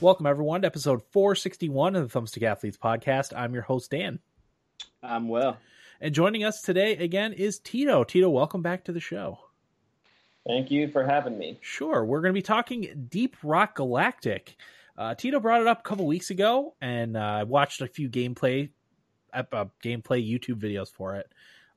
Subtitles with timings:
[0.00, 3.32] Welcome, everyone, to episode 461 of the Thumbstick Athletes podcast.
[3.36, 4.20] I'm your host, Dan.
[5.02, 5.58] I'm well.
[6.00, 8.04] And joining us today again is Tito.
[8.04, 9.40] Tito, welcome back to the show.
[10.46, 11.58] Thank you for having me.
[11.62, 12.04] Sure.
[12.04, 14.54] We're going to be talking Deep Rock Galactic.
[14.96, 18.08] Uh, Tito brought it up a couple weeks ago, and uh, I watched a few
[18.08, 18.70] gameplay
[19.32, 19.42] uh,
[19.82, 21.32] gameplay YouTube videos for it.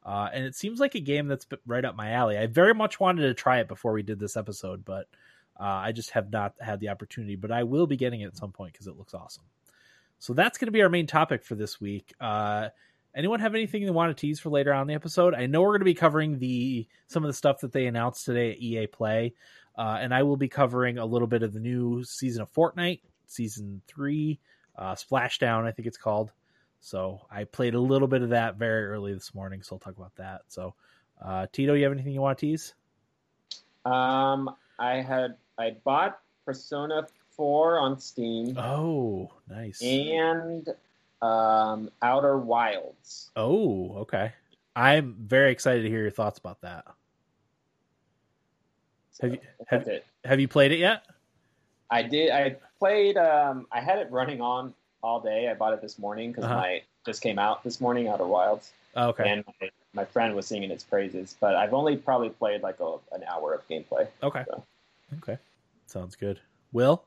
[0.06, 2.38] Uh, and it seems like a game that's right up my alley.
[2.38, 5.08] I very much wanted to try it before we did this episode, but
[5.62, 7.36] uh, I just have not had the opportunity.
[7.36, 9.44] But I will be getting it at some point because it looks awesome.
[10.20, 12.14] So that's going to be our main topic for this week.
[12.20, 12.70] Uh,
[13.16, 15.34] anyone have anything they want to tease for later on the episode?
[15.34, 18.26] I know we're going to be covering the some of the stuff that they announced
[18.26, 19.34] today at EA Play,
[19.78, 23.02] uh, and I will be covering a little bit of the new season of Fortnite,
[23.28, 24.40] season three,
[24.76, 26.32] uh, Splashdown, I think it's called.
[26.80, 29.98] So I played a little bit of that very early this morning, so I'll talk
[29.98, 30.42] about that.
[30.48, 30.74] So,
[31.24, 32.74] uh, Tito, you have anything you want to tease?
[33.86, 34.50] Um,
[34.80, 38.58] I had I bought Persona Four on Steam.
[38.58, 39.82] Oh, nice.
[39.82, 40.68] And
[41.22, 43.30] um, Outer Wilds.
[43.36, 44.34] Oh, okay.
[44.76, 46.86] I'm very excited to hear your thoughts about that.
[49.12, 49.90] So have you have,
[50.26, 51.06] have you played it yet?
[51.90, 52.32] I did.
[52.32, 53.18] I played.
[53.18, 54.74] Um, I had it running on
[55.04, 55.50] all day.
[55.50, 56.56] I bought it this morning because uh-huh.
[56.56, 58.72] my just came out this morning, Outer Wilds.
[58.96, 59.30] Oh, okay.
[59.30, 62.98] And my, my, friend was singing its praises, but I've only probably played like a,
[63.14, 64.08] an hour of gameplay.
[64.22, 64.44] Okay.
[64.48, 64.64] So.
[65.18, 65.38] Okay.
[65.92, 66.40] Sounds good.
[66.72, 67.04] Will?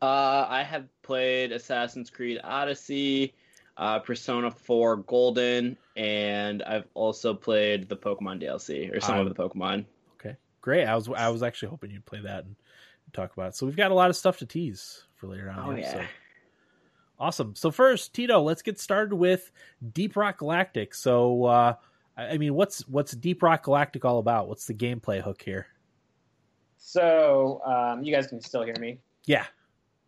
[0.00, 3.34] Uh, I have played Assassin's Creed Odyssey,
[3.76, 9.34] uh, Persona 4 Golden, and I've also played the Pokemon DLC or some um, of
[9.34, 9.84] the Pokemon.
[10.14, 10.86] Okay, great.
[10.86, 12.54] I was I was actually hoping you'd play that and
[13.12, 13.56] talk about it.
[13.56, 15.72] So we've got a lot of stuff to tease for later on.
[15.72, 16.06] Oh yeah.
[17.18, 17.54] Awesome.
[17.56, 19.50] So first, Tito, let's get started with
[19.92, 20.94] Deep Rock Galactic.
[20.94, 21.74] So, uh,
[22.16, 24.48] I mean, what's what's Deep Rock Galactic all about?
[24.48, 25.66] What's the gameplay hook here?
[26.84, 28.98] So, um, you guys can still hear me?
[29.24, 29.46] Yeah.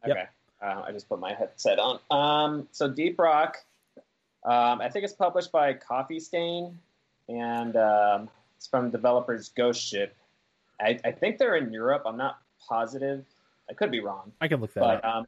[0.05, 0.19] Okay.
[0.19, 0.33] Yep.
[0.61, 2.01] Uh, I just put my headset on.
[2.11, 3.59] Um, so, Deep Rock,
[4.45, 6.77] um, I think it's published by Coffee Stain,
[7.29, 10.15] and um, it's from developers Ghost Ship.
[10.81, 12.03] I, I, think they're in Europe.
[12.07, 13.25] I'm not positive.
[13.71, 14.33] I could be wrong.
[14.41, 15.15] I can look that but, up.
[15.15, 15.27] Um,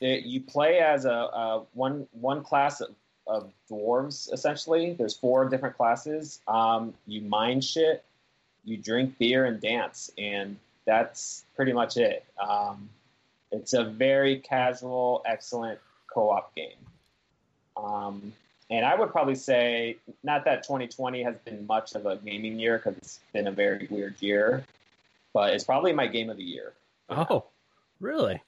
[0.00, 2.94] it, you play as a, a, one one class of,
[3.26, 4.92] of, dwarves essentially.
[4.92, 6.40] There's four different classes.
[6.46, 8.04] Um, you mine shit,
[8.64, 12.24] you drink beer and dance, and that's pretty much it.
[12.40, 12.88] Um,
[13.52, 15.78] it's a very casual, excellent
[16.12, 16.78] co-op game.
[17.76, 18.32] Um,
[18.70, 22.78] and I would probably say not that 2020 has been much of a gaming year
[22.78, 24.64] because it's been a very weird year,
[25.32, 26.72] but it's probably my game of the year.
[27.08, 27.44] Oh,
[28.00, 28.42] really?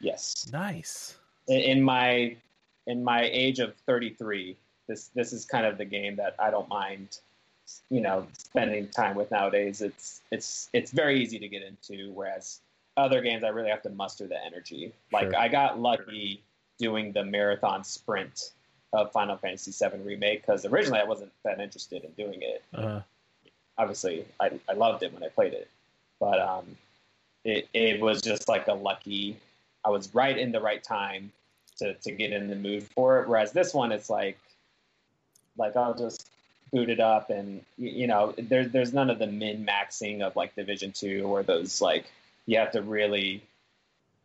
[0.00, 0.48] Yes.
[0.52, 1.16] Nice.
[1.48, 2.36] In my
[2.86, 4.56] in my age of 33,
[4.86, 7.18] this this is kind of the game that I don't mind,
[7.90, 9.82] you know, spending time with nowadays.
[9.82, 12.60] It's it's it's very easy to get into, whereas
[12.96, 14.92] other games I really have to muster the energy.
[15.12, 15.38] Like sure.
[15.38, 16.42] I got lucky
[16.78, 18.52] doing the marathon sprint
[18.92, 22.64] of Final Fantasy VII remake because originally I wasn't that interested in doing it.
[22.74, 23.00] Uh-huh.
[23.76, 25.68] Obviously, I, I loved it when I played it,
[26.18, 26.64] but um,
[27.44, 29.38] it it was just like a lucky
[29.84, 31.32] I was right in the right time
[31.78, 33.28] to, to get in the mood for it.
[33.28, 34.38] Whereas this one, it's like,
[35.56, 36.28] like I'll just
[36.72, 40.54] boot it up and you know, there's there's none of the min maxing of like
[40.54, 42.06] Division Two or those like
[42.46, 43.42] you have to really,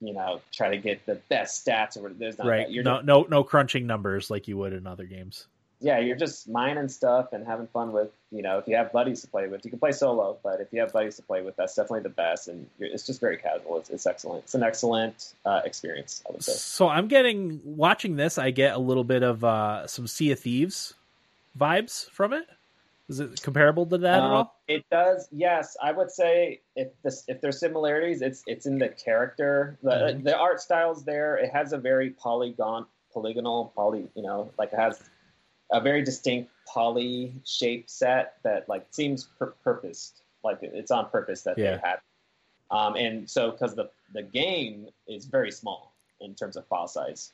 [0.01, 2.69] you know, try to get the best stats or there's not right.
[2.69, 5.47] You're no just, no no crunching numbers like you would in other games
[5.83, 9.19] yeah, you're just mining stuff and having fun with, you know, if you have buddies
[9.21, 11.57] to play with, you can play solo, but if you have buddies to play with,
[11.57, 12.47] that's definitely the best.
[12.47, 13.79] And it's just very casual.
[13.79, 14.45] It's, it's excellent.
[14.45, 16.53] It's an excellent uh, experience, I would say.
[16.53, 20.39] So I'm getting, watching this, I get a little bit of uh, some Sea of
[20.39, 20.93] Thieves
[21.57, 22.47] vibes from it.
[23.09, 24.59] Is it comparable to that at uh, all?
[24.67, 25.27] It does.
[25.31, 29.77] Yes, I would say if this if there's similarities, it's it's in the character.
[29.83, 30.23] The mm-hmm.
[30.23, 31.35] the art styles there.
[31.35, 34.07] It has a very polygon polygonal poly.
[34.15, 35.01] You know, like it has
[35.71, 41.41] a very distinct poly shape set that like seems pur- purposed, like it's on purpose
[41.43, 41.75] that yeah.
[41.75, 41.99] they had.
[42.71, 47.33] Um, and so because the the game is very small in terms of file size,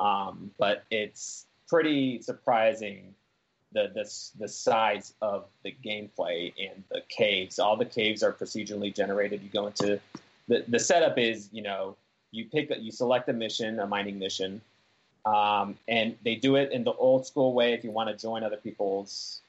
[0.00, 3.14] um, but it's pretty surprising
[3.76, 7.58] the, the the size of the gameplay and the caves.
[7.58, 9.42] All the caves are procedurally generated.
[9.42, 10.00] You go into
[10.48, 11.94] the the setup is you know
[12.30, 14.62] you pick you select a mission, a mining mission,
[15.26, 17.74] um, and they do it in the old school way.
[17.74, 19.42] If you want to join other people's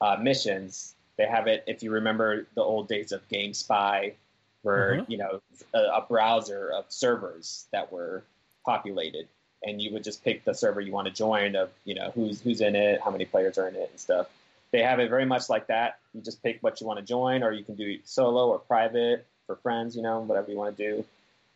[0.00, 1.62] uh, missions, they have it.
[1.68, 4.14] If you remember the old days of GameSpy,
[4.62, 5.12] where mm-hmm.
[5.12, 5.40] you know
[5.72, 8.24] a, a, browser of servers that were
[8.64, 9.28] populated,
[9.62, 12.40] and you would just pick the server you want to join of you know who's
[12.40, 14.28] who's in it, how many players are in it, and stuff.
[14.70, 15.98] They have it very much like that.
[16.12, 19.26] You just pick what you want to join, or you can do solo or private
[19.46, 21.04] for friends, you know, whatever you want to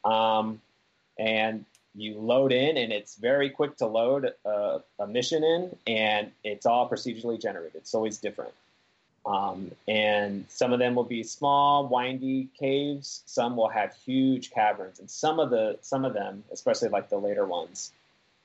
[0.04, 0.10] do.
[0.10, 0.60] Um,
[1.18, 1.64] and
[1.94, 6.64] you load in, and it's very quick to load a, a mission in, and it's
[6.64, 7.76] all procedurally generated.
[7.76, 8.54] It's always different.
[9.24, 13.22] Um, and some of them will be small, windy caves.
[13.26, 17.18] Some will have huge caverns, and some of the some of them, especially like the
[17.18, 17.92] later ones,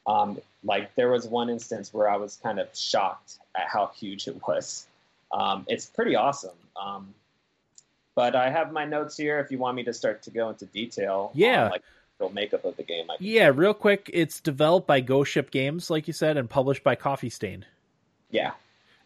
[0.05, 4.27] um, like there was one instance where I was kind of shocked at how huge
[4.27, 4.85] it was.
[5.31, 6.55] Um, it's pretty awesome.
[6.79, 7.13] Um,
[8.15, 10.65] but I have my notes here if you want me to start to go into
[10.65, 11.31] detail.
[11.33, 11.69] Yeah.
[11.69, 11.83] Like
[12.19, 13.07] real makeup of the game.
[13.19, 16.95] Yeah, real quick, it's developed by Ghost Ship Games, like you said, and published by
[16.95, 17.65] Coffee Stain.
[18.31, 18.51] Yeah.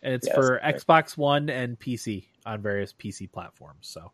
[0.03, 0.75] And it's Yes, for right.
[0.75, 3.87] Xbox One and PC on various PC platforms.
[3.87, 4.11] So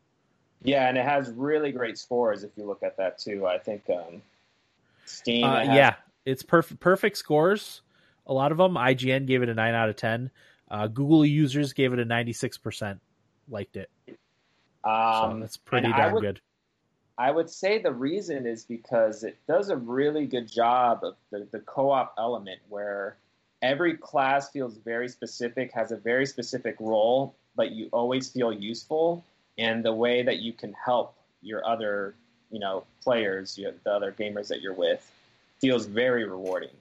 [0.63, 3.45] Yeah, and it has really great scores if you look at that too.
[3.47, 4.21] I think um,
[5.05, 5.43] Steam.
[5.45, 5.95] uh, it has- yeah,
[6.25, 7.81] it's perfect perfect scores.
[8.25, 8.73] A lot of them.
[8.75, 10.29] IGN gave it a nine out of ten.
[10.69, 12.99] Uh, Google users gave it a ninety six percent.
[13.49, 13.89] Liked it.
[14.83, 16.41] So Um, that's pretty darn would- good.
[17.19, 21.47] I would say the reason is because it does a really good job of the,
[21.51, 23.17] the co op element where
[23.61, 29.23] every class feels very specific, has a very specific role, but you always feel useful.
[29.57, 32.13] And the way that you can help your other,
[32.51, 35.09] you know, players, you the other gamers that you're with,
[35.59, 36.75] feels very rewarding.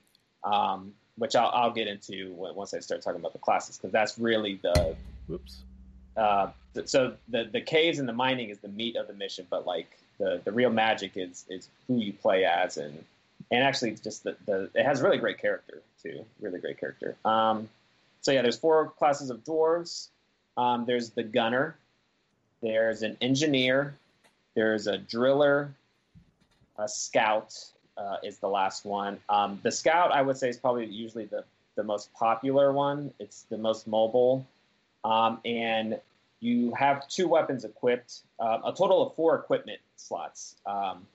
[0.44, 3.90] Um, which I'll, I'll get into when, once I start talking about the classes, because
[3.90, 4.94] that's really the
[5.28, 5.62] Whoops.
[6.16, 9.46] uh, th- so the the caves and the mining is the meat of the mission,
[9.48, 13.02] but like the the real magic is is who you play as and
[13.50, 17.16] and actually just the, the it has really great character too, really great character.
[17.24, 17.68] Um,
[18.20, 20.08] so yeah, there's four classes of dwarves.
[20.56, 21.76] Um, there's the gunner,
[22.62, 23.94] there's an engineer,
[24.54, 25.70] there's a driller,
[26.78, 27.54] a scout
[27.96, 29.18] uh, is the last one.
[29.28, 31.44] Um, the scout I would say is probably usually the
[31.76, 33.12] the most popular one.
[33.18, 34.46] It's the most mobile.
[35.04, 36.00] Um, and
[36.40, 40.56] you have two weapons equipped, uh, a total of four equipment slots.
[40.66, 41.06] Um,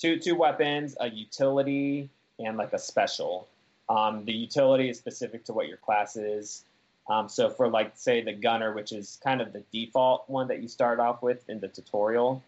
[0.00, 2.08] two two weapons, a utility,
[2.38, 3.46] and like a special.
[3.88, 6.64] Um, the utility is specific to what your class is.
[7.08, 10.62] Um, so for like say the gunner, which is kind of the default one that
[10.62, 12.42] you start off with in the tutorial,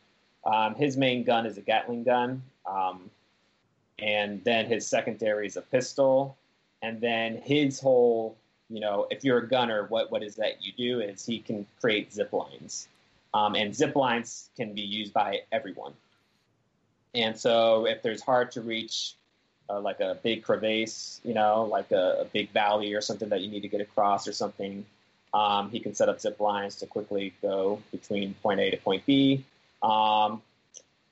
[0.47, 3.11] um, his main gun is a Gatling gun, um,
[3.99, 6.37] and then his secondary is a pistol,
[6.81, 8.37] and then his whole
[8.73, 11.67] you know, if you're a gunner, what what is that you do is he can
[11.81, 12.89] create zip lines,
[13.35, 15.93] um, and zip lines can be used by everyone.
[17.15, 19.15] And so, if there's hard to reach,
[19.69, 23.41] uh, like a big crevasse, you know, like a, a big valley or something that
[23.41, 24.85] you need to get across or something,
[25.35, 29.05] um, he can set up zip lines to quickly go between point A to point
[29.07, 29.45] B.
[29.83, 30.43] Um,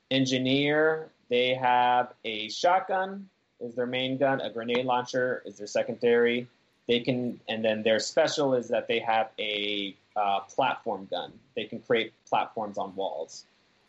[0.09, 6.47] engineer, they have a shotgun is their main gun, a grenade launcher is their secondary.
[6.87, 11.31] They can and then their special is that they have a uh, platform gun.
[11.55, 13.45] They can create platforms on walls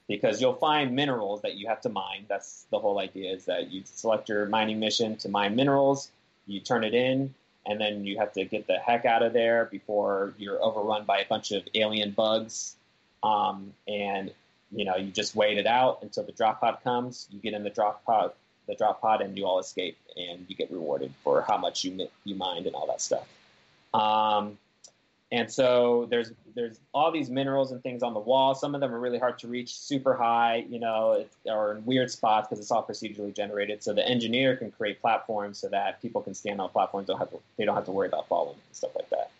[0.08, 2.26] because you'll find minerals that you have to mine.
[2.28, 6.10] That's the whole idea is that you select your mining mission to mine minerals
[6.46, 7.34] you turn it in
[7.66, 11.18] and then you have to get the heck out of there before you're overrun by
[11.18, 12.74] a bunch of alien bugs.
[13.22, 14.32] Um, and
[14.72, 17.28] you know you just wait it out until the drop pod comes.
[17.30, 18.32] You get in the drop pod
[18.66, 22.08] the drop pod and you all escape and you get rewarded for how much you
[22.24, 23.28] you mined and all that stuff.
[23.94, 24.58] Um,
[25.32, 28.54] and so there's there's all these minerals and things on the wall.
[28.54, 32.10] Some of them are really hard to reach, super high, you know, or in weird
[32.10, 33.82] spots because it's all procedurally generated.
[33.82, 37.06] So the engineer can create platforms so that people can stand on platforms.
[37.06, 39.30] Don't have to, they don't have to worry about falling and stuff like that.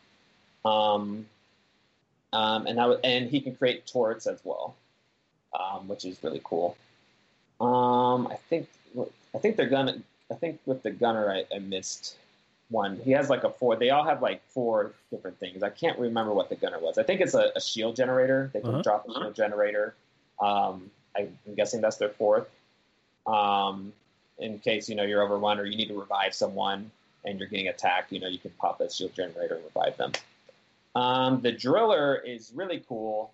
[0.69, 1.27] Um,
[2.33, 4.75] um, and that and he can create turrets as well,
[5.53, 6.75] um, which is really cool.
[7.61, 8.67] Um, I think
[9.35, 9.99] I think they're gonna.
[10.31, 12.17] I think with the gunner, I, I missed
[12.73, 12.97] one.
[13.05, 13.76] He has like a four.
[13.76, 15.62] They all have like four different things.
[15.62, 16.99] I can't remember what the gunner was.
[16.99, 18.50] I think it's a, a shield generator.
[18.52, 18.83] They can Uh-huh.
[18.83, 19.95] drop a shield generator.
[20.41, 22.49] Um, I, I'm guessing that's their fourth.
[23.26, 23.93] Um,
[24.38, 26.91] in case you know you're overrun or you need to revive someone
[27.25, 30.12] and you're getting attacked, you know you can pop that shield generator and revive them.
[30.95, 33.33] Um, the driller is really cool.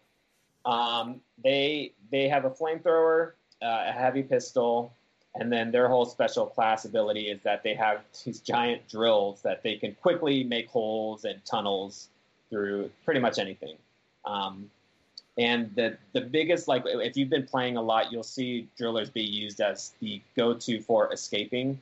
[0.66, 4.92] Um, they they have a flamethrower, uh, a heavy pistol,
[5.34, 9.62] and then their whole special class ability is that they have these giant drills that
[9.62, 12.08] they can quickly make holes and tunnels
[12.50, 13.76] through pretty much anything.
[14.24, 14.70] Um,
[15.36, 19.22] and the the biggest like if you've been playing a lot, you'll see drillers be
[19.22, 21.80] used as the go-to for escaping.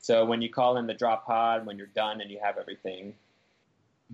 [0.00, 3.14] So when you call in the drop pod, when you're done and you have everything,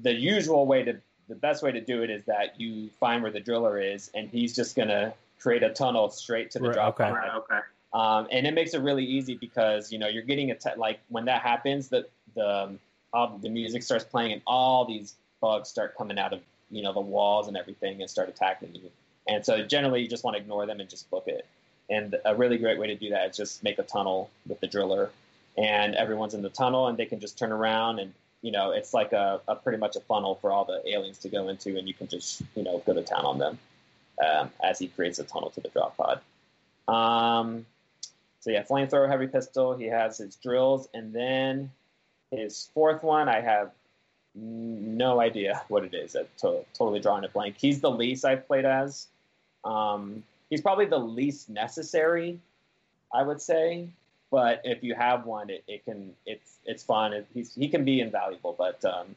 [0.03, 0.97] the usual way to
[1.29, 4.29] the best way to do it is that you find where the driller is, and
[4.29, 7.11] he's just gonna create a tunnel straight to the Right, drop okay.
[7.11, 7.31] pod.
[7.39, 7.59] okay.
[7.95, 10.99] Um, and it makes it really easy because you know you're getting a te- like
[11.09, 12.77] when that happens, the the
[13.15, 16.93] um, the music starts playing and all these bugs start coming out of you know
[16.93, 18.91] the walls and everything and start attacking you.
[19.29, 21.47] And so generally you just want to ignore them and just book it.
[21.89, 24.67] And a really great way to do that is just make a tunnel with the
[24.67, 25.11] driller,
[25.57, 28.93] and everyone's in the tunnel, and they can just turn around and you know it's
[28.93, 31.87] like a, a pretty much a funnel for all the aliens to go into, and
[31.87, 33.59] you can just you know go to town on them
[34.27, 36.21] um, as he creates a tunnel to the drop pod.
[38.45, 39.75] So yeah, flamethrower, heavy pistol.
[39.75, 41.71] He has his drills, and then
[42.31, 43.71] his fourth one, I have
[44.35, 46.15] no idea what it is.
[46.15, 47.57] I'm to- totally drawing a blank.
[47.59, 49.07] He's the least I've played as.
[49.65, 52.39] Um, he's probably the least necessary,
[53.15, 53.89] I would say.
[54.31, 57.15] But if you have one, it, it can it's it's fun.
[57.15, 59.17] It, he's, he can be invaluable, but um,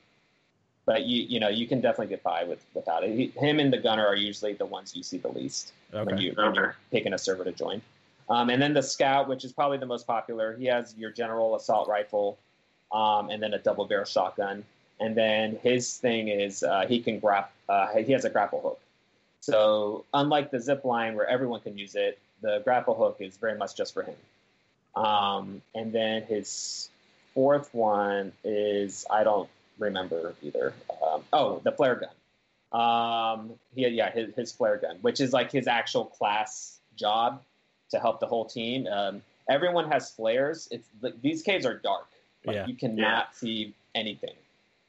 [0.86, 3.14] but you you know you can definitely get by with without it.
[3.14, 6.06] He, him and the gunner are usually the ones you see the least Okay.
[6.06, 7.82] when you when you're picking a server to join.
[8.30, 11.56] Um, and then the scout, which is probably the most popular, he has your general
[11.56, 12.38] assault rifle,
[12.92, 14.64] um, and then a double barrel shotgun.
[15.00, 17.48] And then his thing is uh, he can grap.
[17.70, 18.80] Uh, he has a grapple hook.
[19.40, 23.58] So unlike the zip line where everyone can use it, the grapple hook is very
[23.58, 24.16] much just for him.
[24.96, 26.90] Um, and then his
[27.34, 30.74] fourth one is I don't remember either.
[30.90, 32.10] Um, oh, the flare gun.
[32.72, 37.42] Um, he, yeah, his, his flare gun, which is like his actual class job
[37.92, 38.88] to help the whole team.
[38.88, 40.68] Um, everyone has flares.
[40.72, 42.08] It's like, these caves are dark.
[42.46, 42.68] Like, Yeah.
[42.68, 44.36] you cannot see anything.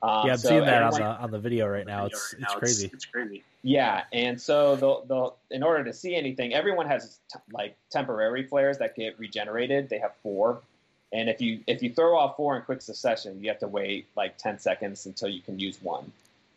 [0.02, 2.06] Um, yeah, I'm so seeing that on the on the video right now.
[2.06, 2.88] It's it's crazy.
[2.92, 3.42] It's crazy.
[3.62, 8.44] yeah, and so the the in order to see anything, everyone has t- like temporary
[8.44, 9.88] flares that get regenerated.
[9.88, 10.60] They have four,
[11.12, 14.06] and if you if you throw off four in quick succession, you have to wait
[14.16, 16.12] like ten seconds until you can use one.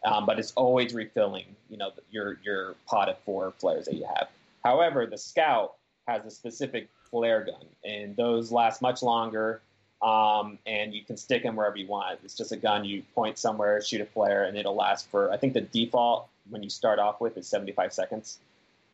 [0.05, 4.05] Um, but it's always refilling, you know, your your pot of four flares that you
[4.05, 4.27] have.
[4.63, 5.77] However, the scout
[6.07, 9.61] has a specific flare gun, and those last much longer.
[10.01, 12.19] Um, and you can stick them wherever you want.
[12.23, 15.31] It's just a gun you point somewhere, shoot a flare, and it'll last for.
[15.31, 18.39] I think the default when you start off with is 75 seconds.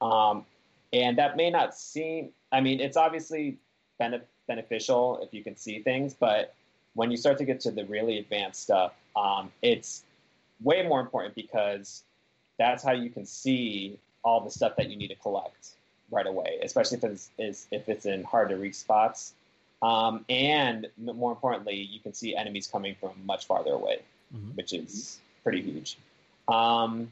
[0.01, 0.45] Um,
[0.91, 2.31] and that may not seem.
[2.51, 3.57] I mean, it's obviously
[3.99, 6.53] bene- beneficial if you can see things, but
[6.93, 10.03] when you start to get to the really advanced stuff, um, it's
[10.61, 12.03] way more important because
[12.57, 15.76] that's how you can see all the stuff that you need to collect
[16.11, 19.33] right away, especially if it's is, if it's in hard to reach spots.
[19.81, 23.99] Um, and more importantly, you can see enemies coming from much farther away,
[24.33, 24.55] Mhm.
[24.55, 25.97] which is pretty huge.
[26.47, 27.11] Um,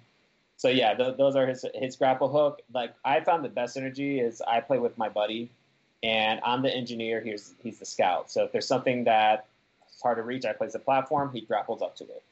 [0.57, 2.61] so yeah, th- those are his his grapple hook.
[2.73, 5.49] Like I found the best synergy is I play with my buddy,
[6.01, 7.21] and I'm the engineer.
[7.21, 8.31] He's he's the scout.
[8.31, 9.45] So if there's something that
[9.93, 11.31] is hard to reach, I play the platform.
[11.33, 12.23] He grapples up to it,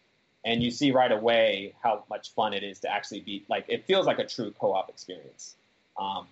[0.46, 3.65] and you see right away how much fun it is to actually be like.
[3.67, 5.55] It feels like a true co-op experience.
[5.97, 6.27] Um,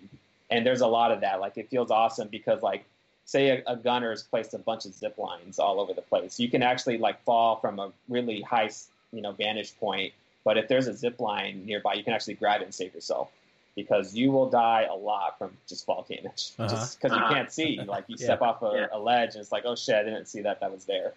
[0.50, 1.40] and there's a lot of that.
[1.40, 2.84] Like it feels awesome because like
[3.24, 6.38] say a, a gunner has placed a bunch of zip lines all over the place.
[6.40, 8.70] You can actually like fall from a really high
[9.12, 10.12] you know vantage point
[10.44, 13.30] but if there's a zip line nearby, you can actually grab it and save yourself
[13.76, 16.68] because you will die a lot from just fall damage, Uh-huh.
[16.68, 17.28] just because Uh-huh.
[17.28, 17.78] you can't see.
[17.86, 18.24] Like you Yeah.
[18.24, 18.86] step off a, Yeah.
[18.90, 20.58] a ledge and it's like, oh shit, I didn't see that.
[20.58, 21.14] That was there.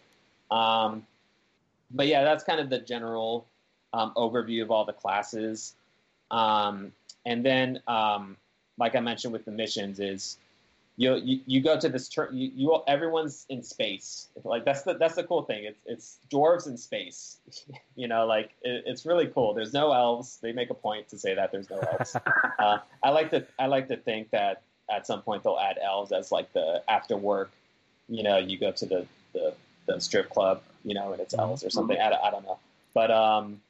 [0.51, 1.07] Um,
[1.89, 3.47] but yeah, that's kind of the general
[3.93, 5.73] um, overview of all the classes.
[6.35, 6.91] Um,
[7.25, 8.37] and then, um,
[8.77, 10.37] like I mentioned with the missions, is
[10.97, 12.29] you you, you go to this turn.
[12.35, 14.27] You, you everyone's in space.
[14.43, 15.63] Like that's the that's the cool thing.
[15.65, 17.37] It's it's dwarves in space.
[17.95, 19.53] you know, like it, it's really cool.
[19.53, 20.37] There's no elves.
[20.41, 22.15] They make a point to say that there's no elves.
[22.59, 26.11] uh, I like to I like to think that at some point they'll add elves
[26.11, 27.51] as like the after work.
[28.09, 29.53] You know, you go to the the,
[29.87, 30.61] the strip club.
[30.83, 31.97] You know, and it's elves or something.
[31.99, 32.59] I, don't- I don't know,
[32.93, 33.61] but um.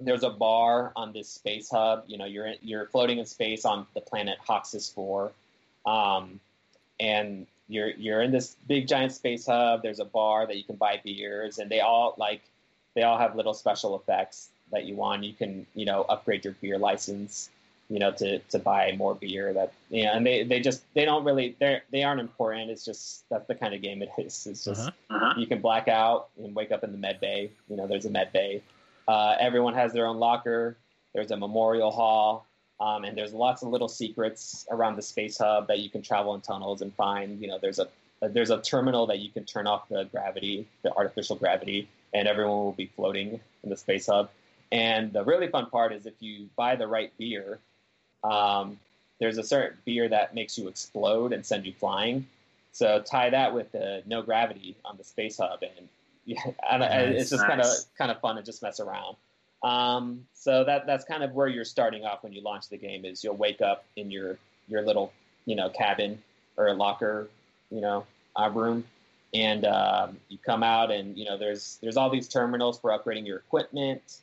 [0.00, 2.04] There's a bar on this space hub.
[2.06, 5.32] You know, you're in, you're floating in space on the planet Hoxxes Four,
[5.86, 6.40] um,
[6.98, 9.82] and you're you're in this big giant space hub.
[9.82, 12.42] There's a bar that you can buy beers, and they all like
[12.94, 15.24] they all have little special effects that you want.
[15.24, 17.50] You can you know upgrade your beer license,
[17.88, 19.52] you know, to to buy more beer.
[19.52, 22.70] That you know, and they they just they don't really they they aren't important.
[22.70, 24.46] It's just that's the kind of game it is.
[24.46, 24.90] It's just Uh-huh.
[25.16, 25.34] Uh-huh.
[25.38, 27.50] you can black out and wake up in the med bay.
[27.68, 28.62] You know, there's a med bay.
[29.10, 30.76] Uh, everyone has their own locker.
[31.14, 32.46] There's a memorial hall,
[32.78, 36.32] um, and there's lots of little secrets around the space hub that you can travel
[36.36, 37.40] in tunnels and find.
[37.40, 37.88] You know, there's a
[38.22, 42.58] there's a terminal that you can turn off the gravity, the artificial gravity, and everyone
[42.58, 44.30] will be floating in the space hub.
[44.70, 47.58] And the really fun part is if you buy the right beer,
[48.22, 48.78] um,
[49.18, 52.28] there's a certain beer that makes you explode and send you flying.
[52.70, 55.88] So tie that with the no gravity on the space hub, and
[56.44, 57.66] yeah, and Nice, it's just kind of
[57.98, 59.16] kind of fun to just mess around.
[59.64, 63.04] Um, so that that's kind of where you're starting off when you launch the game.
[63.04, 65.12] Is you'll wake up in your your little
[65.44, 66.22] you know cabin
[66.56, 67.28] or locker,
[67.70, 68.06] you know,
[68.36, 68.84] uh, room,
[69.34, 73.26] and um, you come out and you know there's there's all these terminals for upgrading
[73.26, 74.20] your equipment,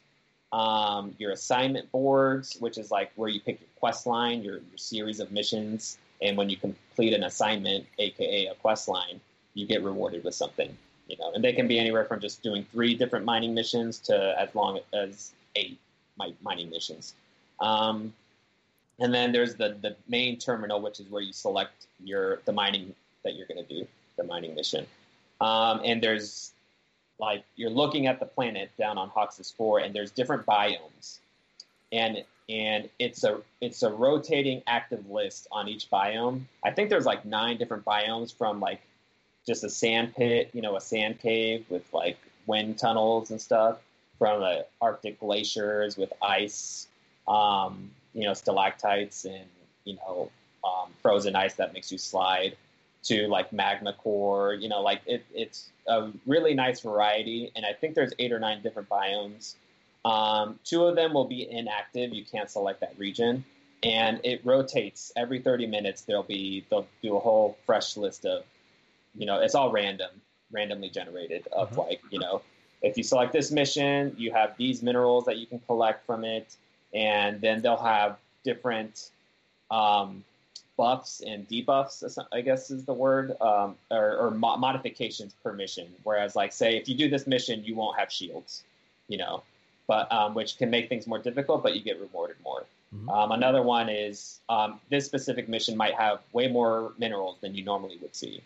[0.54, 4.78] um, your assignment boards, which is like where you pick your quest line, your your
[4.78, 5.98] series of missions.
[6.22, 9.20] and when you complete an assignment, aka a quest line,
[9.56, 10.78] you get rewarded with something.
[11.08, 14.36] You know, and they can be anywhere from just doing three different mining missions to
[14.40, 15.80] as long as eight
[16.42, 17.14] mining missions.
[17.60, 18.14] Um,
[19.00, 22.94] and then there's the the main terminal, which is where you select your the mining
[23.24, 23.88] that you're going to do,
[24.18, 24.86] the mining mission.
[25.40, 26.52] Um, and there's
[27.20, 31.20] like you're looking at the planet down on Hoxxes Four, and there's different biomes,
[31.92, 36.42] and and it's a it's a rotating active list on each biome.
[36.64, 38.82] I think there's like nine different biomes from like
[39.48, 43.78] just a sand pit, you know, a sand cave with like wind tunnels and stuff,
[44.20, 46.88] from the Arctic glaciers with ice,
[47.28, 49.46] um, you know, stalactites and
[49.86, 50.30] you know
[50.64, 52.56] um, frozen ice that makes you slide
[53.04, 54.54] to like magma core.
[54.54, 58.40] You know, like it, it's a really nice variety, and I think there's eight or
[58.40, 59.56] nine different biomes.
[60.06, 63.46] Um, two of them will be inactive; you can't select that region,
[63.84, 66.02] and it rotates every 30 minutes.
[66.02, 68.44] There'll be they'll do a whole fresh list of,
[69.18, 70.10] you know, it's all random,
[70.52, 71.88] randomly generated of uh-huh.
[71.88, 72.42] like you know,
[72.82, 76.56] if you select this mission, you have these minerals that you can collect from it,
[76.94, 79.10] and then they'll have different
[79.72, 80.24] um,
[80.78, 85.88] buffs and debuffs, I guess is the word, um, or, or mo- modifications per mission.
[86.04, 88.64] Whereas, like, say, if you do this mission, you won't have shields,
[89.08, 89.44] you know,
[89.88, 92.66] but um, which can make things more difficult, but you get rewarded more.
[92.96, 93.10] Mm-hmm.
[93.10, 97.66] Um, another one is um, this specific mission might have way more minerals than you
[97.66, 98.42] normally would see,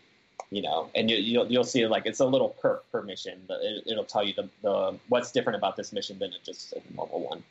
[0.51, 3.39] you know, and you, will you'll, you'll see like it's a little perk per mission.
[3.49, 7.21] It, will tell you the, the what's different about this mission than just a normal
[7.21, 7.43] one.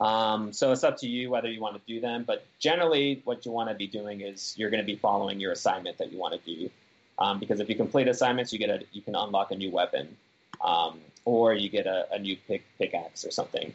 [0.00, 2.24] Um, so it's up to you whether you want to do them.
[2.24, 5.52] But generally, what you want to be doing is you're going to be following your
[5.52, 6.70] assignment that you want to do.
[7.18, 10.16] Um, because if you complete assignments, you get a you can unlock a new weapon,
[10.62, 13.74] um, or you get a, a new pick, pickaxe or something.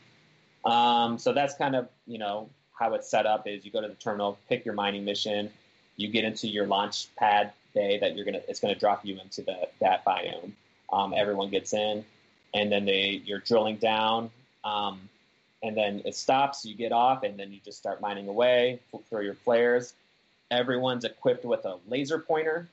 [0.63, 3.47] Um, so that's kind of you know how it's set up.
[3.47, 5.49] Is you go to the terminal, pick your mining mission,
[5.97, 9.41] you get into your launch pad bay that you're gonna it's gonna drop you into
[9.41, 10.51] the that biome.
[10.91, 12.03] Um, everyone gets in,
[12.53, 14.29] and then they you're drilling down.
[14.63, 15.09] Um,
[15.63, 16.65] and then it stops.
[16.65, 18.79] You get off, and then you just start mining away
[19.09, 19.93] for your flares.
[20.49, 22.67] Everyone's equipped with a laser pointer,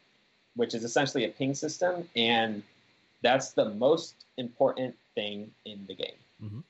[0.57, 2.63] which is essentially a ping system, and
[3.23, 6.19] that's the most important thing in the game.
[6.43, 6.61] Mm-hmm.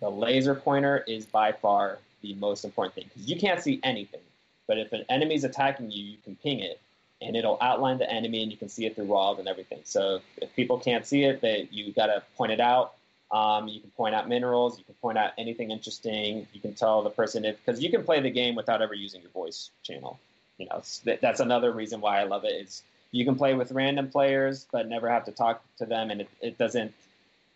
[0.00, 4.20] The laser pointer is by far the most important thing because you can't see anything.
[4.66, 6.80] But if an enemy's attacking you, you can ping it,
[7.24, 9.80] and it'll outline the enemy, and you can see it through walls and everything.
[9.84, 12.94] So if people can't see it, that you got to point it out
[13.34, 14.78] um, you can point out minerals.
[14.78, 16.46] You can point out anything interesting.
[16.52, 19.22] You can tell the person if because you can play the game without ever using
[19.22, 20.20] your voice channel.
[20.56, 20.82] You know
[21.20, 22.52] that's another reason why I love it.
[22.52, 26.20] Is you can play with random players but never have to talk to them, and
[26.20, 26.94] it, it doesn't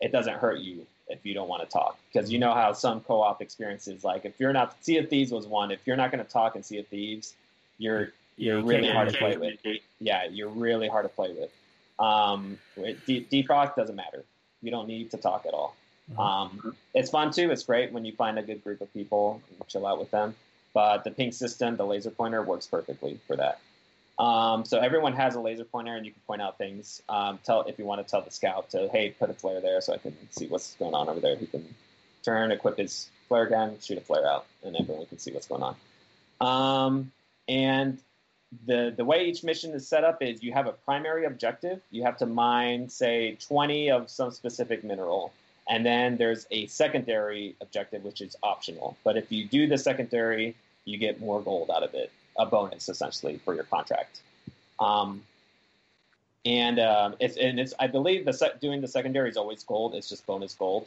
[0.00, 3.00] it doesn't hurt you if you don't want to talk because you know how some
[3.00, 5.70] co-op experiences like if you're not Sea of Thieves was one.
[5.70, 7.34] If you're not going to talk in Sea of Thieves,
[7.78, 9.58] you're you're really hard to play with.
[9.98, 11.50] Yeah, you're really hard to play with.
[11.98, 12.58] Um,
[13.06, 14.24] Deep, Deep Rock doesn't matter.
[14.62, 15.76] You don't need to talk at all.
[16.10, 16.20] Mm-hmm.
[16.20, 17.50] Um, it's fun too.
[17.50, 20.34] It's great when you find a good group of people and chill out with them.
[20.72, 23.60] But the ping system, the laser pointer, works perfectly for that.
[24.18, 27.02] Um, so everyone has a laser pointer, and you can point out things.
[27.08, 29.80] Um, tell if you want to tell the scout to, hey, put a flare there,
[29.80, 31.36] so I can see what's going on over there.
[31.36, 31.64] He can
[32.24, 35.62] turn, equip his flare gun, shoot a flare out, and everyone can see what's going
[35.62, 35.76] on.
[36.40, 37.12] Um,
[37.48, 37.98] and
[38.66, 41.80] the the way each mission is set up is you have a primary objective.
[41.90, 45.32] You have to mine, say, 20 of some specific mineral,
[45.68, 48.96] and then there's a secondary objective which is optional.
[49.04, 52.88] But if you do the secondary, you get more gold out of it, a bonus
[52.88, 54.20] essentially for your contract.
[54.80, 55.22] Um,
[56.44, 59.94] and um, it's and it's I believe the doing the secondary is always gold.
[59.94, 60.86] It's just bonus gold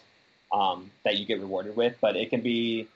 [0.52, 2.88] um, that you get rewarded with, but it can be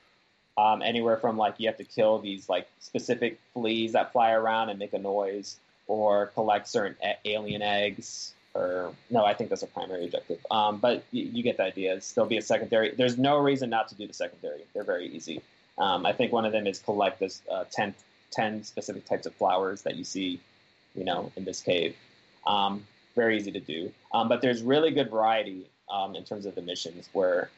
[0.58, 4.70] um, anywhere from like you have to kill these like specific fleas that fly around
[4.70, 8.34] and make a noise, or collect certain a- alien eggs.
[8.54, 10.40] Or no, I think that's a primary objective.
[10.50, 12.00] Um, but you, you, get the idea.
[12.14, 12.96] There'll be a secondary.
[12.96, 14.64] There's no reason not to do the secondary.
[14.74, 15.42] They're very easy.
[15.78, 17.94] Um, I think one of them is collect this uh, 10,
[18.32, 20.40] 10, specific types of flowers that you see,
[20.96, 21.98] you know, in this cave.
[22.48, 23.92] Um, very easy to do.
[24.14, 27.50] Um, but there's really good variety um, in terms of the missions where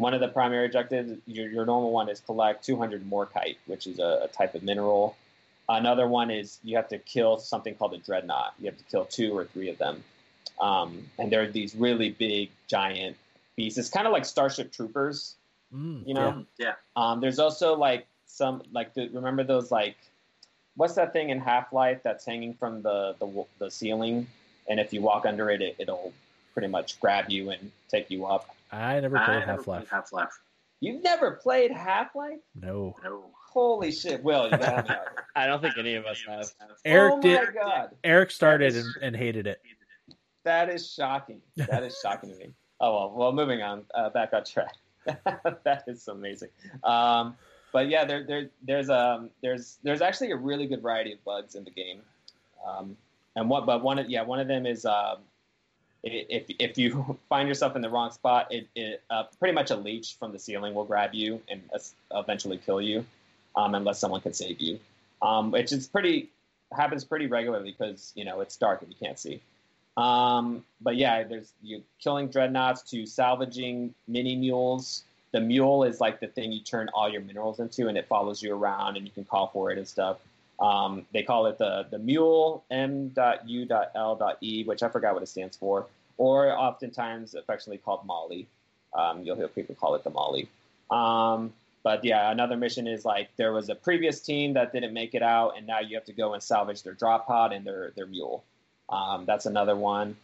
[0.00, 3.98] one of the primary objectives, your, your normal one is collect 200 morkite, which is
[3.98, 5.14] a, a, type of mineral.
[5.68, 8.54] Another one is you have to kill something called a dreadnought.
[8.58, 10.02] You have to kill two or three of them.
[10.58, 13.18] Um, and they're these really big, giant
[13.56, 13.78] beasts.
[13.78, 15.34] It's kind of like Starship Troopers,
[15.74, 16.46] mm, you know?
[16.56, 16.68] Yeah.
[16.68, 16.72] yeah.
[16.96, 19.96] Um, there's also like some, like, the, remember those, like,
[20.76, 24.28] what's that thing in Half Life that's hanging from the, the, the ceiling?
[24.66, 26.14] And if you walk under it, it, it'll
[26.54, 28.48] pretty much grab you and take you up.
[28.72, 29.88] I never played Half Life.
[29.90, 30.30] Half Life.
[30.80, 32.38] You've never played Half Life?
[32.54, 32.94] No.
[33.04, 33.30] No.
[33.52, 34.44] Holy shit, Will!
[34.44, 34.88] You got.
[35.36, 36.46] I don't think any of us have.
[36.84, 37.40] Eric oh my did.
[37.54, 39.60] god, Eric started That is- and, and hated it.
[40.44, 41.40] that is shocking.
[41.56, 42.50] That is shocking to me.
[42.80, 43.84] Oh well, well, moving on.
[43.92, 44.74] Uh, back on track.
[45.64, 46.50] that is amazing.
[46.84, 47.36] Um,
[47.72, 51.56] but yeah, there, there, there's um, there's there's actually a really good variety of bugs
[51.56, 52.02] in the game.
[52.66, 52.96] Um,
[53.36, 55.20] and what, but one of yeah, one of them is um, i-
[56.02, 59.76] if if you find yourself in the wrong spot, it, it uh, pretty much a
[59.76, 61.62] leech from the ceiling will grab you and
[62.12, 63.04] eventually kill you,
[63.56, 64.78] um, unless someone can save you.
[65.22, 66.30] Um, which is pretty
[66.72, 69.40] happens pretty regularly because you know it's dark and you can't see.
[69.96, 75.04] Um, but yeah, there's you killing dreadnoughts to salvaging mini mules.
[75.32, 78.42] The mule is like the thing you turn all your minerals into, and it follows
[78.42, 80.16] you around, and you can call for it and stuff.
[80.60, 85.86] Um, they call it the the mule M.U.L.E, which I forgot what it stands for,
[86.18, 88.46] or oftentimes affectionately called Molly.
[88.92, 90.48] Um, you'll hear people call it the Molly.
[90.90, 95.14] Um, but yeah, another mission is like there was a previous team that didn't make
[95.14, 97.92] it out, and now you have to go and salvage their drop pod and their
[97.96, 98.44] their mule.
[98.90, 100.16] Um, that's another one.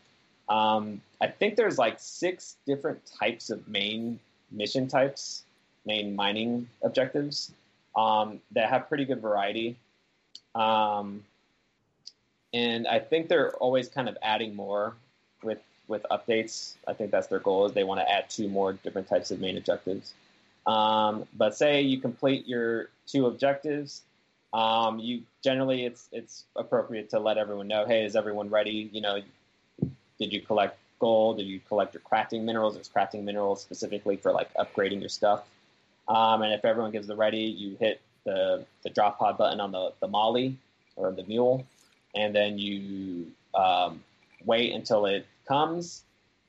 [0.49, 4.21] Um, I think there's like six different types of main
[4.51, 5.45] mission types,
[5.87, 7.53] main mining objectives
[7.97, 9.77] um, that have pretty good variety.
[10.57, 11.23] Um,
[12.55, 14.95] and I think they're always kind of adding more
[15.43, 16.75] with with updates.
[16.89, 19.41] I think that's their goal is they want to add two more different types of
[19.41, 20.15] main objectives.
[20.67, 24.03] Um, but say you complete your two objectives,
[24.53, 28.91] um, you generally it's it's appropriate to let everyone know, hey, is everyone ready?
[28.93, 29.23] You know,
[30.19, 31.37] did you collect gold?
[31.37, 32.77] Did you collect your crafting minerals?
[32.77, 35.45] It's crafting minerals specifically for like upgrading your stuff.
[36.09, 39.73] Um, and if everyone gives the ready, you hit the the drop pod button on
[39.73, 40.59] the the molly
[40.97, 41.65] or the mule,
[42.15, 44.03] and then you um,
[44.45, 46.03] wait until it comes,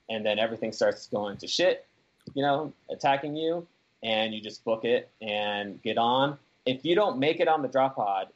[0.10, 1.86] and then everything starts going to shit.
[2.34, 3.66] You know, attacking you,
[4.04, 6.38] and you just book it and get on.
[6.66, 8.28] If you don't make it on the drop pod,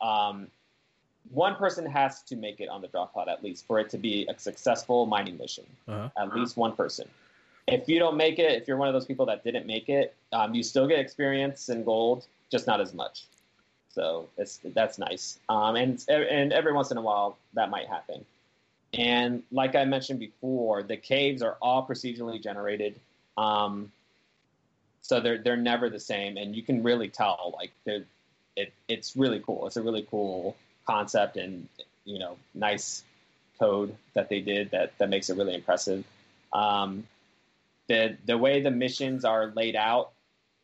[0.00, 0.46] um,
[1.30, 3.98] one person has to make it on the drop pod at least for it to
[3.98, 5.64] be a successful mining mission.
[5.88, 6.08] Uh-huh.
[6.16, 7.08] At least one person.
[7.66, 10.14] If you don't make it, if you're one of those people that didn't make it,
[10.32, 13.24] um, you still get experience and gold, just not as much.
[13.90, 15.38] So it's that's nice.
[15.48, 18.24] Um, and and every once in a while that might happen.
[18.92, 22.98] And like I mentioned before, the caves are all procedurally generated.
[23.36, 23.92] Um,
[25.02, 29.40] so they're they're never the same, and you can really tell like it it's really
[29.40, 29.66] cool.
[29.66, 30.56] It's a really cool
[30.86, 31.68] concept and
[32.04, 33.02] you know nice
[33.58, 36.04] code that they did that that makes it really impressive.
[36.52, 37.06] Um,
[37.88, 40.10] the the way the missions are laid out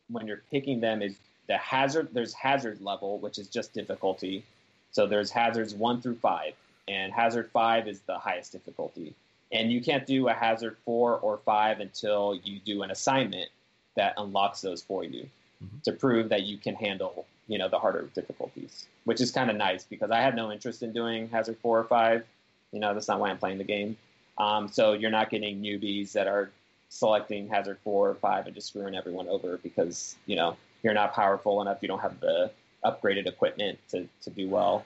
[0.09, 1.15] when you're picking them is
[1.47, 2.09] the hazard.
[2.13, 4.43] There's hazard level, which is just difficulty.
[4.91, 6.53] So there's hazards one through five,
[6.87, 9.13] and hazard five is the highest difficulty.
[9.51, 13.49] And you can't do a hazard four or five until you do an assignment
[13.95, 15.29] that unlocks those for you
[15.63, 15.83] Mhm.
[15.83, 19.55] to prove that you can handle, you know, the harder difficulties, which is kind of
[19.55, 22.25] nice because I have no interest in doing hazard four or five.
[22.71, 23.97] You know, that's not why I'm playing the game.
[24.39, 26.49] Um, so you're not getting newbies that are
[26.89, 31.13] selecting hazard four or five and just screwing everyone over because you know you're not
[31.13, 31.79] powerful enough.
[31.81, 32.51] You don't have the
[32.85, 34.85] upgraded equipment to, to do well.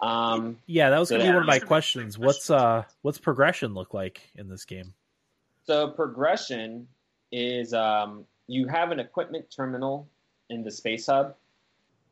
[0.00, 1.34] Um, Yeah, that was gonna be Yeah.
[1.34, 2.18] one of my questions.
[2.18, 4.92] What's uh what's progression look like in this game?
[5.66, 6.88] So progression
[7.32, 10.06] is um, you have an equipment terminal
[10.50, 11.34] in the space hub,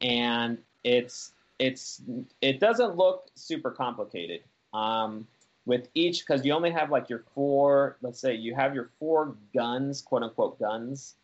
[0.00, 2.00] and it's it's
[2.40, 4.42] it doesn't look super complicated.
[4.72, 5.26] Um,
[5.64, 7.96] with each, because you only have like your four.
[8.00, 11.14] Let's say you have your four guns, quote unquote guns,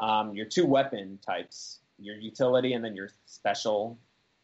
[0.00, 3.96] um, your two weapon types, your utility, and then your special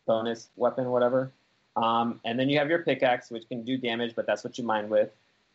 [0.06, 1.30] bonus weapon, whatever.
[1.76, 4.64] Um, and then you have your pickaxe, which can do damage, but that's what you
[4.64, 5.10] mine with.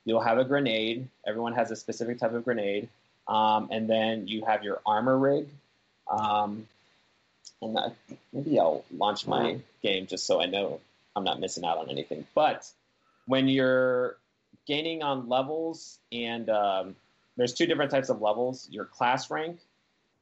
[0.06, 1.08] You'll have a grenade.
[1.28, 2.90] Everyone has a specific type of grenade.
[3.28, 5.48] Um, and then you have your armor rig.
[6.10, 6.68] Um,
[7.62, 7.96] and that,
[8.32, 10.80] maybe I'll launch my game just so I know
[11.16, 12.26] I'm not missing out on anything.
[12.36, 12.70] But
[13.26, 14.18] when you're
[14.68, 16.96] gaining on levels, and um,
[17.38, 19.60] there's two different types of levels your class rank,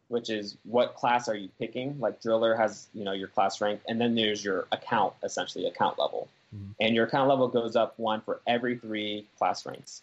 [0.07, 1.99] which is what class are you picking?
[1.99, 5.97] Like Driller has, you know, your class rank, and then there's your account, essentially account
[5.97, 6.75] level, Mhm.
[6.79, 10.01] and your account level goes up one for every three class ranks.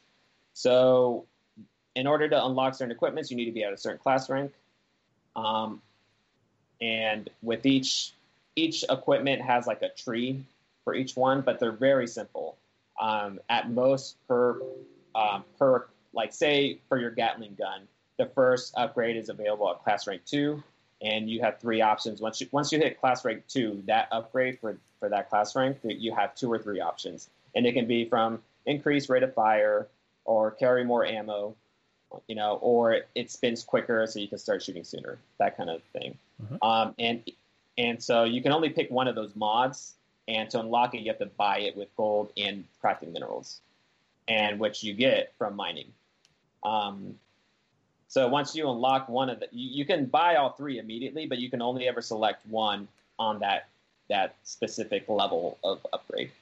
[0.54, 1.24] So,
[1.94, 4.52] in order to unlock certain equipments, you need to be at a certain class rank,
[5.36, 5.80] um,
[6.80, 8.12] and with each
[8.56, 10.44] each equipment has like a tree
[10.84, 12.56] for each one, but they're very simple.
[13.00, 14.60] Um, at most per
[15.14, 17.86] um, per like say for your Gatling gun,
[18.20, 20.62] the first upgrade is available at class rank two,
[21.00, 22.20] and you have three options.
[22.20, 25.78] Once you once you hit class rank two, that upgrade for for that class rank,
[25.82, 29.88] you have two or three options, and it can be from increased rate of fire
[30.26, 31.54] or carry more ammo,
[32.28, 35.82] you know, or it spins quicker so you can start shooting sooner, that kind of
[35.94, 36.18] thing.
[36.42, 36.58] Mhm.
[36.62, 37.22] Um, and
[37.78, 39.94] and so you can only pick one of those mods,
[40.28, 43.62] and to unlock it, you have to buy it with gold and crafting minerals,
[44.28, 45.90] and which you get from mining.
[46.62, 47.18] Um,
[48.10, 51.38] so once you unlock one of the, you, you can buy all three immediately, but
[51.38, 52.88] you can only ever select one
[53.20, 53.68] on that
[54.08, 56.32] that specific level of upgrade.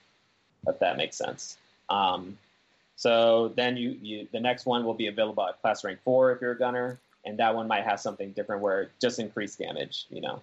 [0.66, 1.58] If that makes sense.
[1.90, 2.38] Um,
[2.96, 6.40] so then you, you the next one will be available at class rank four if
[6.40, 10.06] you're a gunner, and that one might have something different where it just increased damage,
[10.08, 10.42] you know.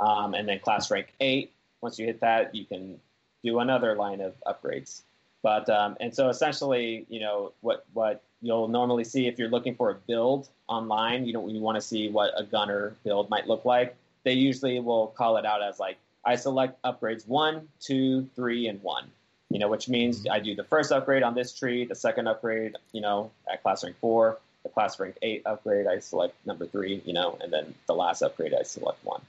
[0.00, 3.00] Um, and then class rank eight, once you hit that, you can
[3.42, 5.02] do another line of upgrades.
[5.42, 9.74] But um, and so essentially, you know, what what you'll normally see if you're looking
[9.74, 13.46] for a build online, you know, you want to see what a gunner build might
[13.46, 13.94] look like.
[14.24, 18.82] They usually will call it out as like I select upgrades one, two, three, and
[18.82, 19.10] one
[19.50, 22.76] you know, which means I do the first upgrade on this tree, the second upgrade,
[22.92, 27.02] you know, at class rank four, the class rank eight upgrade, I select number three,
[27.04, 29.20] you know, and then the last upgrade, I select one.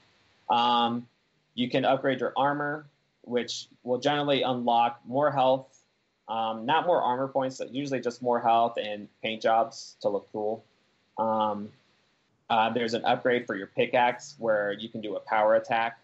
[0.48, 1.08] Um,
[1.54, 2.86] you can upgrade your armor,
[3.22, 5.66] which will generally unlock more health,
[6.28, 10.64] um, not more armor points, usually just more health and paint jobs to look cool.
[11.18, 11.68] Um,
[12.48, 15.98] uh, there's an upgrade for your pickaxe where you can do a power attack,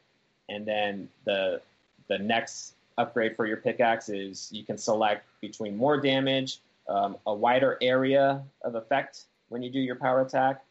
[0.49, 1.61] and then the
[2.09, 7.35] the next upgrade for your pickaxe is you can select between more damage, um, a
[7.35, 10.65] wider area of effect when you do your power attack,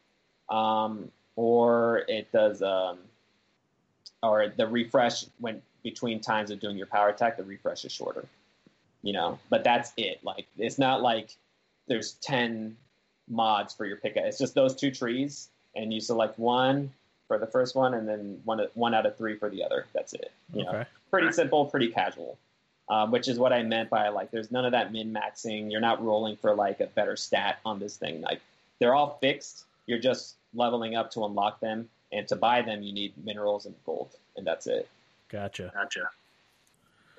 [0.49, 2.97] um, or it does, um,
[4.23, 8.25] or the refresh when between times of doing your power attack, the refresh is shorter.
[9.03, 10.19] You know, but that's it.
[10.23, 11.35] Like it's not like
[11.87, 12.75] there's ten
[13.29, 14.27] mods for your pickaxe.
[14.27, 16.91] It's just those two trees, and you select one
[17.27, 19.85] for the first one, and then one one out of three for the other.
[19.93, 20.31] That's it.
[20.53, 20.71] You okay.
[20.71, 22.37] know, pretty simple, pretty casual.
[22.89, 25.69] Um, which is what I meant by like, there's none of that min maxing.
[25.69, 28.21] You're not rolling for like a better stat on this thing.
[28.21, 28.39] Like,
[28.79, 29.65] they're all fixed.
[29.87, 33.75] You're just leveling up to unlock them, and to buy them, you need minerals and
[33.85, 34.87] gold, and that's it.
[35.27, 35.73] Gotcha.
[35.73, 36.09] Gotcha.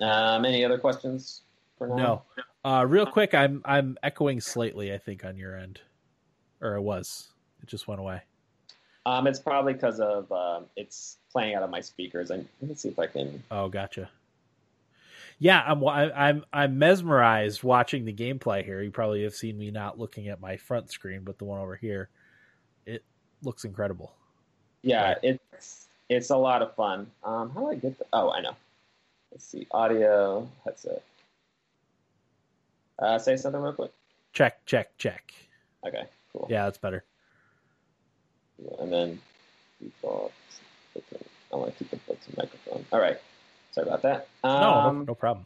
[0.01, 1.41] Um, any other questions?
[1.81, 2.23] No.
[2.63, 4.93] Uh, real quick, I'm I'm echoing slightly.
[4.93, 5.81] I think on your end,
[6.61, 7.29] or it was.
[7.61, 8.21] It just went away.
[9.05, 12.31] Um, it's probably because of um, it's playing out of my speakers.
[12.31, 13.43] And let me see if I can.
[13.49, 14.09] Oh, gotcha.
[15.39, 18.81] Yeah, I'm I'm I'm mesmerized watching the gameplay here.
[18.81, 21.77] You probably have seen me not looking at my front screen, but the one over
[21.77, 22.09] here,
[22.85, 23.05] it
[23.41, 24.13] looks incredible.
[24.81, 27.09] Yeah, it's it's a lot of fun.
[27.23, 28.05] Um, how do I get the?
[28.11, 28.55] Oh, I know.
[29.31, 31.03] Let's see, audio headset.
[32.99, 33.91] Uh, say something real quick.
[34.33, 35.33] Check, check, check.
[35.85, 36.47] Okay, cool.
[36.49, 37.03] Yeah, that's better
[38.79, 39.21] and then
[39.81, 40.31] default.
[41.51, 42.85] I want to keep the microphone.
[42.91, 43.17] All right.
[43.71, 44.27] Sorry about that.
[44.43, 45.45] Um, no, no, no, problem.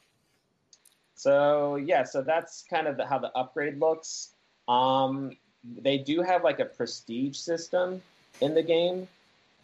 [1.15, 4.29] So yeah, so that's kind of the, how the upgrade looks.
[4.67, 8.01] Um, they do have like a prestige system
[8.41, 9.07] in the game,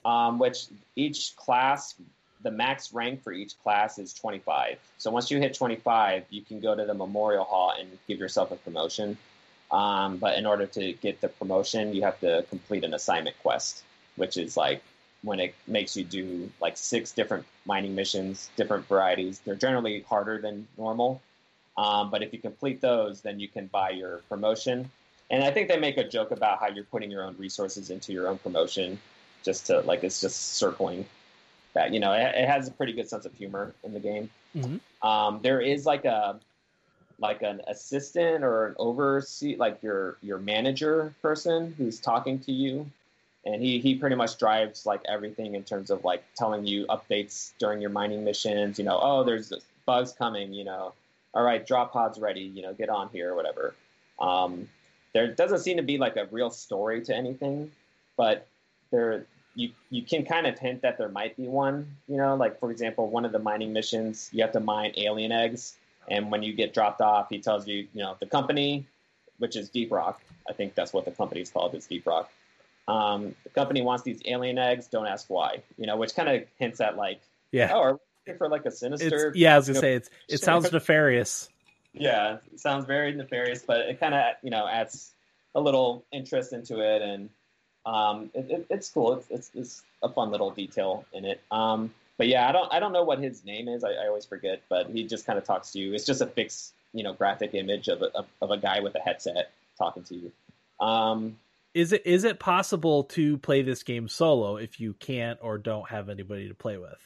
[0.06, 1.96] um, which each class,
[2.42, 4.78] the max rank for each class is 25.
[4.98, 8.52] So once you hit 25, you can go to the memorial hall and give yourself
[8.52, 9.18] a promotion.
[9.72, 13.84] Um, but in order to get the promotion, you have to complete an assignment quest,
[14.16, 14.82] which is like
[15.22, 19.40] when it makes you do like six different mining missions, different varieties.
[19.40, 21.22] They're generally harder than normal.
[21.78, 24.90] Um, but if you complete those, then you can buy your promotion.
[25.30, 28.12] And I think they make a joke about how you're putting your own resources into
[28.12, 28.98] your own promotion,
[29.44, 31.06] just to like it's just circling
[31.80, 31.94] that.
[31.94, 34.30] You know, it, it has a pretty good sense of humor in the game.
[34.56, 35.08] Mm-hmm.
[35.08, 36.40] Um, there is like a
[37.20, 42.90] like an assistant or an oversee like your your manager person who's talking to you
[43.46, 47.52] and he he pretty much drives like everything in terms of like telling you updates
[47.60, 49.52] during your mining missions you know oh there's
[49.86, 50.94] bugs coming you know
[51.34, 53.74] all right drop pods ready you know get on here or whatever
[54.20, 54.68] um,
[55.14, 57.70] there doesn't seem to be like a real story to anything
[58.16, 58.48] but
[58.92, 59.26] there
[59.60, 62.72] you you can kind of hint that there might be one you know like for
[62.72, 65.76] example one of the mining missions you have to mine alien eggs
[66.10, 68.88] and when you get dropped off, he tells you, you know, the company,
[69.38, 70.22] which is Deep Rock.
[70.50, 71.76] I think that's what the company's called.
[71.76, 72.32] Is Deep Rock.
[72.88, 74.88] Um, the company wants these alien eggs.
[74.88, 75.62] Don't ask why.
[75.78, 78.72] You know, which kind of hints at like, yeah, oh, are we for like a
[78.72, 79.30] sinister?
[79.30, 81.50] It's, yeah, I was gonna say it's it sounds nefarious.
[81.94, 85.12] Yeah, it sounds very nefarious, but it kind of you know adds
[85.54, 87.30] a little interest into it, and
[87.86, 89.14] um, it, it, it's cool.
[89.14, 91.42] It's, it's, it's a fun little detail in it.
[91.52, 93.84] Um, but yeah, I don't I don't know what his name is.
[93.84, 95.94] I, I always forget, but he just kind of talks to you.
[95.94, 99.00] It's just a fixed you know graphic image of a, of a guy with a
[99.00, 100.32] headset talking to you.
[100.86, 101.38] Um,
[101.74, 105.90] is it is it possible to play this game solo if you can't or don't
[105.90, 106.98] have anybody to play with?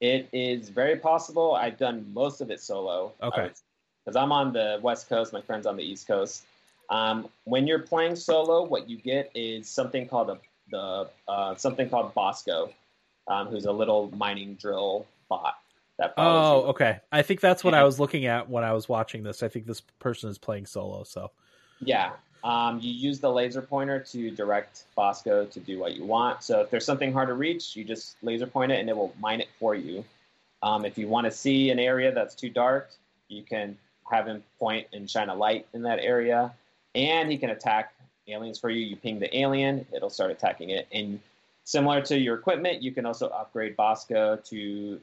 [0.00, 1.54] It is very possible.
[1.54, 3.12] I've done most of it solo.
[3.22, 3.50] Okay.
[4.04, 6.44] Because I'm on the West Coast, my friend's on the East Coast.
[6.92, 10.38] Um, when you're playing solo, what you get is something called a
[10.70, 12.70] the uh, something called Bosco,
[13.28, 15.54] um, who's a little mining drill bot.
[15.98, 16.66] That Oh, you.
[16.68, 17.00] okay.
[17.10, 19.42] I think that's what I was looking at when I was watching this.
[19.42, 21.04] I think this person is playing solo.
[21.04, 21.30] So
[21.80, 22.12] Yeah.
[22.44, 26.42] Um, you use the laser pointer to direct Bosco to do what you want.
[26.42, 29.14] So if there's something hard to reach, you just laser point it and it will
[29.20, 30.04] mine it for you.
[30.62, 32.90] Um, if you want to see an area that's too dark,
[33.28, 33.78] you can
[34.10, 36.52] have him point and shine a light in that area.
[36.94, 37.94] And he can attack
[38.28, 38.84] aliens for you.
[38.84, 40.86] You ping the alien, it'll start attacking it.
[40.92, 41.20] And
[41.64, 45.00] similar to your equipment, you can also upgrade Bosco to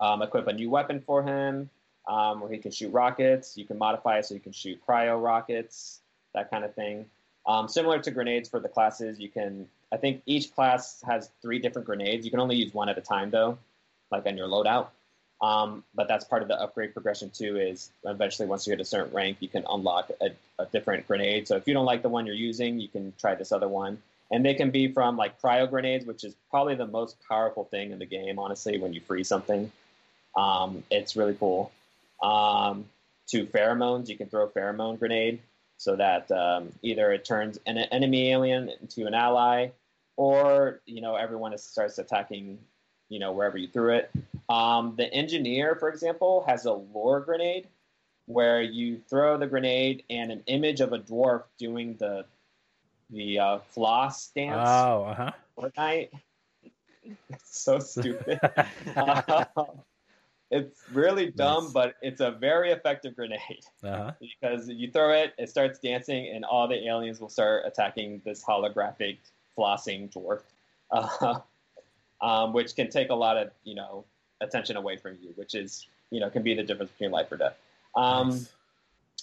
[0.00, 1.70] um, equip a new weapon for him
[2.08, 3.56] um, where he can shoot rockets.
[3.56, 6.00] You can modify it so you can shoot cryo rockets
[6.34, 7.06] that kind of thing.
[7.46, 9.68] Um, similar to grenades for the classes, you can.
[9.92, 12.24] I think each class has three different grenades.
[12.24, 13.58] You can only use one at a time, though,
[14.10, 14.88] like on your loadout.
[15.40, 17.58] Um, but that's part of the upgrade progression too.
[17.58, 21.46] Is eventually, once you hit a certain rank, you can unlock a, a different grenade.
[21.46, 23.98] So if you don't like the one you're using, you can try this other one.
[24.30, 27.92] And they can be from like cryo grenades, which is probably the most powerful thing
[27.92, 28.38] in the game.
[28.38, 29.70] Honestly, when you freeze something,
[30.36, 31.70] um, it's really cool.
[32.22, 32.86] Um,
[33.28, 35.40] to pheromones, you can throw pheromone grenade
[35.76, 39.68] so that um, either it turns an enemy alien into an ally,
[40.16, 42.58] or you know everyone starts attacking,
[43.08, 44.10] you know wherever you threw it.
[44.48, 47.68] Um, the engineer, for example, has a lure grenade
[48.26, 52.24] where you throw the grenade and an image of a dwarf doing the
[53.10, 55.30] the uh, floss dance oh, uh huh.
[55.56, 56.10] Fortnite.
[57.30, 58.40] It's so stupid.
[58.96, 59.44] Uh,
[60.50, 61.72] it's really dumb, Nice.
[61.72, 64.12] but it's a very effective grenade uh-huh.
[64.20, 68.44] because you throw it, it starts dancing, and all the aliens will start attacking this
[68.44, 69.18] holographic
[69.56, 70.42] flossing dwarf,
[70.90, 71.40] uh,
[72.20, 74.04] um, which can take a lot of you know
[74.40, 77.36] attention away from you, which is you know can be the difference between life or
[77.36, 77.56] death.
[77.94, 78.52] Um, Nice.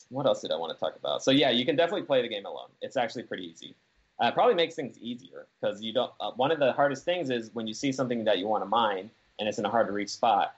[0.09, 1.23] What else did I want to talk about?
[1.23, 2.69] So yeah, you can definitely play the game alone.
[2.81, 3.73] It's actually pretty easy.
[4.21, 6.11] Uh, it probably makes things easier because you don't.
[6.19, 8.69] Uh, one of the hardest things is when you see something that you want to
[8.69, 10.55] mine and it's in a hard to reach spot.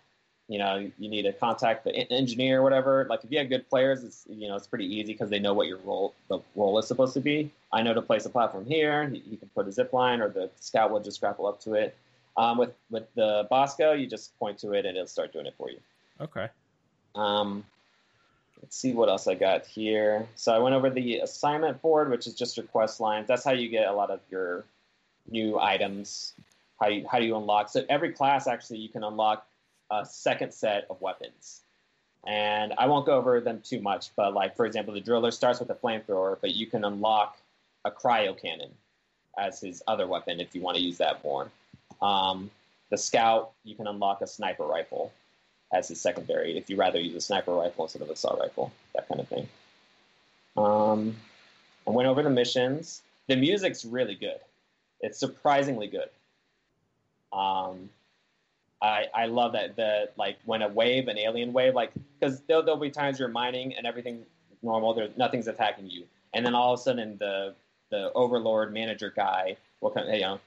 [0.47, 3.07] You know, you need to contact the engineer or whatever.
[3.09, 5.53] Like if you have good players, it's you know it's pretty easy because they know
[5.53, 7.49] what your role the role is supposed to be.
[7.73, 9.07] I know to place a platform here.
[9.09, 11.73] He, he can put a zip line, or the scout will just grapple up to
[11.73, 11.95] it.
[12.37, 15.55] Um, with with the Bosco, you just point to it and it'll start doing it
[15.57, 15.79] for you.
[16.19, 16.49] Okay.
[17.15, 17.63] Um,
[18.61, 20.27] let's see what else I got here.
[20.35, 23.27] So I went over the assignment board, which is just your quest lines.
[23.27, 24.65] That's how you get a lot of your
[25.29, 26.33] new items.
[26.79, 27.69] How you how do you unlock?
[27.69, 29.47] So every class actually you can unlock
[29.91, 31.61] a second set of weapons.
[32.27, 35.59] And I won't go over them too much, but like for example, the driller starts
[35.59, 37.37] with a flamethrower, but you can unlock
[37.85, 38.71] a cryo cannon
[39.37, 41.51] as his other weapon if you want to use that more.
[42.01, 42.51] Um,
[42.89, 45.11] the scout, you can unlock a sniper rifle
[45.73, 49.07] as his secondary if you rather use a sniper rifle instead of assault rifle, that
[49.07, 49.47] kind of thing.
[50.55, 51.15] Um,
[51.87, 53.01] I went over the missions.
[53.27, 54.39] The music's really good.
[55.01, 56.09] It's surprisingly good.
[57.33, 57.89] Um,
[58.81, 62.63] I I love that the like when a wave, an alien wave, like because there'll,
[62.63, 64.25] there'll be times you're mining and everything's
[64.61, 67.53] normal, there's nothing's attacking you, and then all of a sudden the
[67.89, 70.39] the overlord manager guy will come, hey, you know,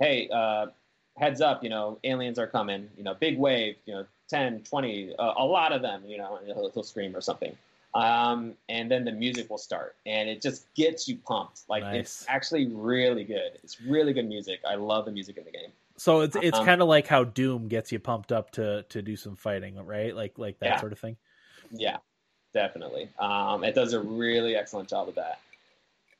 [0.00, 0.66] hey, uh,
[1.16, 5.14] heads up, you know, aliens are coming, you know, big wave, you know, 10, 20,
[5.16, 7.56] uh, a lot of them, you know, and he'll, he'll scream or something.
[7.94, 11.60] Um, and then the music will start and it just gets you pumped.
[11.68, 13.52] Like it's actually really good.
[13.62, 14.60] It's really good music.
[14.68, 15.70] I love the music in the game.
[15.96, 19.00] So it's it's Um, kind of like how Doom gets you pumped up to to
[19.00, 20.14] do some fighting, right?
[20.14, 20.80] Like like that Yeah.
[20.80, 21.16] sort of thing.
[21.70, 21.98] Yeah,
[22.52, 23.08] definitely.
[23.18, 25.38] Um, it does a really excellent job of that.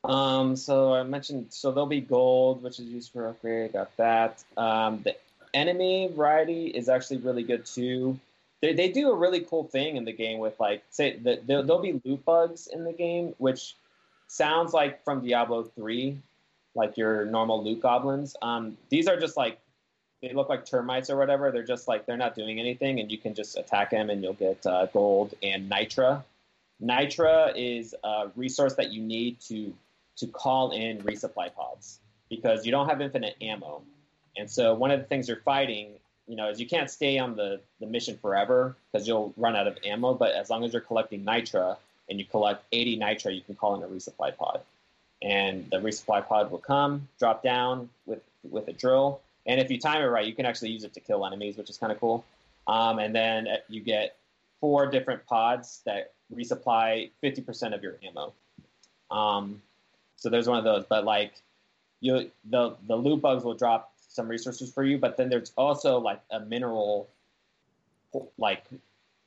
[0.04, 3.72] Um, so I mentioned, so there'll be gold, which is used for upgrade.
[3.72, 4.44] Got that.
[4.56, 5.16] Um, the
[5.54, 8.18] enemy variety is actually really good too.
[8.60, 11.62] They, they do a really cool thing in the game with like, say, the, there,
[11.62, 13.76] there'll be loot bugs in the game, which
[14.28, 16.18] sounds like from Diablo three,
[16.74, 18.36] like your normal loot goblins.
[18.42, 19.58] Um, these are just like
[20.20, 21.50] they look like termites or whatever.
[21.50, 24.32] They're just like they're not doing anything, and you can just attack them, and you'll
[24.34, 26.24] get uh, gold and nitra.
[26.82, 29.72] Nitra is a resource that you need to
[30.16, 33.82] to call in resupply pods because you don't have infinite ammo,
[34.36, 35.90] and so one of the things you're fighting,
[36.26, 39.66] you know, is you can't stay on the the mission forever because you'll run out
[39.66, 40.14] of ammo.
[40.14, 41.76] But as long as you're collecting nitra
[42.08, 44.60] and you collect 80 nitra, you can call in a resupply pod,
[45.22, 49.78] and the resupply pod will come, drop down with with a drill, and if you
[49.78, 52.00] time it right, you can actually use it to kill enemies, which is kind of
[52.00, 52.24] cool.
[52.66, 54.16] Um, and then uh, you get
[54.60, 58.32] four different pods that resupply 50% of your ammo.
[59.10, 59.60] Um,
[60.24, 61.34] so there's one of those, but like
[62.00, 65.98] you, the the loot bugs will drop some resources for you, but then there's also
[65.98, 67.10] like a mineral
[68.38, 68.64] like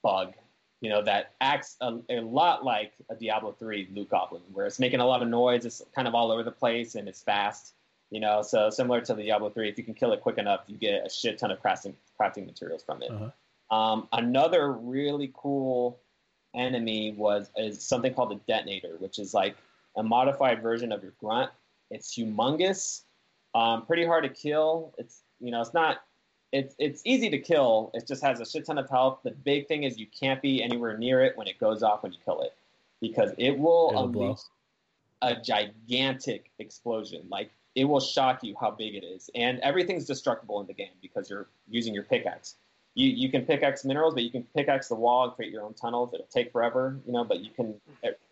[0.01, 0.33] bug,
[0.81, 4.79] you know, that acts a, a lot like a Diablo 3 loot goblin, where it's
[4.79, 7.75] making a lot of noise, it's kind of all over the place, and it's fast.
[8.09, 10.61] You know, so similar to the Diablo three, if you can kill it quick enough,
[10.65, 13.11] you get a shit ton of crafting crafting materials from it.
[13.11, 13.75] Uh-huh.
[13.77, 15.99] Um, another really cool
[16.55, 19.57] enemy was is something called the detonator, which is like
[19.97, 21.51] a modified version of your grunt.
[21.89, 23.03] It's humongous,
[23.55, 24.93] um, pretty hard to kill.
[24.97, 25.97] It's you know it's not
[26.53, 27.91] it's it's easy to kill.
[27.93, 29.19] It just has a shit ton of health.
[29.23, 32.13] The big thing is you can't be anywhere near it when it goes off when
[32.13, 32.53] you kill it,
[33.01, 34.39] because it will It'll unleash
[35.21, 35.29] blow.
[35.31, 37.25] a gigantic explosion.
[37.29, 40.95] Like it will shock you how big it is, and everything's destructible in the game
[41.01, 42.55] because you're using your pickaxe.
[42.95, 45.73] You you can pickaxe minerals, but you can pickaxe the wall and create your own
[45.73, 46.13] tunnels.
[46.13, 47.75] It'll take forever, you know, but you can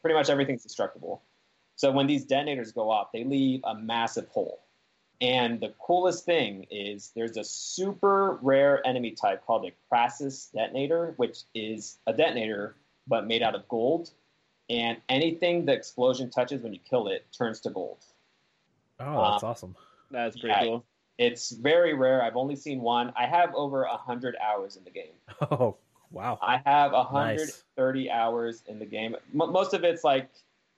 [0.01, 1.21] pretty much everything's destructible.
[1.75, 4.61] So when these detonators go off, they leave a massive hole.
[5.21, 11.13] And the coolest thing is there's a super rare enemy type called a Crassus detonator,
[11.17, 12.75] which is a detonator
[13.07, 14.11] but made out of gold.
[14.69, 17.99] And anything the explosion touches when you kill it turns to gold.
[18.99, 19.75] Oh, that's um, awesome.
[20.11, 20.63] That's pretty Yeah.
[20.63, 20.85] cool.
[21.17, 22.21] It's very rare.
[22.21, 23.13] I've only seen one.
[23.15, 25.13] I have over a hundred hours in the game.
[25.41, 25.77] Oh,
[26.11, 26.39] wow.
[26.41, 27.11] I have Nice.
[27.11, 29.15] 130 hours in the game.
[29.15, 30.29] M- most of it's like,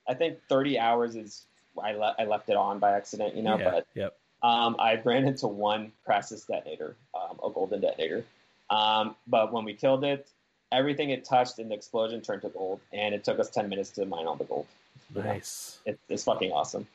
[0.08, 1.46] I think 30 hours is
[1.82, 3.58] I, le- I left it on by accident, you know.
[3.58, 3.70] yeah.
[3.72, 4.18] But Yep.
[4.44, 8.26] um, I ran into one Crassus detonator, um, a golden detonator.
[8.70, 10.28] Um, but when we killed it,
[10.72, 13.92] everything it touched in the explosion turned to gold, and it took us 10 minutes
[13.92, 14.66] to mine all the gold.
[15.16, 15.80] Nice.
[15.86, 16.88] It, it's fucking awesome.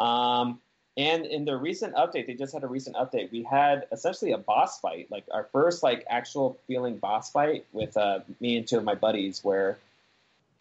[0.00, 0.60] Um,
[0.96, 3.30] and in the recent update, they just had a recent update.
[3.30, 7.96] We had essentially a boss fight, like our first like actual feeling boss fight with
[7.96, 9.44] uh, me and two of my buddies.
[9.44, 9.78] Where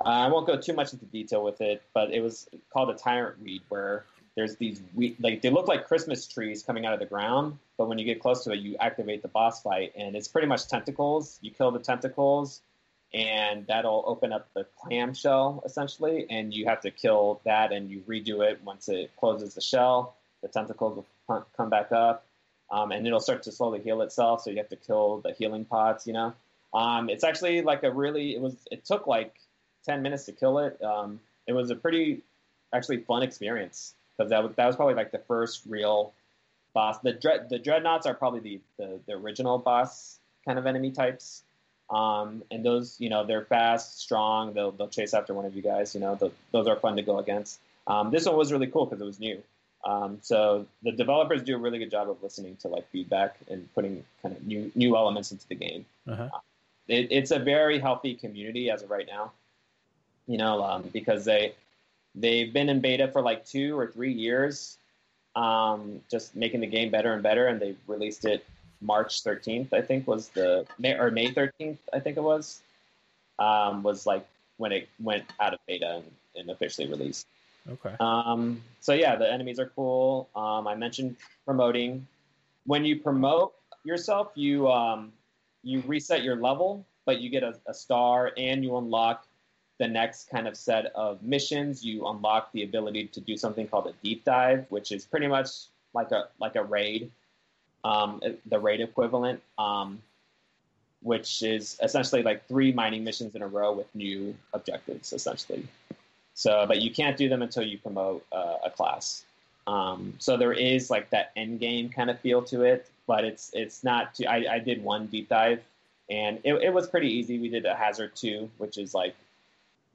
[0.05, 2.93] uh, I won't go too much into detail with it, but it was called a
[2.93, 6.99] tyrant weed, where there's these we like they look like Christmas trees coming out of
[6.99, 10.15] the ground, but when you get close to it, you activate the boss fight, and
[10.15, 11.37] it's pretty much tentacles.
[11.41, 12.61] You kill the tentacles,
[13.13, 18.01] and that'll open up the clamshell essentially, and you have to kill that, and you
[18.07, 20.15] redo it once it closes the shell.
[20.41, 22.25] The tentacles will come back up,
[22.71, 24.43] um, and it'll start to slowly heal itself.
[24.43, 26.07] So you have to kill the healing pods.
[26.07, 26.33] You know,
[26.73, 29.35] um, it's actually like a really it was it took like
[29.85, 30.81] ten minutes to kill it.
[30.83, 32.21] Um, it was a pretty
[32.73, 36.13] actually fun experience because that was, that was probably like the first real
[36.73, 36.99] boss.
[36.99, 41.43] The dread the dreadnoughts are probably the, the, the original boss kind of enemy types.
[41.89, 44.53] Um, and those, you know, they're fast, strong.
[44.53, 45.95] They'll they'll chase after one of you guys.
[45.95, 47.59] You know, the, those are fun to go against.
[47.87, 49.41] Um, this one was really cool because it was new.
[49.83, 53.73] Um, so the developers do a really good job of listening to like feedback and
[53.73, 55.85] putting kind of new new elements into the game.
[56.07, 56.29] Uh-huh.
[56.87, 59.31] It, it's a very healthy community as of right now.
[60.29, 61.55] You know, um, because they
[62.13, 64.77] they've been in beta for like two or three years,
[65.35, 68.45] um, just making the game better and better, and they released it
[68.81, 72.61] March 13th, I think was the May or May 13th, I think it was,
[73.37, 74.25] um, was like
[74.57, 76.05] when it went out of beta and,
[76.35, 77.27] and officially released.
[77.69, 77.95] Okay.
[77.99, 80.29] Um, so yeah, the enemies are cool.
[80.35, 82.07] Um, I mentioned promoting.
[82.65, 83.53] When you promote
[83.83, 85.11] yourself, you um,
[85.63, 89.27] you reset your level, but you get a, a star and you unlock
[89.79, 91.83] the next kind of set of missions.
[91.83, 95.49] You unlock the ability to do something called a deep dive, which is pretty much
[95.93, 97.09] like a like a raid,
[97.83, 100.01] um, the raid equivalent, um,
[101.01, 105.65] which is essentially like three mining missions in a row with new objectives, essentially.
[106.35, 109.25] So, but you can't do them until you promote uh, a class.
[109.67, 113.51] Um, so there is like that end game kind of feel to it, but it's
[113.53, 114.15] it's not.
[114.15, 115.61] Too, I, I did one deep dive,
[116.09, 117.39] and it, it was pretty easy.
[117.39, 119.15] We did a hazard two, which is like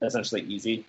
[0.03, 0.85] essentially easy,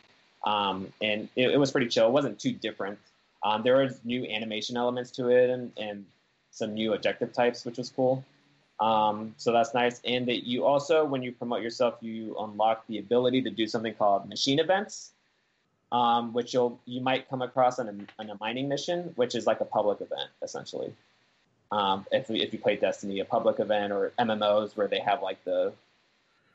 [0.46, 2.08] um, and it, it was pretty chill.
[2.08, 3.00] It wasn't too different.
[3.44, 6.06] Um, there was new animation elements to it, and, and
[6.52, 8.24] some new objective types, which was cool.
[8.80, 10.02] Um, so that's nice.
[10.04, 13.94] And that you also, when you promote yourself, you unlock the ability to do something
[13.94, 15.12] called machine events
[15.92, 19.48] um, which you'll you might come across on a, on a mining mission, which is
[19.48, 20.94] like a public event essentially.
[21.72, 25.44] Um, if if you play Destiny, a public event or MMOs where they have like
[25.46, 25.74] the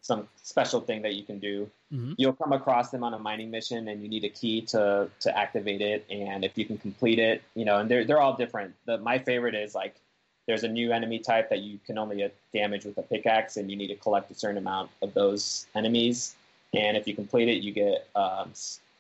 [0.03, 2.15] some special thing that you can do, Mhm.
[2.17, 5.39] you'll come across them on a mining mission, and you need a key to to
[5.39, 6.07] activate it.
[6.11, 8.75] And if you can complete it, you know, and they're they're all different.
[8.87, 9.95] The my favorite is like
[10.47, 13.77] there's a new enemy type that you can only damage with a pickaxe, and you
[13.77, 16.35] need to collect a certain amount of those enemies.
[16.73, 18.53] And if you complete it, you get um,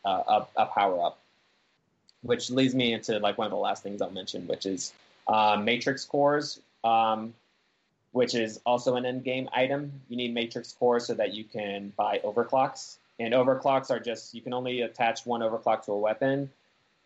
[0.04, 1.18] uh, a, a power up,
[2.22, 4.92] which leads me into like one of the last things I'll mention, which is
[5.26, 7.34] uh, matrix cores, um,
[8.12, 9.92] which is also an end game item.
[10.08, 14.40] You need matrix cores so that you can buy overclocks, and overclocks are just you
[14.40, 16.50] can only attach one overclock to a weapon,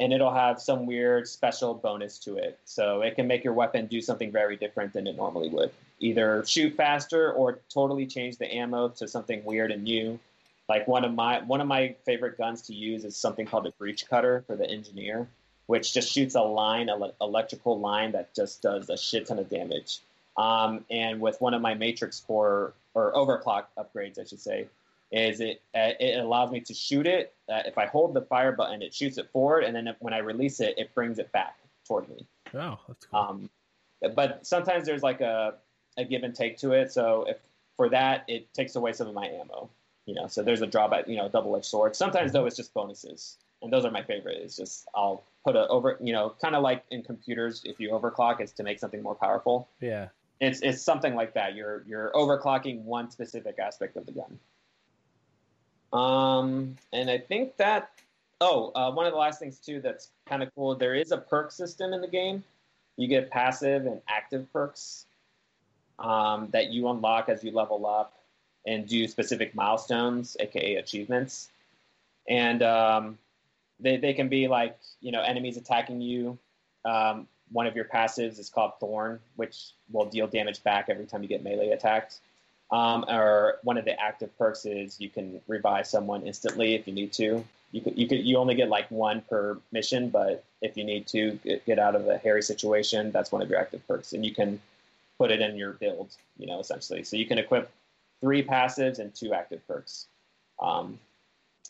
[0.01, 2.59] and it'll have some weird special bonus to it.
[2.65, 5.71] So it can make your weapon do something very different than it normally would.
[6.01, 10.19] Either shoot faster or totally change the ammo to something weird and new.
[10.69, 13.73] Like one of my one of my favorite guns to use is something called a
[13.73, 15.29] breach cutter for the engineer.
[15.67, 19.49] which just shoots a line, an electrical line that just does a shit ton of
[19.49, 20.01] damage.
[20.37, 24.67] Um, and with one of my Matrix core or overclock upgrades, I should say,
[25.13, 27.35] is it uh, it allows me to shoot it.
[27.49, 30.19] Uh, if I hold the fire button, it shoots it forward, and then when I
[30.19, 31.57] release it, it brings it back
[31.87, 32.27] toward me.
[32.55, 33.21] Oh, that's cool.
[33.21, 33.51] Um,
[34.15, 35.55] but sometimes there's like a,
[35.97, 36.93] a give and take to it.
[36.93, 37.39] So if
[37.77, 39.71] for that, it takes away some of my ammo.
[40.07, 41.09] You know, so there's a drawback.
[41.09, 41.95] You know, double edged sword.
[41.95, 44.39] Sometimes though, it's just bonuses, and those are my favorite.
[44.43, 45.97] It's just I'll put a over.
[46.03, 49.15] You know, kind of like in computers, if you overclock, it's to make something more
[49.15, 49.69] powerful.
[49.81, 50.09] Yeah.
[50.41, 51.55] It's it's something like that.
[51.55, 54.39] You're you're overclocking one specific aspect of the gun.
[55.93, 57.91] Um, and I think that
[58.41, 60.75] oh, uh, one of the last things too that's kind of cool.
[60.75, 62.43] There is a perk system in the game.
[62.97, 65.07] You get passive and active perks
[65.99, 68.15] um, that you unlock as you level up
[68.67, 71.51] and do specific milestones, aka achievements.
[72.29, 73.19] And um,
[73.81, 76.39] they, they can be like, you know, enemies attacking you.
[76.85, 81.23] Um, one of your passives is called Thorn, which will deal damage back every time
[81.23, 82.21] you get melee attacked.
[82.71, 86.93] Um, or one of the active perks is you can revive someone instantly if you
[86.93, 87.45] need to.
[87.73, 91.07] You could, you could, you only get like one per mission, but if you need
[91.09, 94.25] to get, get out of a hairy situation, that's one of your active perks, and
[94.25, 94.61] you can
[95.19, 97.03] put it in your build, you know, essentially.
[97.05, 97.71] So you can equip
[98.21, 100.07] three passives and two active perks.
[100.61, 100.99] Um,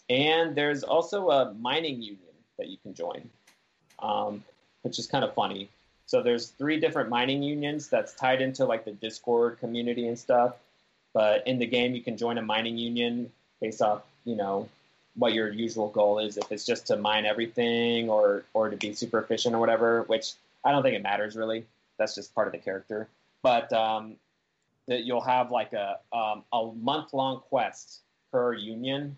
[0.08, 2.20] and there's also a mining union
[2.58, 3.28] that you can join,
[3.98, 4.44] um,
[4.84, 5.68] which is kind of funny.
[6.06, 10.54] So there's three different mining unions that's tied into like the Discord community and stuff.
[11.14, 14.68] But in the game, you can join a mining union based off, you know,
[15.16, 16.36] what your usual goal is.
[16.36, 20.34] If it's just to mine everything or or to be super efficient or whatever, which
[20.64, 21.64] I don't think it matters really.
[21.96, 23.08] That's just part of the character.
[23.42, 24.16] But um,
[24.88, 29.16] that you'll have like a um, a month long quest per union,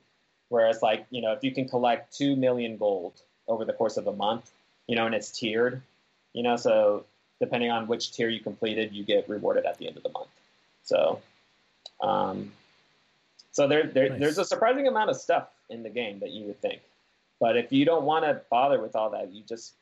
[0.49, 3.15] whereas like you know if you can collect two million gold
[3.49, 4.51] over the course of a month,
[4.87, 5.83] you know, and it's tiered,
[6.33, 7.05] you know, so
[7.41, 10.29] depending on which tier you completed, you get rewarded at the end of the month.
[10.85, 11.21] So,
[12.03, 12.53] um,
[13.53, 14.21] so there, there nice.
[14.21, 16.81] there's a surprising amount of stuff in the game that you would think,
[17.41, 19.75] but if you don't want to bother with all that, you just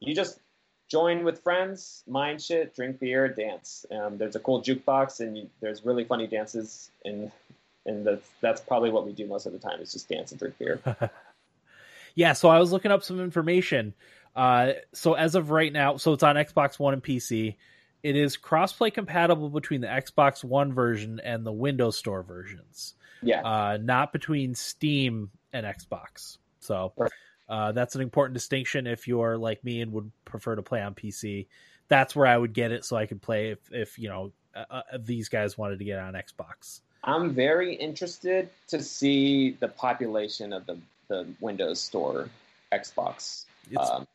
[0.00, 0.38] you just
[0.88, 3.86] join with friends, mind shit, drink beer, dance.
[3.90, 7.30] Um, there's a cool jukebox, and you, there's really funny dances, and
[7.86, 10.38] and that's that's probably what we do most of the time is just dance and
[10.38, 10.80] drink beer.
[12.14, 13.94] yeah, so I was looking up some information.
[14.34, 17.56] Uh, so as of right now, so it's on Xbox One and PC.
[18.02, 22.94] It is crossplay compatible between the Xbox One version and the Windows Store versions.
[23.22, 26.38] Yeah, uh, not between Steam and Xbox.
[26.60, 26.92] So.
[27.48, 30.94] Uh, that's an important distinction if you're like me and would prefer to play on
[30.94, 31.48] PC.
[31.88, 34.64] That's where I would get it so I could play if, if you know, uh,
[34.70, 36.80] uh, these guys wanted to get on Xbox.
[37.04, 40.78] I'm very interested to see the population of the,
[41.08, 42.28] the Windows Store
[42.72, 43.44] Xbox.
[43.76, 44.06] Um,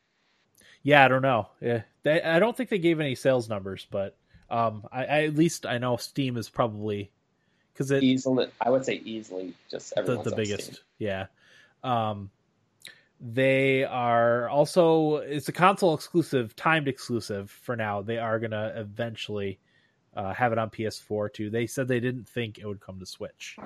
[0.88, 1.49] yeah, I don't know.
[1.59, 4.15] Yeah, they, I don't think they gave any sales numbers, but
[4.49, 7.11] um, I, I, at least I know Steam is probably
[7.73, 8.47] because it easily.
[8.61, 10.63] I would say easily just the, the biggest.
[10.63, 10.77] Steam.
[10.99, 11.25] Yeah.
[11.83, 12.29] Um,
[13.19, 18.01] they are also it's a console exclusive, timed exclusive for now.
[18.01, 19.59] They are gonna eventually
[20.15, 21.49] uh, have it on PS4 too.
[21.49, 23.57] They said they didn't think it would come to Switch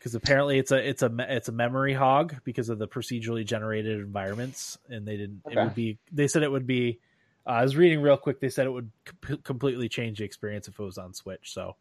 [0.00, 4.00] because apparently it's a it's a it's a memory hog because of the procedurally generated
[4.00, 5.42] environments, and they didn't.
[5.46, 5.60] Okay.
[5.60, 5.98] It would be.
[6.10, 6.98] They said it would be.
[7.46, 8.40] Uh, I was reading real quick.
[8.40, 11.52] They said it would comp- completely change the experience if it was on Switch.
[11.52, 11.76] So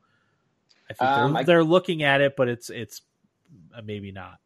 [0.89, 1.43] I think um, they're, I...
[1.43, 3.01] they're looking at it, but it's it's
[3.75, 4.39] uh, maybe not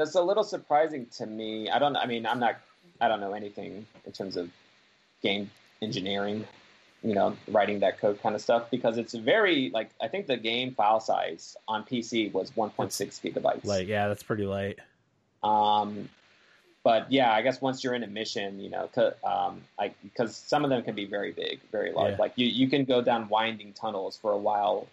[0.00, 1.68] that's a little surprising to me.
[1.68, 1.94] I don't.
[1.94, 2.56] I mean, I'm not.
[3.02, 4.48] I don't know anything in terms of
[5.22, 5.50] game
[5.82, 6.46] engineering.
[7.02, 10.36] You know, writing that code kind of stuff because it's very like I think the
[10.36, 13.64] game file size on PC was 1.6 gigabytes.
[13.64, 14.78] Like, yeah, that's pretty light.
[15.42, 16.10] Um,
[16.82, 18.88] but yeah, I guess once you're in a mission, you know,
[19.24, 22.12] um, like because some of them can be very big, very large.
[22.12, 22.18] Yeah.
[22.18, 24.86] Like you, you can go down winding tunnels for a while,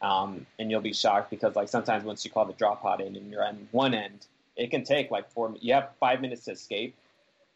[0.00, 3.16] um, and you'll be shocked because like sometimes once you call the drop pod in
[3.16, 5.52] and you're on one end, it can take like four.
[5.60, 6.94] You have five minutes to escape,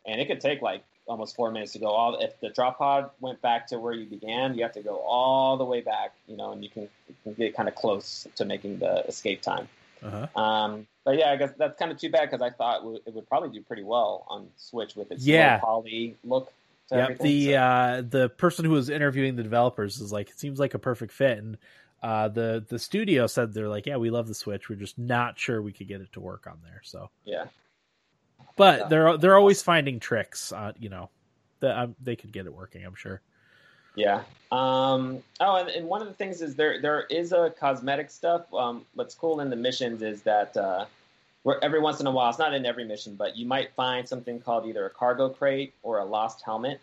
[0.05, 1.87] and it could take like almost four minutes to go.
[1.87, 4.99] All if the drop pod went back to where you began, you have to go
[4.99, 6.15] all the way back.
[6.27, 9.43] You know, and you can, you can get kind of close to making the escape
[9.43, 9.69] time.
[10.03, 10.41] Uh-huh.
[10.41, 13.29] Um, but yeah, I guess that's kind of too bad because I thought it would
[13.29, 15.59] probably do pretty well on Switch with its yeah.
[15.59, 16.53] poly look.
[16.91, 17.57] Yeah, the so.
[17.57, 21.13] uh, the person who was interviewing the developers is like, it seems like a perfect
[21.13, 21.59] fit, and
[22.01, 24.69] uh, the the studio said they're like, yeah, we love the Switch.
[24.69, 26.81] We're just not sure we could get it to work on there.
[26.85, 27.47] So yeah,
[28.57, 28.89] but yeah.
[28.89, 30.53] they're they're always finding tricks.
[30.53, 31.11] Uh, you know,
[31.61, 32.85] that um, they could get it working.
[32.85, 33.21] I'm sure.
[33.95, 34.23] Yeah.
[34.53, 38.53] Um, oh, and, and, one of the things is there there is a cosmetic stuff.
[38.53, 40.85] Um, what's cool in the missions is that uh,
[41.47, 44.09] where every once in a while, it's not in every mission, but you might find
[44.09, 46.81] something called either a cargo crate or a lost helmet,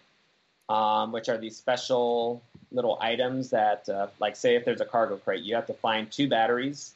[0.69, 5.17] um, which are these special little items that, uh, like, say if there's a cargo
[5.17, 6.93] crate, you have to find two batteries,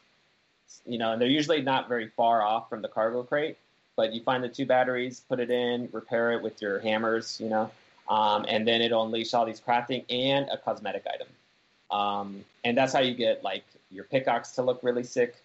[0.86, 3.57] you know, and they're usually not very far off from the cargo crate,
[3.98, 7.50] but you find the two batteries, put it in, repair it with your hammers, you
[7.50, 7.70] know,
[8.08, 11.28] um, and then it'll unleash all these crafting and a cosmetic item.
[11.91, 15.36] Um, and that's how you get like your pickaxe to look really sick,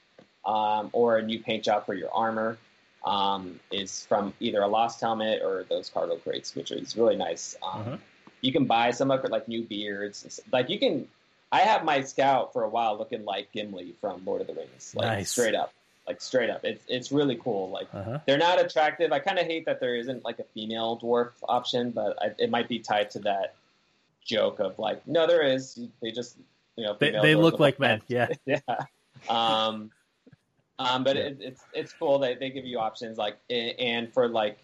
[0.44, 2.58] um, or a new paint job for your armor.
[3.04, 7.56] Um, is from either a lost helmet or those cargo crates, which is really nice.
[7.60, 7.96] Um, Uh-huh.
[8.42, 10.40] You can buy some of it, like new beards.
[10.52, 11.08] Like you can,
[11.50, 14.94] I have my scout for a while looking like Gimli from Lord of the Rings,
[14.94, 15.32] like Nice.
[15.32, 15.72] straight up,
[16.06, 16.64] like straight up.
[16.64, 17.70] It's it's really cool.
[17.70, 18.18] Like Uh-huh.
[18.26, 19.12] they're not attractive.
[19.12, 22.50] I kind of hate that there isn't like a female dwarf option, but I, it
[22.50, 23.54] might be tied to that
[24.24, 25.80] joke of like, no, there is.
[26.00, 26.36] They just,
[26.76, 28.02] you know, They, they look like men.
[28.08, 28.28] Yeah.
[28.46, 28.58] yeah.
[29.28, 29.90] Um,
[30.78, 32.18] um, but it, it's it's cool.
[32.18, 34.58] They they give you options like and for like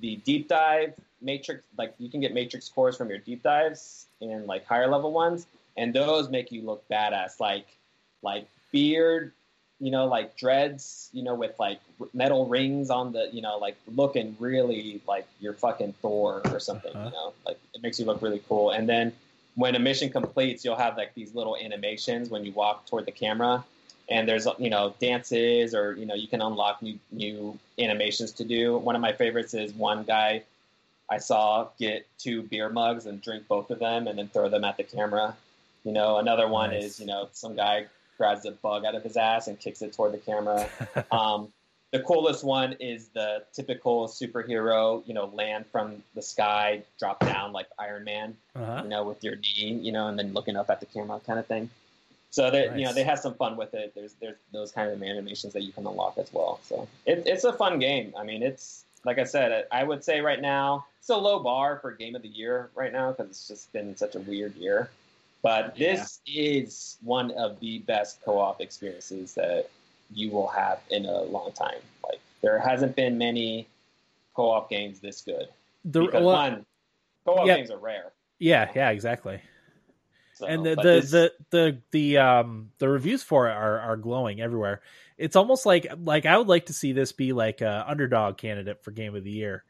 [0.00, 4.46] the deep dive matrix, like you can get matrix cores from your deep dives and
[4.46, 7.40] like higher level ones, and those make you look badass.
[7.40, 7.66] Like
[8.22, 9.32] like beard,
[9.80, 11.80] you know, like dreads, you know, with like
[12.12, 16.94] metal rings on the, you know, like looking really like you're fucking Thor or something.
[16.94, 17.06] Uh-huh.
[17.06, 18.70] You know, like it makes you look really cool.
[18.70, 19.12] And then
[19.54, 23.12] when a mission completes, you'll have like these little animations when you walk toward the
[23.12, 23.64] camera,
[24.08, 28.44] and there's you know dances or you know you can unlock new new animations to
[28.44, 28.78] do.
[28.78, 30.42] One of my favorites is one guy
[31.10, 34.64] I saw get two beer mugs and drink both of them and then throw them
[34.64, 35.36] at the camera.
[35.84, 36.84] You know, another one Nice.
[36.84, 37.86] is you know some guy
[38.18, 40.68] grabs a bug out of his ass and kicks it toward the camera.
[41.10, 41.48] um,
[41.90, 47.52] the coolest one is the typical superhero, you know, land from the sky, drop down
[47.52, 48.82] like Iron Man Uh-huh.
[48.82, 51.38] you know, with your knee, you know, and then looking up at the camera kind
[51.38, 51.70] of thing.
[52.30, 53.94] So they, you know, they have some fun with it.
[53.94, 56.60] There's there's those kind of animations that you can unlock as well.
[56.62, 58.12] So it, it's a fun game.
[58.18, 61.78] I mean, it's like I said, I would say right now it's a low bar
[61.80, 64.90] for game of the year right now because it's just been such a weird year.
[65.42, 69.68] But this is one of the best co-op experiences that
[70.12, 71.78] you will have in a long time.
[72.04, 73.68] Like there hasn't been many
[74.34, 75.48] co-op games this good.
[75.84, 76.66] The, because well, one,
[77.24, 77.56] co-op Yeah.
[77.56, 78.12] games are rare.
[78.38, 79.40] yeah, yeah, exactly.
[80.34, 83.96] So, and the the, this- the the the um the reviews for it are are
[83.96, 84.82] glowing everywhere.
[85.16, 88.82] It's almost like like I would like to see this be like a underdog candidate
[88.84, 89.64] for game of the year.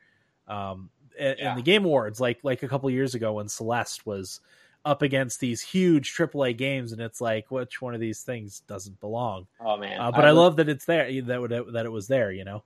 [0.47, 1.55] Um in, in Yeah.
[1.55, 4.41] the game awards like like a couple years ago when Celeste was
[4.89, 8.99] up against these huge AAA games and it's like which one of these things doesn't
[9.01, 9.47] belong.
[9.61, 10.01] Oh man!
[10.01, 12.45] Uh, but I, would, love that it's there that would that it was there, you
[12.45, 12.63] know.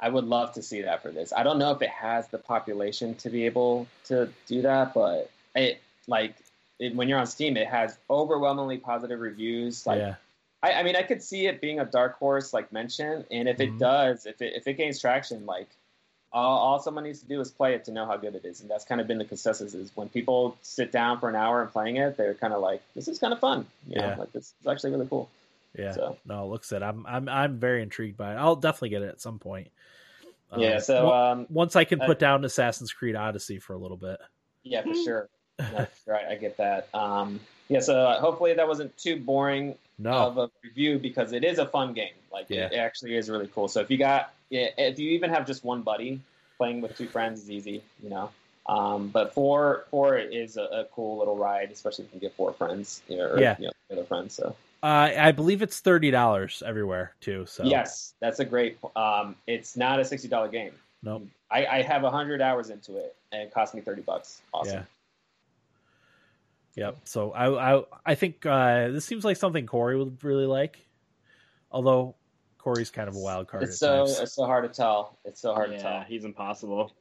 [0.00, 1.32] I would love to see that for this.
[1.32, 5.30] I don't know if it has the population to be able to do that, but
[5.54, 6.34] it like
[6.80, 9.86] it, when you're on Steam, it has overwhelmingly positive reviews.
[9.86, 10.14] Like yeah.
[10.64, 13.58] I, I mean, I could see it being a dark horse, like mentioned, and if
[13.58, 13.68] Mhm.
[13.68, 15.68] it does, if it if it gains traction, like
[16.32, 18.60] all, all someone needs to do is play it to know how good it is,
[18.60, 19.74] and that's kind of been the consensus.
[19.74, 22.82] Is when people sit down for an hour and playing it, they're kind of like,
[22.94, 24.16] "This is kind of fun." You know, Yeah.
[24.16, 25.28] like this is actually really cool.
[25.76, 25.92] Yeah.
[25.92, 26.82] So No, it looks it.
[26.82, 28.36] I'm I'm I'm very intrigued by it.
[28.36, 29.68] I'll definitely get it at some point.
[30.52, 33.72] Um, yeah, so on- um, once I can uh, put down Assassin's Creed Odyssey for
[33.74, 34.18] a little bit.
[34.64, 35.28] Yeah, for sure.
[35.58, 36.26] That's right.
[36.26, 36.88] I get that.
[36.94, 40.10] Um, yeah, so uh, hopefully that wasn't too boring No.
[40.10, 42.14] of a review because it is a fun game.
[42.32, 42.66] Like Yeah.
[42.66, 43.68] it, it actually is really cool.
[43.68, 46.20] So if you got, yeah, if you even have just one buddy,
[46.58, 47.82] playing with two friends is easy.
[48.02, 48.30] You know.
[48.66, 52.36] Um, but four four is a, a cool little ride, especially if you can get
[52.36, 53.02] four friends.
[53.08, 53.56] You know, or, Yeah.
[53.58, 54.34] You know, other friends.
[54.34, 57.46] So Uh, I believe it's thirty dollars everywhere too.
[57.46, 58.78] So yes, that's a great.
[58.94, 60.72] Um, it's not a sixty dollar game.
[61.02, 61.26] Nope.
[61.50, 64.40] I, I have hundred hours into it, and it cost me thirty bucks.
[64.54, 64.86] Awesome.
[66.76, 66.86] Yeah.
[66.86, 66.98] Yep.
[67.04, 70.78] So I I I think uh, this seems like something Corey would really like.
[71.72, 72.14] Although
[72.62, 73.62] Corey's kind of a wild card.
[73.64, 74.20] It's so times.
[74.20, 75.16] it's so hard to tell.
[75.24, 76.02] It's so hard to tell.
[76.02, 76.92] he's impossible.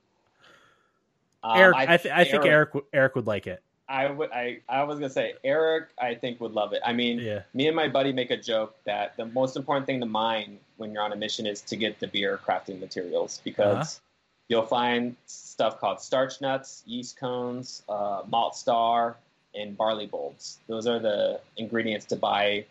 [1.43, 3.62] Um, Eric, I, th- I think Eric would- Eric would like it.
[3.88, 4.32] I would.
[4.32, 5.88] I, I was gonna say Eric.
[5.99, 6.82] I think would love it.
[6.86, 7.41] I mean, Yeah.
[7.53, 10.93] me and my buddy make a joke that the most important thing to mine when
[10.93, 13.99] you're on a mission is to get the beer crafting materials because Uh-huh.
[14.47, 19.16] you'll find stuff called starch nuts, yeast cones, uh, malt star,
[19.55, 20.60] and barley bulbs.
[20.68, 22.66] Those are the ingredients to buy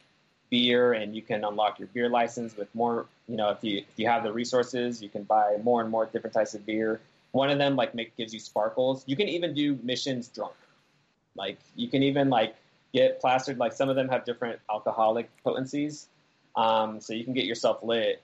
[0.50, 3.06] beer, and you can unlock your beer license with more.
[3.28, 6.06] You know, if you if you have the resources, you can buy more and more
[6.06, 7.00] different types of beer.
[7.32, 9.04] One of them like make gives you sparkles.
[9.06, 10.54] You can even do missions drunk.
[11.36, 12.56] Like you can even like
[12.92, 13.58] get plastered.
[13.58, 16.08] Like some of them have different alcoholic potencies,
[16.56, 18.20] um, so you can get yourself lit,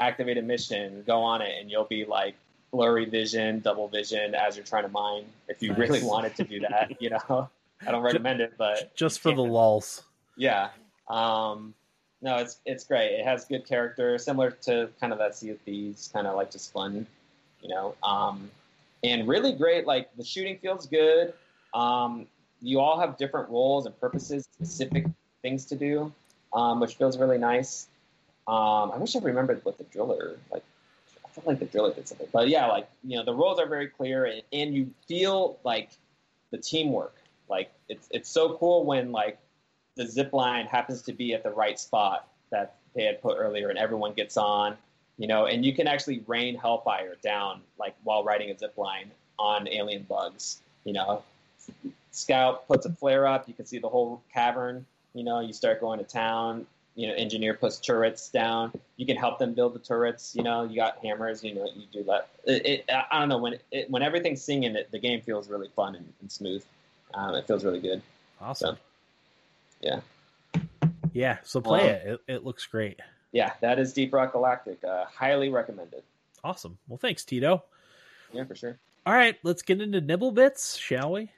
[0.00, 2.34] activate a mission, go on it, and you'll be like
[2.72, 5.24] blurry vision, double vision as you're trying to mine.
[5.48, 5.78] If you Nice.
[5.78, 7.48] really wanted to do that, you know,
[7.86, 10.02] I don't recommend it, but Just for the lulls.
[10.36, 10.70] Yeah.
[11.08, 11.74] Um,
[12.22, 13.12] no, it's it's great.
[13.12, 16.50] It has good character, similar to kind of that Sea of Thieves, kind of like
[16.50, 17.06] just fun,
[17.62, 17.94] you know.
[18.02, 18.50] Um,
[19.04, 19.86] and really great.
[19.86, 21.34] Like the shooting feels good.
[21.74, 22.26] Um,
[22.62, 25.06] you all have different roles and purposes, specific
[25.42, 26.12] things to do,
[26.52, 27.86] um, which feels really nice.
[28.48, 30.62] Um, I wish I remembered what the driller like.
[31.24, 33.66] I felt like the driller did something, but yeah, like you know, the roles are
[33.66, 35.90] very clear, and, and you feel like
[36.50, 37.14] the teamwork.
[37.48, 39.38] Like it's it's so cool when like
[39.96, 43.68] the zip line happens to be at the right spot that they had put earlier,
[43.68, 44.76] and everyone gets on.
[45.18, 49.10] You know, and you can actually rain Hellfire down like while riding a zip line
[49.38, 50.60] on alien bugs.
[50.84, 51.22] You know,
[52.10, 54.86] Scout puts a flare up, you can see the whole cavern.
[55.14, 56.66] You know, you start going to town.
[56.94, 58.72] You know, engineer puts turrets down.
[58.96, 60.34] You can help them build the turrets.
[60.34, 61.44] You know, you got hammers.
[61.44, 62.28] You know, you do that.
[62.44, 65.68] It, it, I don't know when it, when everything's singing, it, the game feels really
[65.76, 66.64] fun and, and smooth.
[67.12, 68.00] Um, it feels really good.
[68.40, 68.76] Awesome.
[68.76, 68.80] So,
[69.86, 70.00] yeah.
[71.12, 71.38] Yeah.
[71.44, 72.06] So play Um, it.
[72.28, 72.32] it.
[72.34, 73.00] It looks great.
[73.32, 74.82] Yeah, that is Deep Rock Galactic.
[74.84, 76.02] Uh, highly recommended.
[76.44, 76.78] Awesome.
[76.88, 77.64] Well, thanks, Tito.
[78.32, 78.78] Yeah, for sure.
[79.04, 81.30] All right, let's get into nibble bits, shall we?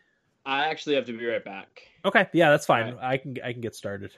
[0.46, 1.82] I actually have to be right back.
[2.04, 2.26] Okay.
[2.32, 2.94] Yeah, that's fine.
[2.94, 4.12] All I can I can get started.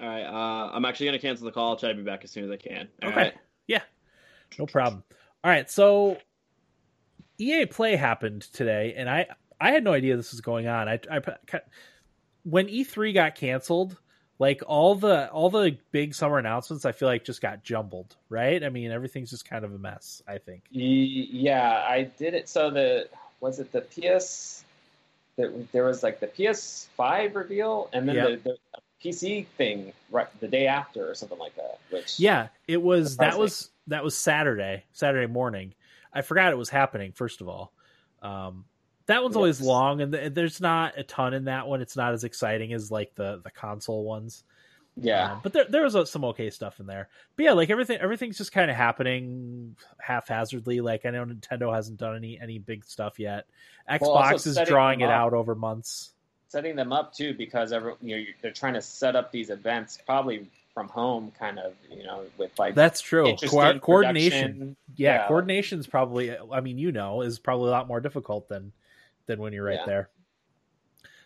[0.00, 0.24] All right.
[0.24, 1.70] Uh, I'm actually gonna cancel the call.
[1.70, 2.88] I'll try to be back as soon as I can.
[3.02, 3.16] All Okay.
[3.20, 3.34] right.
[3.66, 3.82] Yeah.
[4.58, 5.04] No problem.
[5.44, 5.70] All right.
[5.70, 6.18] So
[7.38, 9.26] EA Play happened today, and I
[9.60, 10.88] I had no idea this was going on.
[10.88, 11.20] I, I
[12.48, 13.96] when E3 got canceled,
[14.38, 18.16] like all the all the big summer announcements, I feel like just got jumbled.
[18.28, 18.62] Right?
[18.62, 20.22] I mean, everything's just kind of a mess.
[20.28, 20.64] I think.
[20.70, 22.48] Yeah, I did it.
[22.48, 23.08] So the
[23.40, 24.62] was it the PS?
[25.36, 28.42] There, there was like the PS5 reveal, and then Yep.
[28.44, 28.58] the, the
[29.04, 31.78] PC thing right the day after, or something like that.
[31.90, 35.74] Which Yeah, it was that was that was Saturday, Saturday morning.
[36.12, 37.12] I forgot it was happening.
[37.12, 37.72] First of all,
[38.22, 38.64] um,
[39.06, 41.80] that one's always long, and th- there's not a ton in that one.
[41.80, 44.44] It's not as exciting as like the the console ones.
[44.96, 47.08] yeah, Um, but there there was uh, some okay stuff in there.
[47.36, 50.80] But yeah, like everything everything's just kind of happening haphazardly.
[50.80, 53.46] Like I know Nintendo hasn't done any any big stuff yet.
[53.90, 56.12] Xbox Well, is drawing it out over months.
[56.48, 59.98] setting them up too because every, you know they're trying to set up these events
[60.06, 63.34] probably from home, kind of you know with like That's true.
[63.48, 64.76] Co- coordination.
[64.96, 65.28] yeah, Yeah.
[65.28, 68.72] coordination's probably i mean you know is probably a lot more difficult than
[69.26, 69.86] than when you're right Yeah.
[69.86, 70.10] there.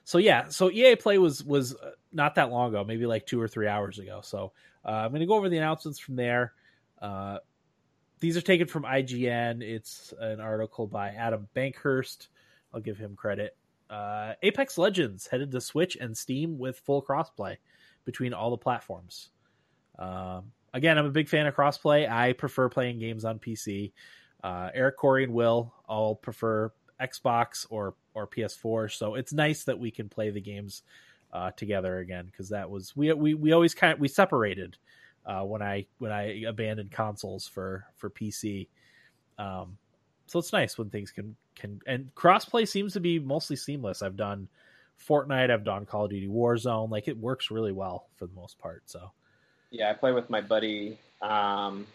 [0.05, 3.41] So yeah so ea play was was uh, not that long ago maybe like two
[3.41, 4.21] or three hours ago.
[4.23, 4.53] So
[4.85, 6.53] uh, i'm going to go over the announcements from there.
[7.01, 7.39] Uh,
[8.19, 12.29] these are taken from ign it's an article by adam bankhurst.
[12.75, 13.57] I'll give him credit.
[13.89, 17.57] Uh, apex legends headed to switch and steam with full crossplay
[18.05, 19.31] between all the platforms.
[19.99, 22.09] Um, again, I'm a big fan of crossplay.
[22.11, 23.93] I prefer playing games on PC.
[24.43, 28.97] Uh, Eric, Corey, and Will all prefer Xbox or or PS4.
[28.97, 30.83] So it's nice that we can play the games
[31.33, 34.77] uh, together again because that was we we we always kind of we separated
[35.27, 38.69] uh, when I when I abandoned consoles for for PC.
[39.39, 39.79] Um,
[40.27, 44.03] so it's nice when things can can and crossplay seems to be mostly seamless.
[44.03, 44.49] I've done
[45.09, 46.91] Fortnite, I've done Call of Duty Warzone.
[46.91, 48.83] Like it works really well for the most part.
[48.87, 49.13] So.
[49.71, 50.99] Yeah, I play with my buddy.
[51.23, 51.87] Um,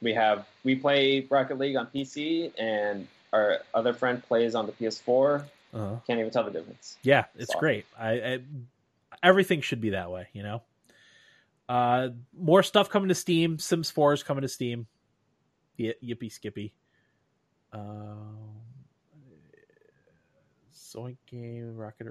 [0.00, 4.72] we have we play Rocket League on PC, and our other friend plays on the
[4.72, 5.44] PS4.
[5.74, 5.96] Uh-huh.
[6.06, 6.96] Can't even tell the difference.
[7.02, 7.60] Yeah, it's Awesome.
[7.60, 7.86] great.
[7.98, 8.38] I, I
[9.22, 10.62] everything should be that way, you know.
[11.68, 13.58] Uh, more stuff coming to Steam.
[13.58, 14.86] Sims Four is coming to Steam.
[15.78, 16.72] Y- yippee skippy.
[17.72, 18.36] Um,
[20.72, 22.06] Zoink game Rocket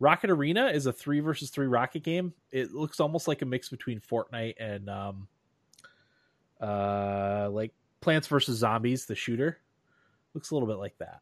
[0.00, 2.32] Rocket Arena is a three versus three rocket game.
[2.50, 5.28] It looks almost like a mix between Fortnite and um,
[6.60, 9.58] uh, like Plants vs Zombies, the shooter.
[10.34, 11.20] Looks a little bit like that.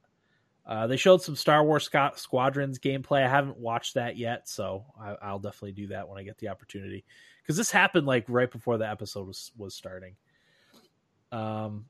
[0.64, 3.24] Uh, they showed some Star Wars Squadrons gameplay.
[3.24, 6.48] I haven't watched that yet, so I, I'll definitely do that when I get the
[6.48, 7.04] opportunity.
[7.42, 10.14] Because this happened like right before the episode was was starting.
[11.32, 11.86] Um,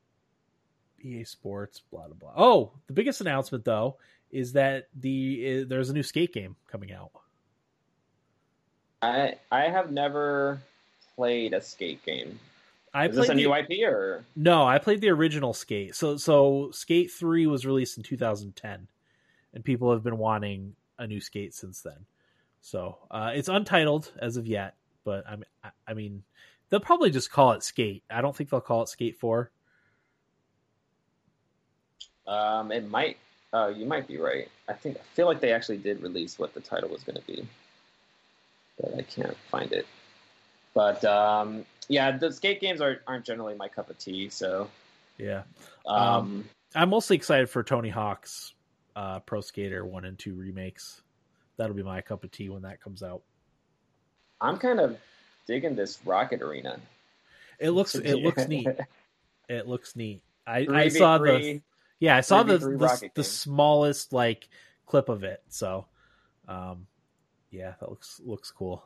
[1.01, 2.33] EA Sports, blah blah blah.
[2.35, 3.97] Oh, the biggest announcement though
[4.31, 7.11] is that the uh, there's a new skate game coming out.
[9.03, 10.59] I I have never
[11.15, 12.39] played a skate game.
[12.93, 14.23] I Is this a played the- new IP or?
[14.35, 15.95] No, I played the original Skate.
[15.95, 18.87] So so Skate 3 was released in 2010
[19.53, 22.05] and people have been wanting a new Skate since then.
[22.61, 26.23] So, uh, it's untitled as of yet, but I mean I, I mean
[26.69, 28.03] they'll probably just call it Skate.
[28.09, 29.49] I don't think they'll call it Skate 4.
[32.27, 33.17] Um, it might.
[33.51, 34.47] Oh, you might be right.
[34.67, 37.27] I think I feel like they actually did release what the title was going to
[37.27, 37.47] be,
[38.79, 39.85] but I can't find it.
[40.73, 44.29] But um, yeah, the skate games are, aren't generally my cup of tea.
[44.29, 44.69] So
[45.17, 45.43] Yeah.
[45.85, 48.53] um, I'm mostly excited for Tony Hawk's
[48.95, 51.01] uh, Pro Skater 1 and 2 remakes.
[51.57, 53.21] That'll be my cup of tea when that comes out.
[54.41, 54.97] I'm kind of
[55.47, 56.79] digging this Rocket Arena.
[57.59, 58.67] It looks it looks neat.
[59.47, 60.21] It looks neat.
[60.45, 61.61] I, I saw the
[61.99, 64.49] yeah I saw the the, the smallest like
[64.85, 65.41] clip of it.
[65.49, 65.85] So,
[66.47, 66.87] um,
[67.51, 68.83] yeah, that looks looks cool.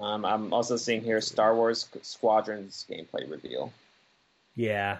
[0.00, 3.72] Um, I'm also seeing here Star Wars Squadrons gameplay reveal.
[4.54, 4.98] Yeah,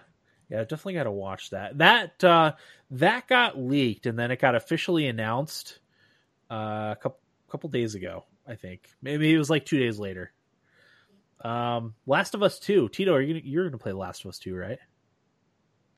[0.51, 1.79] yeah, definitely got to watch that.
[1.79, 2.53] That uh,
[2.91, 5.79] that got leaked and then it got officially announced
[6.51, 7.19] uh, a couple
[7.49, 8.25] couple days ago.
[8.47, 10.33] I think maybe it was like two days later.
[11.43, 12.89] Um, Last of Us Two.
[12.89, 14.79] Tito, are you gonna, you're gonna play Last of Us Two, right?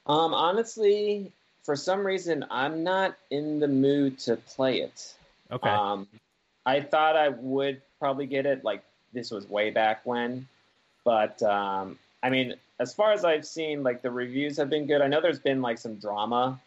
[0.06, 1.32] Um, honestly,
[1.64, 5.14] for some reason, I'm not in the mood to play it.
[5.50, 5.68] Okay.
[5.68, 6.06] Um,
[6.66, 8.64] I thought I would probably get it.
[8.64, 10.48] Like this was way back when,
[11.04, 15.00] but um, I mean, as far as I've seen, like the reviews have been good.
[15.00, 16.60] I know there's been like some drama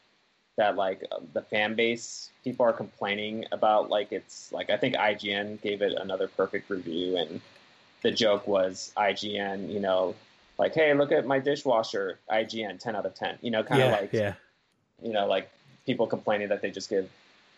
[0.58, 3.90] that like uh, the fan base people are complaining about.
[3.90, 7.42] Like it's like I think IGN gave it another perfect review, and
[8.04, 10.16] the joke was IGN, you know,
[10.58, 13.38] like hey, look at my dishwasher, IGN, ten out of ten.
[13.42, 14.34] You know, kind of yeah, like yeah,
[15.02, 15.50] you know, like
[15.86, 17.10] people complaining that they just give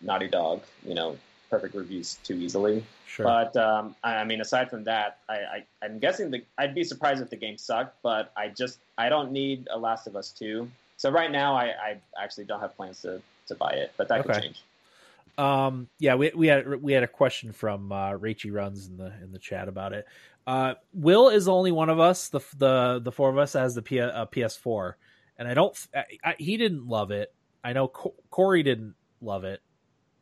[0.01, 1.17] Naughty Dog, you know,
[1.49, 2.83] perfect reviews too easily.
[3.07, 3.25] Sure.
[3.25, 7.21] But um, I mean, aside from that, I, I am guessing the I'd be surprised
[7.21, 7.97] if the game sucked.
[8.03, 10.69] But I just I don't need a Last of Us two.
[10.97, 14.21] So right now, I, I actually don't have plans to to buy it, but that
[14.21, 14.33] okay.
[14.33, 14.63] could change.
[15.37, 19.13] Um, yeah, we we had we had a question from uh, Rachy runs in the
[19.23, 20.05] in the chat about it.
[20.45, 23.81] Uh, Will is only one of us, the the the four of us, as the
[23.81, 24.93] P, uh, PS4,
[25.37, 25.87] and I don't.
[25.95, 27.33] I, I, he didn't love it.
[27.63, 29.61] I know Co- Corey didn't love it.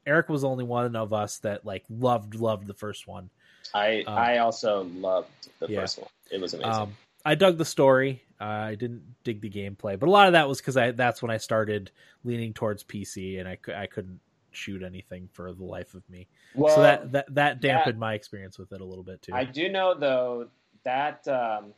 [0.08, 3.30] Eric was only one of us that like loved loved the first one.
[3.74, 5.82] I um, I also loved the yeah.
[5.82, 6.10] first one.
[6.32, 6.72] It was amazing.
[6.72, 8.24] Um, I dug the story.
[8.40, 11.22] Uh, I didn't dig the gameplay, but a lot of that was because I that's
[11.22, 11.92] when I started
[12.24, 16.28] leaning towards PC, and I I couldn't shoot anything for the life of me.
[16.56, 19.34] Well, so that that that dampened that, my experience with it a little bit too.
[19.34, 20.48] I do know though
[20.84, 21.74] that um,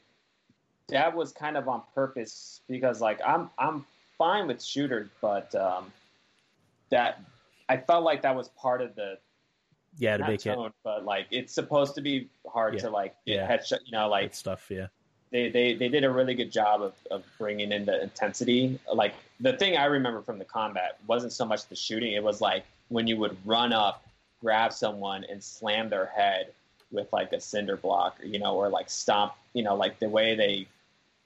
[0.90, 3.86] that was kind of on purpose because like I'm I'm
[4.18, 5.92] fine with shooters, but um,
[6.92, 7.22] that
[7.70, 9.18] I felt like that was part of the
[9.98, 12.82] yeah to make tone, it, but like it's supposed to be hard yeah.
[12.82, 14.66] to like yeah headshot, you know, like Good stuff.
[14.70, 14.88] Yeah,
[15.32, 18.80] they, they they did a really good job of, of bringing in the intensity.
[18.92, 22.42] Like the thing I remember from the combat wasn't so much the shooting; it was
[22.42, 24.06] like when you would run up,
[24.42, 26.52] grab someone, and slam their head
[26.92, 30.36] with like a cinder block, you know, or like stomp, you know, like the way
[30.36, 30.68] they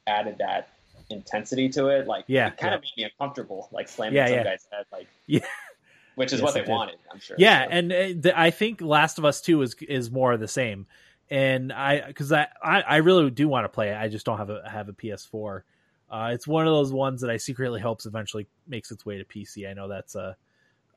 [0.07, 0.67] added that
[1.09, 2.75] intensity to it, like yeah, it kind yeah.
[2.75, 4.43] of made me uncomfortable, like slamming yeah, some yeah.
[4.43, 5.39] guy's head, like yeah.
[6.15, 7.35] Which is yes, what they wanted, I'm sure.
[7.39, 7.69] Yeah, so.
[7.71, 10.85] and uh, the, I think Last of Us Two is is more of the same.
[11.29, 13.97] And I, because I, I, I, really do want to play it.
[13.97, 15.61] I just don't have a have a PS4.
[16.11, 19.25] Uh, it's one of those ones that I secretly hopes eventually makes its way to
[19.25, 19.67] PC.
[19.67, 20.35] I know that's a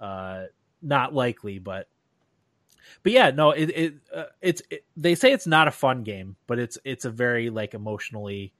[0.01, 0.47] uh, uh,
[0.83, 1.89] not likely, but
[3.03, 6.37] but yeah, no, it, it uh, it's it, they say it's not a fun game,
[6.47, 8.53] but it's it's a very like emotionally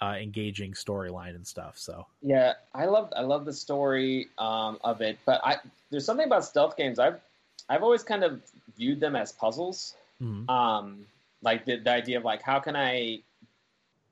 [0.00, 1.76] uh, engaging storyline and stuff.
[1.76, 5.56] So yeah, I love I love the story um, of it, but I
[5.90, 7.20] there's something about stealth games I've
[7.68, 8.40] I've always kind of
[8.76, 9.94] viewed them as puzzles.
[10.22, 10.48] Mm-hmm.
[10.50, 11.06] Um,
[11.42, 13.20] like the, the idea of like how can I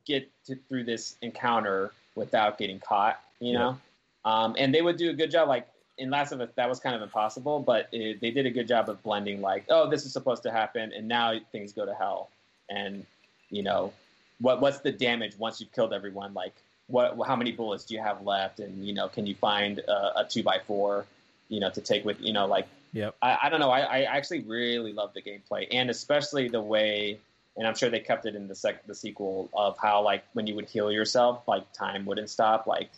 [0.07, 3.59] get to, through this encounter without getting caught, you Yeah.
[3.59, 3.79] know?
[4.25, 5.49] Um, and they would do a good job.
[5.49, 5.69] Like
[5.99, 8.67] in Last of Us, that was kind of impossible, but it, they did a good
[8.67, 9.41] job of blending.
[9.41, 12.31] Like, oh, this is supposed to happen, and now things go to hell.
[12.69, 13.07] And
[13.51, 13.93] you know,
[14.41, 16.35] what what's the damage once you've killed everyone?
[16.35, 16.55] Like,
[16.89, 18.61] what how many bullets do you have left?
[18.61, 21.07] And you know, can you find a, a two by four,
[21.49, 22.67] you know, to take with you know, like
[22.97, 23.15] Yep.
[23.21, 23.71] I, I don't know.
[23.71, 27.19] I, I actually really love the gameplay and especially the way,
[27.55, 30.47] and I'm sure they kept it in the sec, the sequel of how like when
[30.47, 32.67] you would heal yourself, like time wouldn't stop.
[32.67, 32.89] Like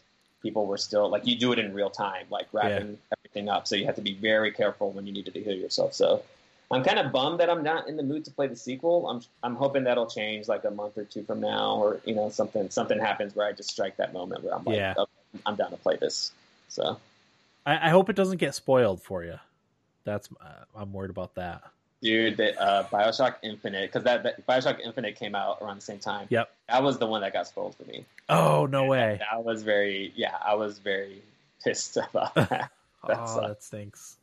[0.41, 3.67] people were still like you do it in real time, like wrapping everything up.
[3.67, 5.95] So you have to be very careful when you needed to heal yourself.
[5.95, 6.23] So
[6.71, 9.09] I'm kind of bummed that I'm not in the mood to play the sequel.
[9.09, 12.29] I'm I'm hoping that'll change like a month or two from now, or you know
[12.31, 14.95] something something happens where I just strike that moment where I'm like, Yeah.
[14.97, 15.07] oh,
[15.47, 16.33] I'm down to play this.
[16.69, 16.99] So.
[17.65, 19.39] I, I hope it doesn't get spoiled for you.
[20.05, 21.63] That's uh, I'm worried about that.
[22.01, 25.99] Dude, the, uh, Bioshock Infinite, because that, that Bioshock Infinite came out around the same
[25.99, 26.29] time.
[26.31, 26.49] Yep.
[26.69, 28.05] That was the one that got spoiled for me.
[28.29, 29.21] Oh no way!
[29.33, 31.23] That was very, yeah, I was very
[31.65, 32.71] pissed about that.
[33.07, 33.47] That oh, sucked.
[33.47, 34.17] that stinks.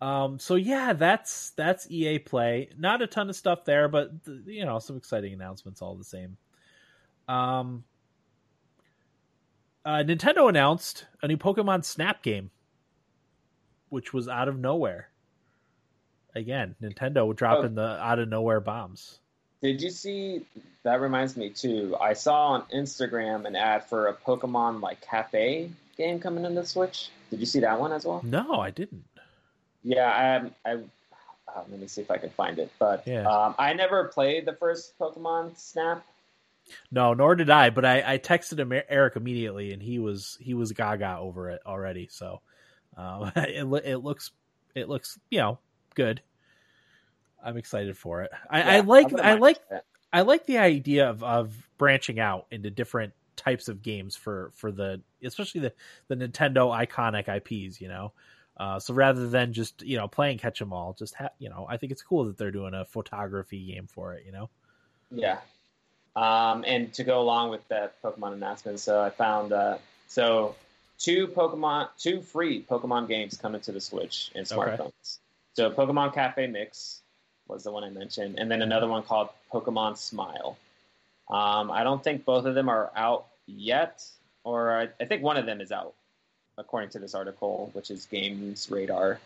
[0.00, 0.38] Um.
[0.38, 2.70] So yeah, that's that's EA Play.
[2.78, 4.10] Not a ton of stuff there, but
[4.46, 6.36] you know some exciting announcements all the same.
[7.28, 7.84] Um.
[9.84, 12.50] Uh, Nintendo announced a new Pokemon Snap game,
[13.88, 15.08] which was out of nowhere.
[16.34, 19.18] Again, Nintendo dropping the out of nowhere bombs.
[19.62, 20.46] Did you see?
[20.82, 21.96] That reminds me too.
[22.00, 27.10] I saw on Instagram an ad for a Pokemon like cafe game coming into Switch.
[27.30, 28.22] Did you see that one as well?
[28.24, 29.04] No, I didn't.
[29.82, 32.70] Yeah, I, I uh, let me see if I can find it.
[32.78, 33.26] But Yeah.
[33.26, 36.04] um, I never played the first Pokemon Snap.
[36.90, 37.70] No, nor did I.
[37.70, 41.60] But I, I texted him Eric immediately, and he was he was gaga over it
[41.66, 42.08] already.
[42.10, 42.40] So
[42.96, 44.30] um, it it looks
[44.74, 45.58] it looks you know
[45.94, 46.22] good.
[47.42, 48.30] I'm excited for it.
[48.50, 49.58] I, I like I like.
[50.12, 54.70] I like the idea of, of branching out into different types of games for for
[54.70, 55.72] the especially the
[56.08, 57.80] the Nintendo iconic IPs.
[57.80, 58.12] You know.
[58.60, 61.66] Uh, so rather than just you know playing catch 'em all, just ha- you know,
[61.68, 64.26] I think it's cool that they're doing a photography game for it.
[64.26, 64.50] You know,
[65.10, 65.38] Yeah.
[66.14, 70.56] Um, and to go along with that Pokemon announcement, so I found uh, so
[70.98, 74.54] two Pokemon, two free Pokemon games coming to the Switch and Okay.
[74.76, 75.18] smartphones.
[75.54, 77.00] So Pokemon Cafe Mix
[77.48, 80.58] was the one I mentioned, and then another one called Pokemon Smile.
[81.30, 84.04] Um, I don't think both of them are out yet,
[84.44, 85.94] or I, I think one of them is out,
[86.60, 89.18] according to this article, which is Games Radar.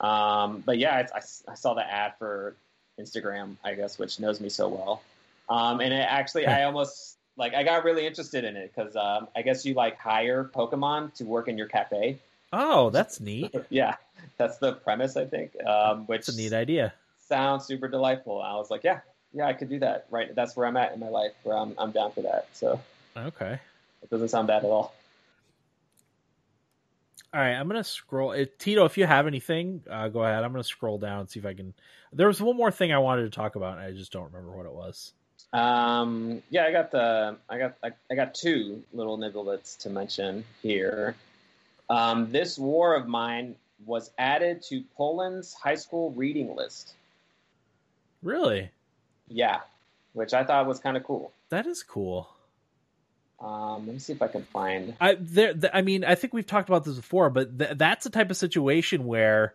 [0.00, 1.20] Um, but yeah, I, I,
[1.52, 2.54] I saw the ad for
[2.98, 5.02] Instagram, I guess, which knows me so well.
[5.48, 9.28] Um, and it actually, I almost like I got really interested in it because um,
[9.36, 12.18] I guess you like hire Pokemon to work in your cafe.
[12.52, 13.54] oh, that's neat.
[13.70, 13.96] yeah,
[14.38, 15.52] that's the premise, I think.
[15.64, 16.92] Um, which It's a neat idea.
[17.28, 18.40] sounds super delightful.
[18.40, 19.00] I was like, yeah,
[19.32, 20.06] yeah, I could do that.
[20.10, 22.48] Right, that's where I'm at in my life, where I'm I'm down for that.
[22.52, 22.80] So
[23.16, 23.58] Okay.
[24.02, 24.94] it doesn't sound bad at all.
[27.34, 28.32] All right, I'm gonna scroll.
[28.32, 30.42] eh, Tito, if you have anything, uh, go ahead.
[30.44, 31.74] I'm gonna scroll down and see if I can.
[32.12, 34.56] There was one more thing I wanted to talk about, and I just don't remember
[34.56, 35.12] what it was.
[35.52, 40.44] Um, yeah, I got the I got I, I got two little nibblets to mention
[40.62, 41.16] here.
[41.90, 46.94] Um, this war of mine was added to Poland's high school reading list.
[48.22, 48.70] Really,
[49.28, 49.60] Yeah,
[50.14, 51.30] which I thought was kind of cool.
[51.50, 52.28] that is cool.
[53.40, 54.96] Um, let me see if I can find.
[55.00, 55.54] I there.
[55.54, 58.30] th- I mean, I think we've talked about this before, but th- that's the type
[58.30, 59.54] of situation where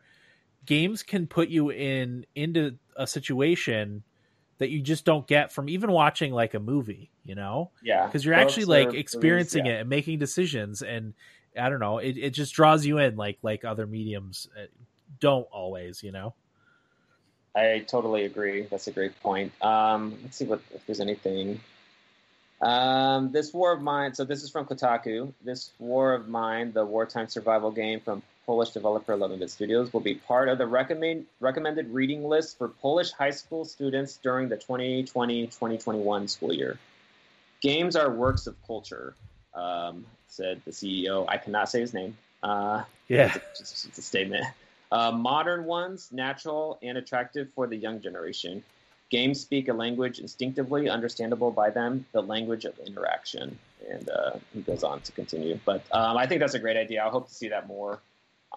[0.65, 4.03] games can put you in into a situation
[4.59, 7.11] that you just don't get from even watching like a movie.
[7.25, 9.73] You know, Yeah, because you're actually like movies, experiencing yeah.
[9.73, 11.13] it and making decisions and
[11.55, 14.65] i don't know it, it just draws you in like like other mediums uh,
[15.19, 16.33] don't always you know
[17.55, 18.63] I totally agree.
[18.69, 19.51] That's a great point.
[19.63, 21.59] Um, let's see what if there's anything.
[22.63, 24.13] Um, this War of Mine.
[24.13, 25.33] So this is from Kotaku.
[25.43, 30.15] This War of Mine, the wartime survival game from Polish developer 11-bit Studios, will be
[30.15, 36.29] part of the recommend, recommended reading list for Polish high school students during the 2020-2021
[36.29, 36.79] school year.
[37.61, 39.13] Games are works of culture,
[39.53, 41.25] um, said the CEO.
[41.27, 42.17] I cannot say his name.
[42.41, 44.45] Uh, yeah it's, just, it's a statement.
[44.89, 48.63] Uh, modern ones, natural and attractive for the young generation.
[49.17, 53.45] Games speak a language instinctively understandable by them, the language of interaction.
[53.91, 55.59] And uh, he goes on to continue.
[55.69, 57.05] But um, I think that's a great idea.
[57.05, 57.99] I hope to see that more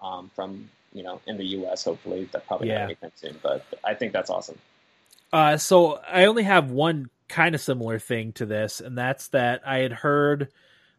[0.01, 0.49] um, from,
[0.93, 2.27] you know, in the U.S., hopefully.
[2.31, 2.79] That probably Yeah.
[2.79, 3.35] not anytime soon.
[3.43, 4.57] But I think that's awesome.
[5.33, 9.61] uh so i only have one kind of similar thing to this and that's that
[9.67, 10.47] i had heard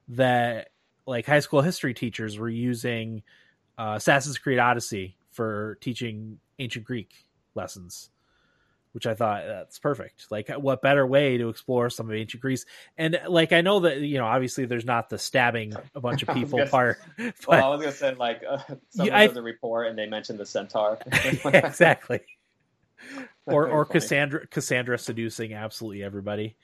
[0.08, 0.68] that
[1.06, 3.22] like high school history teachers were using
[3.78, 7.10] uh assassin's creed odyssey for teaching ancient greek
[7.54, 8.10] lessons
[8.92, 10.26] which I thought that's perfect.
[10.30, 12.64] Like, what better way to explore some of ancient Greece?
[12.96, 16.28] And like, I know that you know, obviously, there's not the stabbing a bunch of
[16.34, 18.58] people gonna- part, but Well, I was going to say, like, uh,
[18.90, 20.98] someone does a report and they mentioned the centaur.
[21.44, 22.20] exactly.
[23.46, 24.00] Or or funny.
[24.00, 26.56] Cassandra Cassandra seducing absolutely everybody.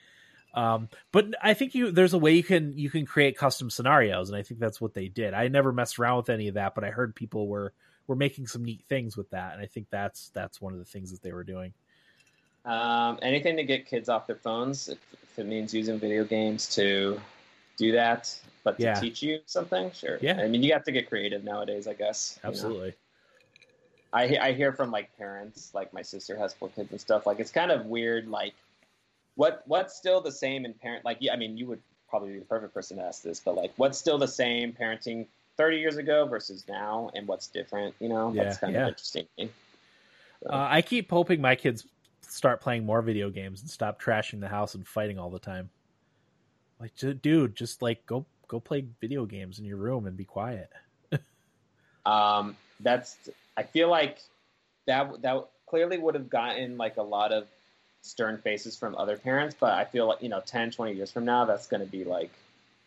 [0.53, 4.29] Um, but I think you there's a way you can you can create custom scenarios,
[4.29, 5.33] and I think that's what they did.
[5.33, 7.73] I never messed around with any of that, but I heard people were
[8.07, 10.85] were making some neat things with that, and I think that's that's one of the
[10.85, 11.73] things that they were doing.
[12.65, 16.67] Um, anything to get kids off their phones, if, if it means using video games
[16.75, 17.19] to
[17.77, 18.93] do that, but to Yeah.
[18.95, 20.17] teach you something, sure.
[20.21, 20.39] Yeah.
[20.41, 22.39] I mean, you have to get creative nowadays, I guess.
[22.43, 22.49] you know.
[22.49, 22.93] Absolutely.
[24.13, 27.27] I I hear from like parents, like my sister has four kids and stuff.
[27.27, 28.27] Like it's kind of weird.
[28.27, 28.53] Like
[29.35, 31.03] what what's still the same in parent?
[31.03, 33.55] Like yeah, I mean, you would probably be the perfect person to ask this, but
[33.55, 37.93] like what's still the same parenting 30 years ago versus now, and what's different?
[37.99, 38.83] You know, that's kind yeah.
[38.83, 39.27] of interesting.
[39.37, 39.49] me.
[40.49, 41.85] Uh, I keep hoping my kids
[42.35, 45.69] start playing more video games and stop trashing the house and fighting all the time.
[46.79, 50.69] Like, dude, just like go go play video games in your room and be quiet.
[52.05, 53.15] um, that's
[53.55, 54.19] I feel like
[54.85, 57.47] that that clearly would have gotten like a lot of
[58.01, 61.25] stern faces from other parents, but I feel like you know 10, 20 years from
[61.25, 62.31] now, that's going to be like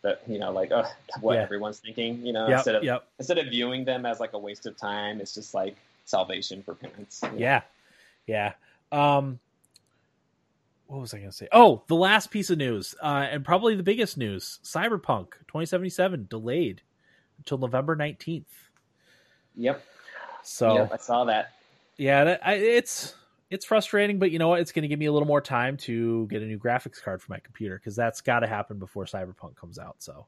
[0.02, 0.84] that you know like uh,
[1.22, 1.42] what Yeah.
[1.42, 2.24] everyone's thinking.
[2.24, 4.76] You know, Yep, instead of yep, instead of viewing them as like a waste of
[4.76, 7.22] time, it's just like salvation for parents.
[7.22, 7.30] know?
[7.38, 7.62] yeah,
[8.26, 8.52] yeah.
[8.92, 9.38] Um,
[10.86, 11.48] what was I going to say?
[11.52, 16.82] Oh, the last piece of news, uh, and probably the biggest news: Cyberpunk 2077 delayed
[17.38, 18.44] until November 19th.
[19.56, 19.84] Yep.
[20.42, 20.92] So Yep.
[20.92, 21.52] I saw that.
[21.96, 23.14] Yeah, that, I, it's
[23.50, 24.60] it's frustrating, but you know what?
[24.60, 27.20] It's going to give me a little more time to get a new graphics card
[27.20, 29.96] for my computer because that's got to happen before Cyberpunk comes out.
[29.98, 30.26] So,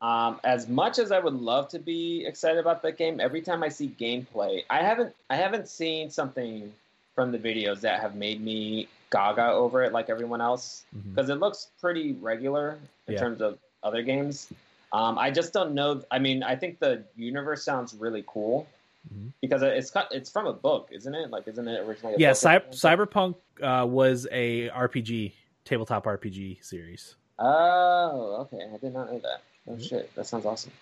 [0.00, 3.62] um, as much as I would love to be excited about that game, every time
[3.62, 6.72] I see gameplay, I haven't I haven't seen something
[7.20, 11.32] from the videos that have made me gaga over it like everyone else because mm-hmm.
[11.32, 13.20] it looks pretty regular in yeah.
[13.20, 14.50] terms of other games.
[14.94, 16.02] Um, I just don't know.
[16.10, 18.66] I mean, I think the universe sounds really cool
[19.06, 19.28] mm-hmm.
[19.42, 21.28] because it's it's from a book, isn't it?
[21.28, 22.14] Like, isn't it originally?
[22.16, 25.34] yeah, Cy- Cyberpunk uh, was a RPG
[25.66, 27.16] tabletop RPG series.
[27.38, 28.64] Oh, okay.
[28.72, 29.42] I did not know that.
[29.68, 29.82] Oh mm-hmm.
[29.82, 30.72] shit, that sounds awesome.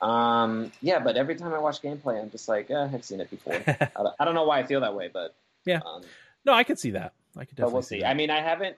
[0.00, 3.28] Um, yeah, but every time I watch gameplay, I'm just like, eh, I've seen it
[3.28, 3.60] before.
[3.66, 5.34] I don't know why I feel that way, but
[5.64, 6.02] yeah, um,
[6.44, 7.12] no, I could see that.
[7.36, 7.64] I could definitely.
[7.64, 8.00] But we'll see.
[8.00, 8.76] see I mean, I haven't.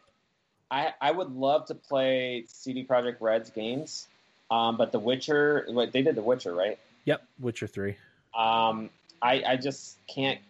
[0.70, 4.09] I I would love to play CD Projekt Red's games,
[4.51, 5.66] um, but The Witcher.
[5.68, 6.78] What they did, The Witcher, right?
[7.05, 7.97] Yep, Witcher Three.
[8.37, 10.41] Um, I I just can't.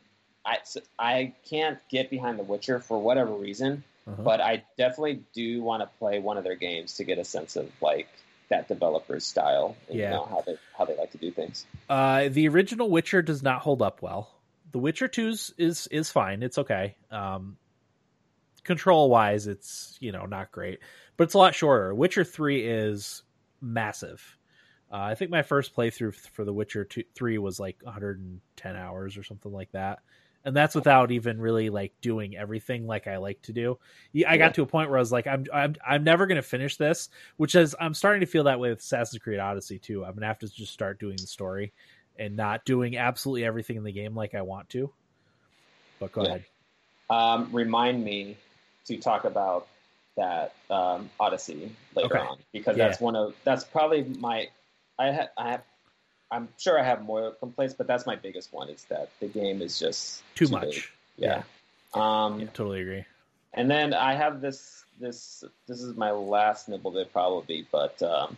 [0.44, 0.58] I
[0.98, 4.22] I can't get behind The Witcher for whatever reason, uh-huh.
[4.22, 7.56] but I definitely do want to play one of their games to get a sense
[7.56, 8.08] of like
[8.48, 10.04] that developer's style and yeah.
[10.04, 11.66] you know, how they how they like to do things.
[11.88, 14.30] Uh, the original Witcher does not hold up well.
[14.74, 16.42] The Witcher 2's is is fine.
[16.42, 16.96] It's okay.
[17.08, 17.58] Um,
[18.64, 20.80] control wise, it's you know not great,
[21.16, 21.94] but it's a lot shorter.
[21.94, 23.22] Witcher Three is
[23.60, 24.36] massive.
[24.90, 29.16] Uh, I think my first playthrough for The Witcher 2, 3 was like 110 hours
[29.16, 30.00] or something like that.
[30.44, 33.78] And that's without even really like doing everything like I like to do.
[34.26, 36.42] I got to a point where I was like, I'm I'm I'm never going to
[36.42, 40.04] finish this, which is I'm starting to feel that way with Assassin's Creed Odyssey too.
[40.04, 41.72] I'm going to have to just start doing the story
[42.18, 44.90] and not doing absolutely everything in the game like I want to.
[45.98, 46.28] But go yeah.
[46.28, 46.44] ahead.
[47.10, 48.36] Um, remind me
[48.86, 49.66] to talk about
[50.16, 52.26] that um, Odyssey later okay.
[52.26, 52.88] on because yeah.
[52.88, 54.48] that's one of that's probably my
[54.98, 55.62] I have I have
[56.30, 59.62] I'm sure I have more complaints, but that's my biggest one is that the game
[59.62, 60.92] is just too, too much.
[61.16, 61.42] Yeah.
[61.94, 62.24] yeah.
[62.24, 63.04] Um, totally agree.
[63.52, 68.36] And then I have this this this is my last nibble that probably, but um,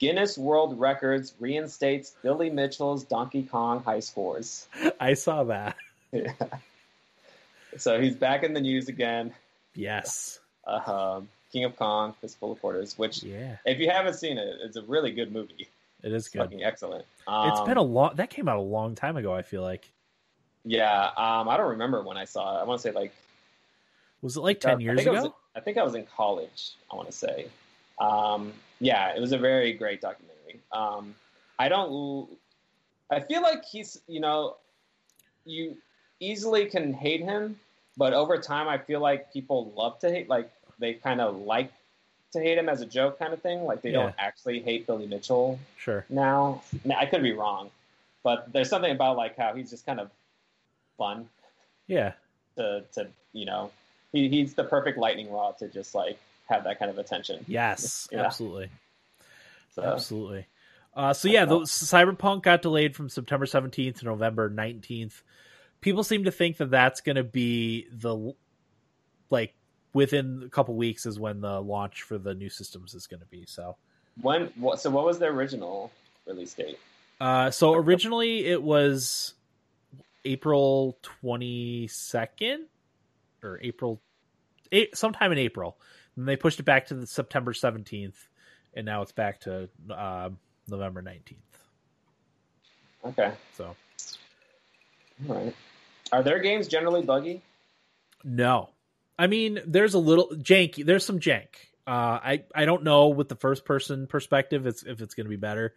[0.00, 4.66] Guinness World Records reinstates Billy Mitchell's Donkey Kong high scores.
[5.00, 5.76] I saw that.
[6.10, 6.32] Yeah.
[7.76, 9.32] So he's back in the news again.
[9.74, 10.40] Yes.
[10.66, 11.20] Uh,
[11.52, 13.58] King of Kong, Fistful of Quarters, which, yeah.
[13.64, 15.68] if you haven't seen it, it's a really good movie.
[16.02, 16.40] It is it's good.
[16.40, 17.04] Fucking excellent.
[17.28, 18.12] Um, it's been a long.
[18.16, 19.34] That came out a long time ago.
[19.34, 19.90] I feel like.
[20.64, 22.62] Yeah, um, I don't remember when I saw it.
[22.62, 23.12] I want to say like.
[24.22, 25.34] Was it like ten uh, years I ago?
[25.54, 26.72] I think I was in college.
[26.90, 27.48] I want to say.
[28.00, 30.60] Um, yeah, it was a very great documentary.
[30.72, 31.14] Um,
[31.58, 32.28] I don't.
[33.10, 34.00] I feel like he's.
[34.08, 34.56] You know,
[35.44, 35.76] you
[36.18, 37.60] easily can hate him,
[37.96, 40.28] but over time, I feel like people love to hate.
[40.28, 41.72] Like they kind of like
[42.32, 43.64] to hate him as a joke, kind of thing.
[43.64, 44.02] Like they yeah.
[44.02, 45.58] don't actually hate Billy Mitchell.
[45.76, 46.04] Sure.
[46.08, 46.62] Now,
[46.96, 47.70] I could be wrong,
[48.22, 50.10] but there's something about like how he's just kind of
[50.96, 51.28] fun.
[51.86, 52.12] Yeah.
[52.56, 53.70] To to you know,
[54.12, 56.18] he, he's the perfect lightning rod to just like
[56.50, 57.44] have that kind of attention.
[57.48, 58.24] Yes, yeah.
[58.24, 58.70] absolutely.
[59.74, 59.82] So.
[59.82, 60.46] Absolutely.
[60.94, 65.22] Uh, so yeah, the Cyberpunk got delayed from September 17th to November 19th.
[65.80, 68.34] People seem to think that that's going to be the
[69.30, 69.54] like
[69.94, 73.26] within a couple weeks is when the launch for the new systems is going to
[73.26, 73.44] be.
[73.46, 73.76] So
[74.20, 74.80] when what?
[74.80, 75.90] So what was the original
[76.26, 76.78] release date?
[77.20, 79.34] Uh, so originally it was
[80.24, 82.66] April twenty second
[83.42, 84.00] or April,
[84.72, 85.78] eight, sometime in April.
[86.16, 88.28] And they pushed it back to the September seventeenth,
[88.74, 90.30] and now it's back to uh,
[90.68, 91.40] November nineteenth.
[93.04, 93.32] Okay.
[93.56, 93.76] So.
[95.28, 95.54] All right.
[96.12, 97.42] Are their games generally buggy?
[98.24, 98.70] No,
[99.18, 100.84] I mean, there's a little janky.
[100.84, 101.48] There's some jank.
[101.86, 105.30] Uh, I I don't know with the first person perspective it's, if it's going to
[105.30, 105.74] be better.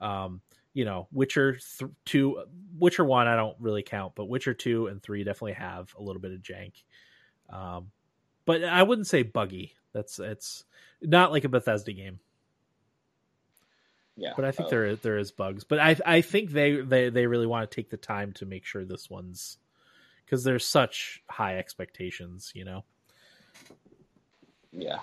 [0.00, 0.40] Um,
[0.72, 2.42] you know, Witcher th- two,
[2.76, 6.20] Witcher one, I don't really count, but Witcher two and three definitely have a little
[6.20, 6.72] bit of jank.
[7.48, 7.90] Um,
[8.46, 9.72] but I wouldn't say buggy.
[9.92, 10.64] That's it's
[11.02, 12.18] not like a Bethesda game.
[14.16, 15.64] Yeah, but I think uh, there is, there is bugs.
[15.64, 18.64] But I I think they they they really want to take the time to make
[18.64, 19.58] sure this one's
[20.24, 22.84] because there's such high expectations, you know.
[24.72, 24.98] Yeah,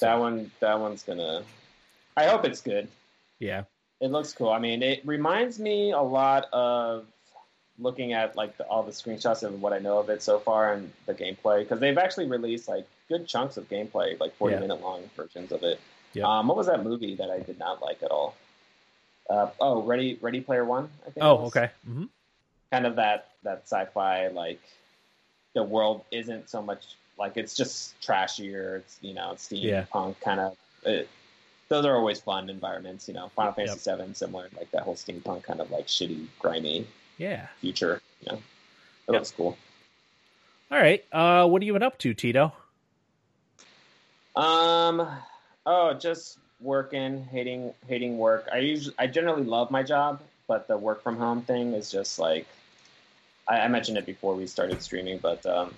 [0.00, 1.42] that one that one's gonna.
[2.16, 2.88] I hope it's good.
[3.38, 3.64] Yeah,
[4.00, 4.50] it looks cool.
[4.50, 7.06] I mean, it reminds me a lot of
[7.78, 10.72] looking at like the, all the screenshots of what I know of it so far
[10.72, 14.60] and the gameplay because they've actually released like good chunks of gameplay, like forty yeah.
[14.60, 15.80] minute long versions of it.
[16.12, 16.24] Yep.
[16.24, 18.36] Um, what was that movie that I did not like at all?
[19.28, 20.88] Uh, oh, Ready Ready Player One.
[21.02, 21.70] I think oh, okay.
[21.88, 22.04] Mm-hmm
[22.74, 24.60] kind of that that sci-fi like
[25.54, 28.78] the world isn't so much like it's just trashier.
[28.78, 30.24] It's you know steampunk yeah.
[30.24, 30.56] kind of.
[30.84, 31.08] It,
[31.68, 33.30] those are always fun environments, you know.
[33.34, 34.06] Final Fantasy yep.
[34.06, 36.86] VII, similar, like that whole steampunk kind of like shitty, grimy,
[37.18, 38.00] yeah, future.
[38.20, 38.34] Yeah?
[38.34, 38.40] It
[39.08, 39.20] Yep.
[39.20, 39.56] looks cool.
[40.70, 41.04] All right.
[41.12, 42.52] Uh, what have you been up to, Tito?
[44.34, 45.06] Um,
[45.66, 48.48] oh, just working, hating, hating work.
[48.52, 52.18] I usually, I generally love my job, but the work from home thing is just
[52.18, 52.46] like,
[53.46, 55.74] I, I mentioned it before we started streaming, but um,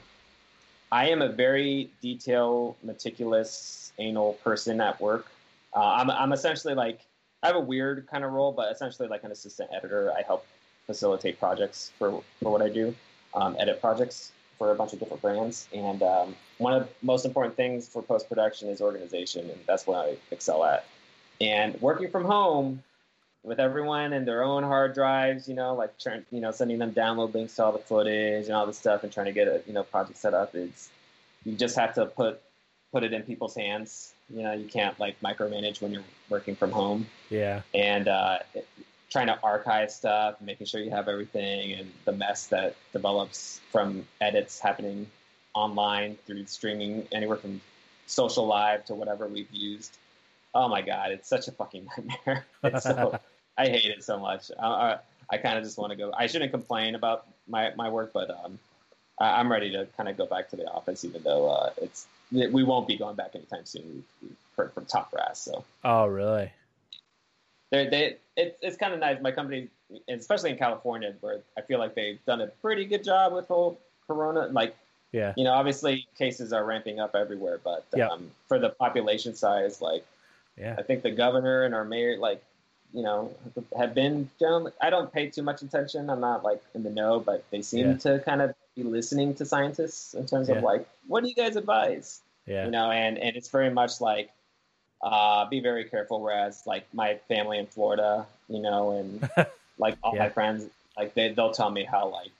[0.91, 5.27] I am a very detail, meticulous, anal person at work.
[5.75, 7.01] Uh, I'm, I'm essentially like,
[7.43, 10.13] I have a weird kind of role, but essentially like an assistant editor.
[10.17, 10.47] I help
[10.87, 12.95] facilitate projects for for what I do,
[13.35, 15.69] um, edit projects for a bunch of different brands.
[15.75, 19.87] And um, one of the most important things for post production is organization, and that's
[19.87, 20.85] what I excel at.
[21.41, 22.83] And working from home
[23.45, 26.93] with everyone and their own hard drives, you know, like trying, you know, sending them
[26.93, 29.63] download links to all the footage and all this stuff, and trying to get a
[29.67, 30.55] you know project set up.
[30.55, 30.89] It's
[31.45, 32.41] you just have to put
[32.93, 34.15] put it in people's hands.
[34.35, 37.61] You know, you can't like micromanage when you're working from home Yeah.
[37.75, 38.39] and uh,
[39.17, 44.07] trying to archive stuff, making sure you have everything, and the mess that develops from
[44.21, 45.07] edits happening
[45.55, 47.63] online through streaming, anywhere from
[48.07, 49.97] social live to whatever we've used.
[50.55, 52.45] Oh my god, it's such a fucking nightmare.
[52.79, 53.19] So,
[53.57, 54.51] I hate it so much.
[54.61, 54.99] I,
[55.31, 56.13] I, kind of just want to go.
[56.15, 58.59] I shouldn't complain about my, my work, but um,
[59.19, 62.07] I, I'm ready to kind of go back to the office, even though uh, it's
[62.31, 63.83] we won't be going back anytime soon.
[63.95, 66.53] We've, we've heard from top brass, so Oh, really?
[67.71, 69.21] They they it, it's kind of nice.
[69.21, 69.69] My company,
[70.09, 73.79] especially in California, where I feel like they've done a pretty good job with whole
[74.07, 74.49] Corona.
[74.49, 74.77] Like
[75.13, 75.33] Yeah.
[75.37, 78.09] you know, obviously cases are ramping up everywhere, but Yeah.
[78.09, 80.05] um, for the population size, like
[80.57, 80.75] Yeah.
[80.79, 82.43] I think the governor and our mayor, like
[82.93, 83.35] you know,
[83.77, 84.73] have been generally.
[84.81, 86.09] I don't pay too much attention.
[86.09, 87.97] I'm not like in the know, but they seem Yeah.
[87.99, 90.57] to kind of be listening to scientists in terms Yeah.
[90.57, 92.23] of like, what do you guys advise?
[92.47, 92.65] Yeah.
[92.65, 94.31] you know and and it's very much like
[95.07, 99.29] uh be very careful whereas like my family in florida you know and
[99.79, 100.25] like all Yeah.
[100.25, 100.67] my friends
[100.97, 102.33] like they, they'll tell me how like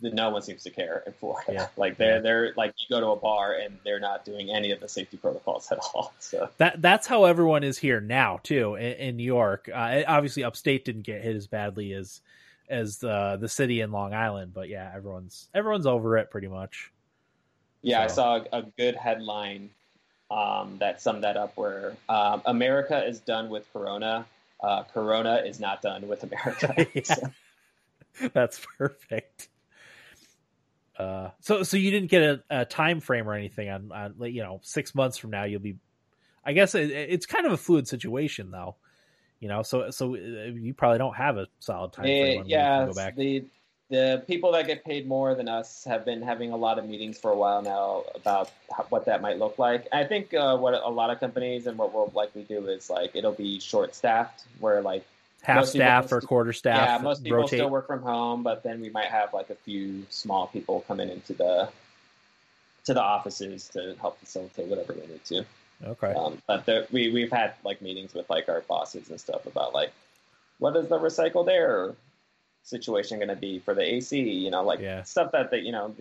[0.00, 1.66] the, no one seems to care in florida Yeah.
[1.76, 4.80] like they're they're like you go to a bar and they're not doing any of
[4.80, 8.92] the safety protocols at all so That that's how everyone is here now too in,
[8.94, 9.68] in New York.
[9.72, 12.20] Uh, obviously, upstate didn't get hit as badly as
[12.68, 16.90] as the the city in Long Island, but yeah, everyone's everyone's over it pretty much.
[17.82, 19.68] yeah i saw a, a good headline
[20.30, 24.24] um that summed that up where um, america is done with corona
[24.62, 27.02] uh, corona is not done with america Yeah.
[27.02, 27.30] So-
[28.32, 29.48] That's perfect.
[30.96, 34.42] Uh, so so you didn't get a, a time frame or anything on, on you
[34.42, 35.76] know six months from now you'll be.
[36.44, 38.76] I guess it, it's kind of a fluid situation though,
[39.40, 39.62] you know.
[39.62, 42.94] So so uh, you probably don't have a solid time frame Eh, when yeah, go
[42.94, 43.16] back.
[43.16, 43.44] the
[43.94, 47.16] the people that get paid more than us have been having a lot of meetings
[47.16, 49.86] for a while now about how, what that might look like.
[49.92, 53.14] I think uh, what a lot of companies and what we'll likely do is like
[53.14, 55.04] it'll be short staffed, where like
[55.42, 56.88] Half staff or quarter staff.
[56.88, 57.58] yeah, most people rotate.
[57.58, 61.10] still work from home, but then we might have like a few small people coming
[61.10, 61.68] into the
[62.86, 65.44] to the offices to help facilitate whatever we need to.
[65.86, 66.14] Okay.
[66.14, 69.74] Um, but the, we we've had like meetings with like our bosses and stuff about
[69.74, 69.92] like
[70.58, 71.94] what is the recycled air
[72.64, 74.20] situation going to be for the AC?
[74.20, 75.02] You know, like Yeah.
[75.04, 75.94] stuff that they you know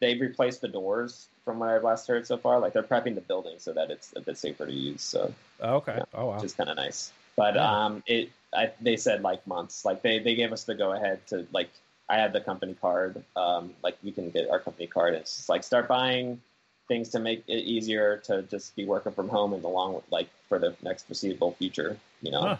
[0.00, 2.58] they've replaced the doors from what I've last heard so far.
[2.58, 5.02] Like they're prepping the building so that it's a bit safer to use.
[5.02, 5.94] So Okay.
[5.96, 6.04] Yeah.
[6.14, 6.34] Oh wow.
[6.36, 7.12] which is kind of nice.
[7.36, 7.84] But Yeah.
[7.84, 9.84] um, it I, they said like months.
[9.84, 11.70] Like they they gave us the go ahead to like
[12.08, 13.22] I had the company card.
[13.36, 15.14] Um, like we can get our company card.
[15.14, 16.40] And it's just like start buying
[16.86, 20.28] things to make it easier to just be working from home in the long like
[20.48, 21.96] for the next foreseeable future.
[22.22, 22.42] You know.
[22.42, 22.56] Huh.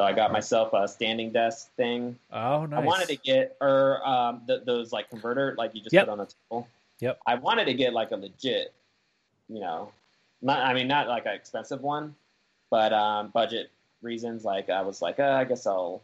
[0.00, 2.18] So I got myself a standing desk thing.
[2.32, 2.80] Oh nice.
[2.82, 6.06] I wanted to get or um, th- those like converter like you just Yep.
[6.06, 6.68] put on a table.
[7.00, 7.20] Yep.
[7.26, 8.72] I wanted to get like a legit,
[9.50, 9.92] you know,
[10.40, 12.14] not I mean not like an expensive one,
[12.70, 13.70] but um, budget
[14.00, 14.42] reasons.
[14.42, 16.00] Like I was like, uh, I guess I'll,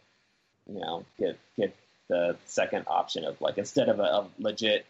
[0.70, 1.74] you know, get get
[2.08, 4.84] the second option of like instead of a, a legit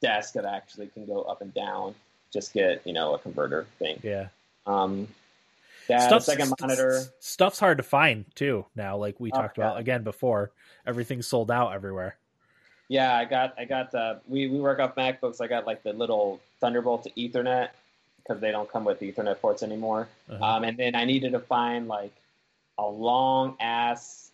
[0.00, 1.94] desk that actually can go up and down,
[2.32, 4.00] just get you know a converter thing.
[4.02, 4.30] Yeah.
[4.66, 5.06] Um,
[5.88, 7.02] yeah, Stuff's- second monitor.
[7.20, 8.96] Stuff's hard to find too now.
[8.96, 10.52] Like we Oh, talked about again before,
[10.86, 12.16] everything's sold out everywhere.
[12.88, 15.40] Yeah, I got I got uh, we we work off MacBooks.
[15.40, 17.68] I got like the little Thunderbolt to Ethernet
[18.18, 20.08] because they don't come with Ethernet ports anymore.
[20.28, 20.44] Uh-huh.
[20.44, 22.12] Um, and then I needed to find like
[22.78, 24.30] a long ass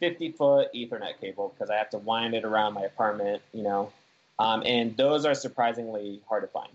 [0.00, 3.92] fifty foot Ethernet cable because I have to wind it around my apartment, you know.
[4.38, 6.72] Um, and those are surprisingly hard to find.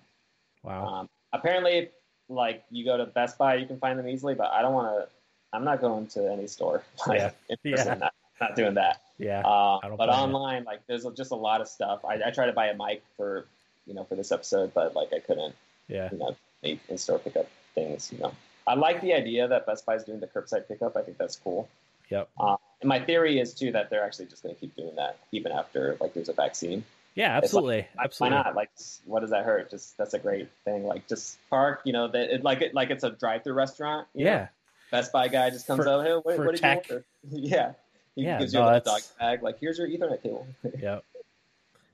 [0.64, 0.86] wow.
[0.86, 1.90] Um, apparently,
[2.30, 4.96] like you go to Best Buy, you can find them easily, but I don't want
[4.98, 5.08] to.
[5.54, 6.84] I'm not going to any store.
[7.08, 7.32] Like, Yeah.
[7.50, 7.94] in person, Yeah.
[7.96, 9.02] Not, not doing that.
[9.18, 9.42] yeah.
[9.42, 12.04] Uh, but online, like there's just a lot of stuff.
[12.04, 13.46] I, I tried to buy a mic for
[13.86, 15.56] you know for this episode, but like I couldn't
[15.88, 16.10] yeah.
[16.12, 18.12] you know make in store pickup things.
[18.12, 18.34] You know,
[18.68, 20.98] I like the idea that Best Buy is doing the curbside pickup.
[20.98, 21.70] I think that's cool.
[22.10, 22.30] Yep.
[22.40, 25.18] Uh, and my theory is too that they're actually just going to keep doing that
[25.32, 26.84] even after like there's a vaccine.
[27.16, 28.38] Yeah, absolutely, like, absolutely.
[28.38, 28.56] Why not?
[28.56, 28.70] Like,
[29.06, 29.72] what does that hurt?
[29.72, 30.86] Just that's a great thing.
[30.86, 31.82] Like, just park.
[31.86, 34.08] You know, that it, like it like it's a drive-through restaurant.
[34.14, 34.48] yeah, know?
[34.92, 36.06] Best Buy guy just comes For- out.
[36.06, 37.06] Hey, what, what did you order?
[37.32, 37.72] yeah.
[38.16, 39.44] He Yeah, gives no, you a little dog bag.
[39.44, 40.48] Like, here's your Ethernet cable.
[40.80, 41.04] yep.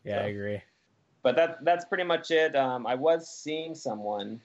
[0.03, 0.61] Yeah, I agree.
[1.23, 2.56] but that that's pretty much it.
[2.56, 4.41] Um, I was seeing someone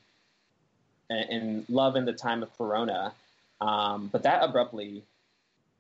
[1.09, 3.13] in, and love in the time of Corona,
[3.63, 5.03] um, but that abruptly,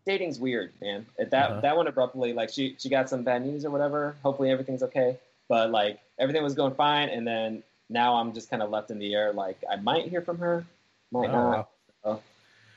[0.06, 1.04] dating's weird, man.
[1.18, 1.60] That Uh-huh.
[1.60, 4.16] that one abruptly, like she she got some bad news or whatever.
[4.22, 5.18] Hopefully everything's okay,
[5.48, 8.98] but like everything was going fine, and then now I'm just kind of left in
[8.98, 9.32] the air.
[9.32, 10.64] Like I might hear from her,
[11.12, 11.68] might Oh, not.
[12.04, 12.20] wow.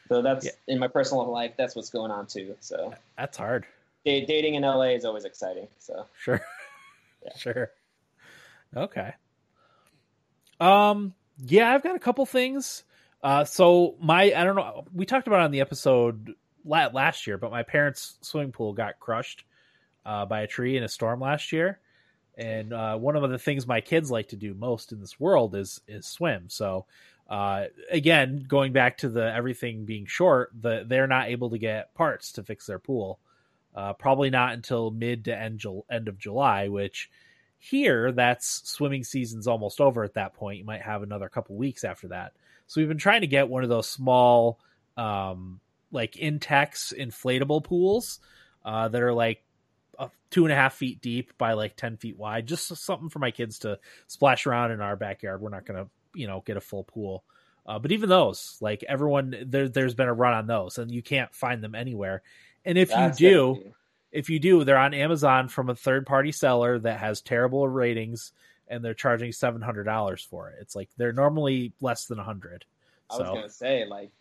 [0.09, 0.51] So that's Yeah.
[0.67, 1.53] in my personal life.
[1.55, 2.55] That's what's going on too.
[2.61, 3.67] So That's hard.
[4.05, 5.67] da- dating in LA is always exciting.
[5.77, 6.41] So Sure.
[7.23, 7.35] Yeah.
[7.37, 7.71] Sure.
[8.75, 9.13] Okay.
[10.59, 12.83] Um yeah, I've got a couple things.
[13.21, 16.33] Uh so my I don't know we talked about on the episode
[16.65, 19.45] last year, but my parents' swimming pool got crushed
[20.05, 21.79] uh by a tree in a storm last year.
[22.37, 25.55] And uh one of the things my kids like to do most in this world
[25.55, 26.45] is is swim.
[26.49, 26.85] So
[27.29, 31.93] uh again, going back to the everything being short, the they're not able to get
[31.93, 33.19] parts to fix their pool.
[33.75, 37.09] Uh, probably not until mid to end, Jul- end of July, which
[37.59, 40.57] here that's swimming season's almost over at that point.
[40.57, 42.33] You might have another couple weeks after that.
[42.65, 44.59] So we've been trying to get one of those small,
[44.97, 45.59] um,
[45.91, 48.19] like Intex inflatable pools
[48.65, 49.43] uh, that are like
[49.97, 52.47] uh, two and a half feet deep by like 10 feet wide.
[52.47, 55.41] Just something for my kids to splash around in our backyard.
[55.41, 57.23] We're not going to, you know, get a full pool.
[57.65, 61.03] Uh, but even those, like everyone, there, there's been a run on those, and you
[61.03, 62.23] can't find them anywhere.
[62.65, 63.75] And if that's you do, gonna
[64.11, 68.31] if you do, they're on Amazon from a third party seller that has terrible ratings
[68.67, 70.57] and they're charging seven hundred dollars for it.
[70.61, 72.65] It's like they're normally less than a hundred.
[73.09, 74.11] I was gonna say like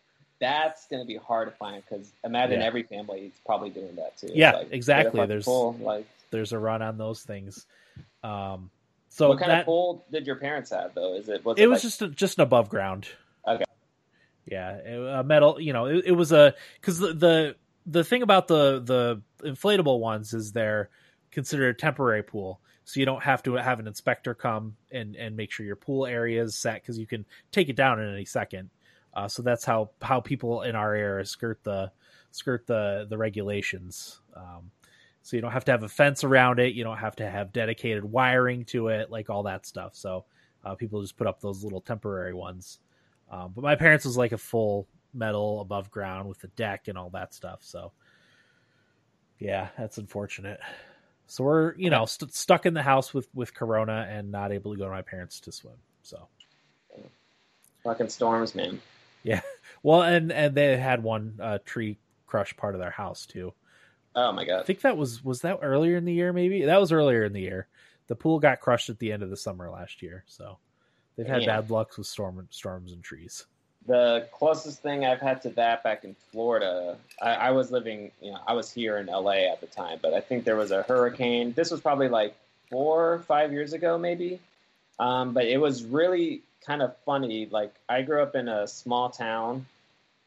[0.41, 2.67] that's gonna be hard to find because imagine Yeah.
[2.67, 4.29] every family is probably doing that too.
[4.33, 5.05] Yeah, Like, exactly.
[5.05, 7.67] get a fucking There's- pool, like there's a run on those things.
[8.23, 8.71] Um,
[9.09, 11.15] so what kind that of pool did your parents have though?
[11.15, 13.09] Is it was it was like, just a, just an above ground.
[13.47, 13.65] Okay.
[14.47, 15.61] Yeah, it- a metal.
[15.61, 17.57] You know, it, it was a because the, the
[17.87, 20.91] the thing about the the inflatable ones is they're
[21.31, 25.37] considered a temporary pool, so you don't have to have an inspector come and and
[25.37, 28.25] make sure your pool area is set because you can take it down in any
[28.25, 28.71] second.
[29.19, 31.91] Uh, so that's how how people in our area skirt the
[32.31, 34.21] skirt the the regulations.
[34.37, 34.71] Um,
[35.23, 36.75] so you don't have to have a fence around it.
[36.75, 39.97] You don't have to have dedicated wiring to it, like all that stuff.
[39.97, 40.25] So
[40.65, 42.79] uh, people just put up those little temporary ones.
[43.29, 46.97] Um, but my parents was like a full metal above ground with the deck and
[46.97, 47.59] all that stuff.
[47.63, 47.91] So
[49.41, 50.61] yeah, that's unfortunate.
[51.27, 54.75] So we're you know st- stuck in the house with with Corona and not able
[54.75, 55.79] to go to my parents to swim.
[56.03, 56.29] So
[57.83, 58.81] fucking storms, man?
[59.83, 63.53] well, and and they had one uh, tree crush part of their house too.
[64.15, 64.61] Oh my god!
[64.61, 66.33] I think that was was that earlier in the year.
[66.33, 67.69] Maybe that was earlier in the year.
[68.09, 70.25] The pool got crushed at the end of the summer last year.
[70.27, 70.59] So
[71.17, 71.63] they've had Damn.
[71.63, 73.47] bad luck with storm storms and trees.
[73.87, 78.33] The closest thing I've had to that back in Florida, I, I was living, you
[78.33, 80.83] know, I was here in LA at the time, but I think there was a
[80.83, 81.55] hurricane.
[81.55, 82.37] This was probably like
[82.69, 84.41] four or five years ago, maybe.
[84.99, 87.47] Um, but it was really kind of funny.
[87.51, 89.67] Like, I grew up in a small town,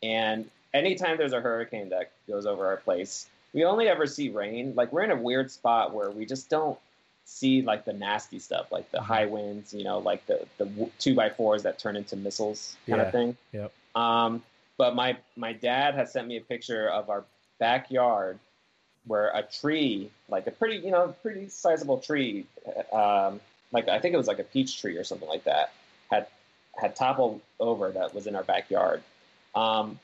[0.03, 4.73] and anytime there's a hurricane that goes over our place, we only ever see rain.
[4.75, 6.77] Like, we're in a weird spot where we just don't
[7.25, 11.15] see like the nasty stuff, like the high winds, you know, like the the two
[11.15, 13.05] by fours that turn into missiles kind Yeah.
[13.07, 13.37] of thing.
[13.53, 13.73] Yep.
[13.95, 14.43] Um,
[14.77, 17.23] but my my dad has sent me a picture of our
[17.59, 18.39] backyard
[19.05, 22.45] where a tree, like a pretty you know pretty sizable tree,
[22.91, 23.39] um,
[23.71, 25.71] like I think it was like a peach tree or something like that,
[26.11, 26.27] had
[26.75, 29.01] had toppled over that was in our backyard.
[29.55, 29.99] Um,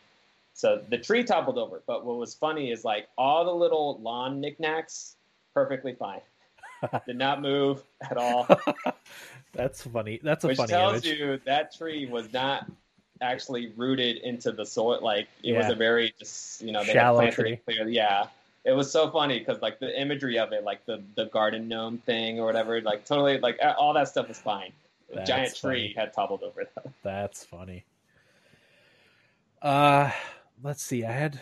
[0.53, 4.41] so the tree toppled over, but what was funny is like all the little lawn
[4.41, 5.15] knickknacks
[5.53, 6.21] perfectly fine.
[7.05, 8.47] Did not move at all.
[9.53, 10.19] That's funny.
[10.21, 11.19] That's a which funny tells image.
[11.19, 12.67] you that tree was not
[13.21, 14.99] actually rooted into the soil.
[15.01, 17.53] Like it was a very just you know they Shallow had tree.
[17.53, 17.93] it clearly.
[17.93, 18.27] Yeah,
[18.63, 21.97] it was so funny because like the imagery of it, like the the garden gnome
[21.99, 24.71] thing or whatever, like totally like all that stuff was fine.
[25.13, 25.93] A giant tree funny.
[25.95, 26.91] had toppled over though.
[27.03, 27.85] That's funny.
[29.61, 30.11] Uh,
[30.63, 31.03] let's see.
[31.03, 31.39] I had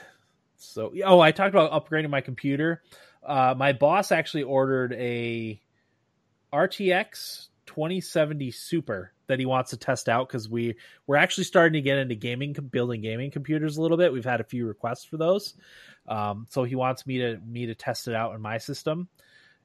[0.57, 2.81] so oh, I talked about upgrading my computer.
[3.23, 5.59] Uh, my boss actually ordered a
[6.53, 10.75] RTX 2070 Super that he wants to test out because we
[11.07, 14.13] we're actually starting to get into gaming, building gaming computers a little bit.
[14.13, 15.55] We've had a few requests for those,
[16.07, 19.09] um, so he wants me to me to test it out in my system.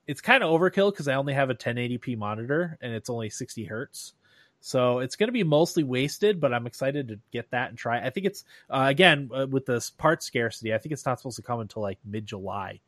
[0.07, 3.65] It's kind of overkill because I only have a 1080p monitor and it's only 60
[3.65, 4.15] hertz.
[4.61, 8.05] So it's going to be mostly wasted, but I'm excited to get that and try.
[8.05, 10.75] I think it's uh, again uh, with this part scarcity.
[10.75, 12.81] I think it's not supposed to come until like mid July.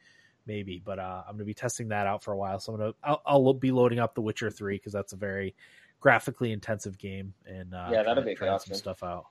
[0.47, 0.82] maybe.
[0.84, 2.59] But uh, I'm gonna be testing that out for a while.
[2.60, 5.55] So I'm gonna I'll, I'll be loading up The Witcher Three because that's a very
[6.01, 8.74] graphically intensive game, and uh, Yeah, that'll be trying awesome.
[8.74, 9.26] some stuff out.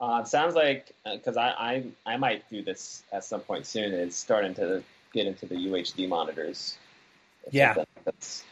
[0.00, 3.92] Uh, it sounds like because I, I I might do this at some point soon.
[3.92, 4.82] Is starting to
[5.12, 6.76] get into the UHD monitors.
[7.50, 7.74] Yeah.
[8.04, 8.44] That's,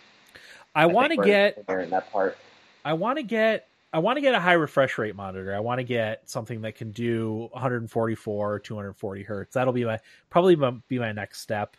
[0.75, 2.37] I, think want to get that part.
[2.85, 5.55] I want to get I want to get a high refresh rate monitor.
[5.55, 9.55] I want to get something that can do 144 or 240 hertz.
[9.55, 10.01] That'll be my
[10.31, 11.77] probably my, be my next step.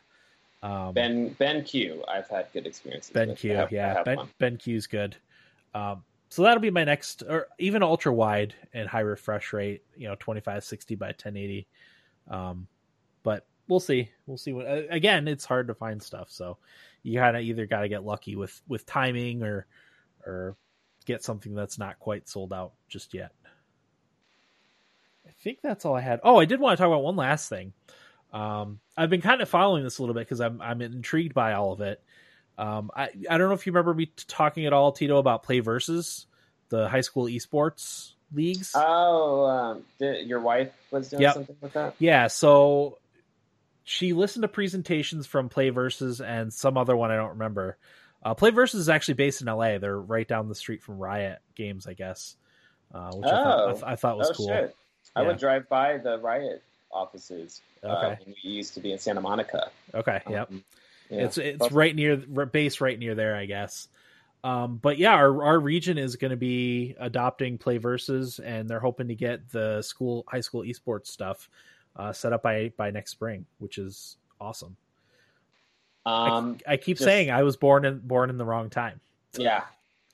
[0.64, 2.04] Um, Ben BenQ.
[2.08, 3.12] I've had good experiences.
[3.12, 4.30] Ben I have- yeah, Ben one.
[4.40, 5.18] BenQ's good.
[5.74, 9.84] Um, so that'll be my next, or even ultra wide and high refresh rate.
[9.98, 11.68] You know, 2560 by 1080.
[12.30, 12.66] Um,
[13.24, 14.10] but we'll see.
[14.26, 14.66] We'll see what.
[14.90, 16.58] Again, it's hard to find stuff, so
[17.06, 19.68] you kind of either got to get lucky with with timing or
[20.26, 20.56] or
[21.06, 23.32] get something that's not quite sold out just yet.
[25.28, 26.20] I think that's all I had.
[26.24, 27.74] Oh, I did want to talk about one last thing.
[28.34, 31.54] Um, I've been kind of following this a little bit because I'm I'm intrigued by
[31.54, 32.02] all of it.
[32.58, 35.44] Um, I I don't know if you remember me t- talking at all, Tito, about
[35.44, 36.26] Play Versus,
[36.70, 38.72] the high school esports leagues.
[38.76, 41.34] Oh, um, did, your wife was doing Yep.
[41.36, 41.96] something with that.
[42.00, 42.98] yeah, so
[43.86, 47.78] she listened to presentations from Play Versus and some other one I don't remember.
[48.24, 49.78] Uh, Play Versus is actually based in LA.
[49.78, 52.36] They're right down the street from Riot Games, I guess,
[52.94, 53.72] uh, which I, thought, I, Oh.
[53.74, 54.48] th- I thought was oh cool.
[54.48, 54.76] shit!
[55.16, 57.62] I would drive by the Riot offices.
[57.84, 58.24] Uh, Okay.
[58.26, 59.70] when we used to be in Santa Monica.
[59.94, 60.50] Okay, yep.
[60.50, 60.64] Um,
[61.12, 61.26] yeah.
[61.26, 63.88] It's it's right near base right near there, I guess.
[64.44, 68.80] Um, but yeah, our our region is going to be adopting Play Versus, and they're
[68.80, 71.48] hoping to get the school high school esports stuff
[71.96, 74.76] uh, set up by by next spring, which is awesome.
[76.06, 79.00] I- Um, I, keep just- saying I was born in born in the wrong time.
[79.38, 79.64] yeah.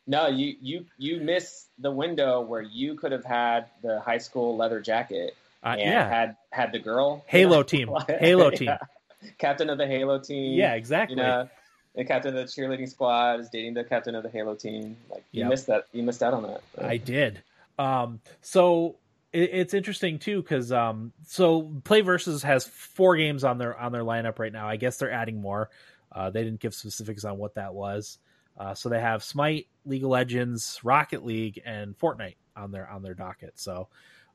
[0.07, 4.57] No, you you you missed the window where you could have had the high school
[4.57, 7.63] leather jacket Uh, and yeah, had had the girl Halo you know?
[7.63, 7.89] team,
[8.19, 8.69] Halo team.
[8.69, 8.77] Yeah.
[9.37, 10.57] captain of the Halo team.
[10.57, 11.15] yeah, exactly.
[11.17, 11.47] you know,
[11.95, 14.97] the captain of the cheerleading squad is dating the captain of the Halo team.
[15.09, 15.49] Like you Yep.
[15.49, 15.85] missed that.
[15.93, 16.61] You missed out on that.
[16.83, 17.43] I did.
[17.77, 18.95] Um, so
[19.33, 24.03] it's interesting too because um, so Play Versus has four games on their on their
[24.03, 24.67] lineup right now.
[24.67, 25.69] I guess they're adding more.
[26.11, 28.17] Uh, they didn't give specifics on what that was.
[28.57, 33.01] Uh, so they have Smite, League of Legends, Rocket League, and Fortnite on their on
[33.01, 33.53] their docket.
[33.55, 33.87] So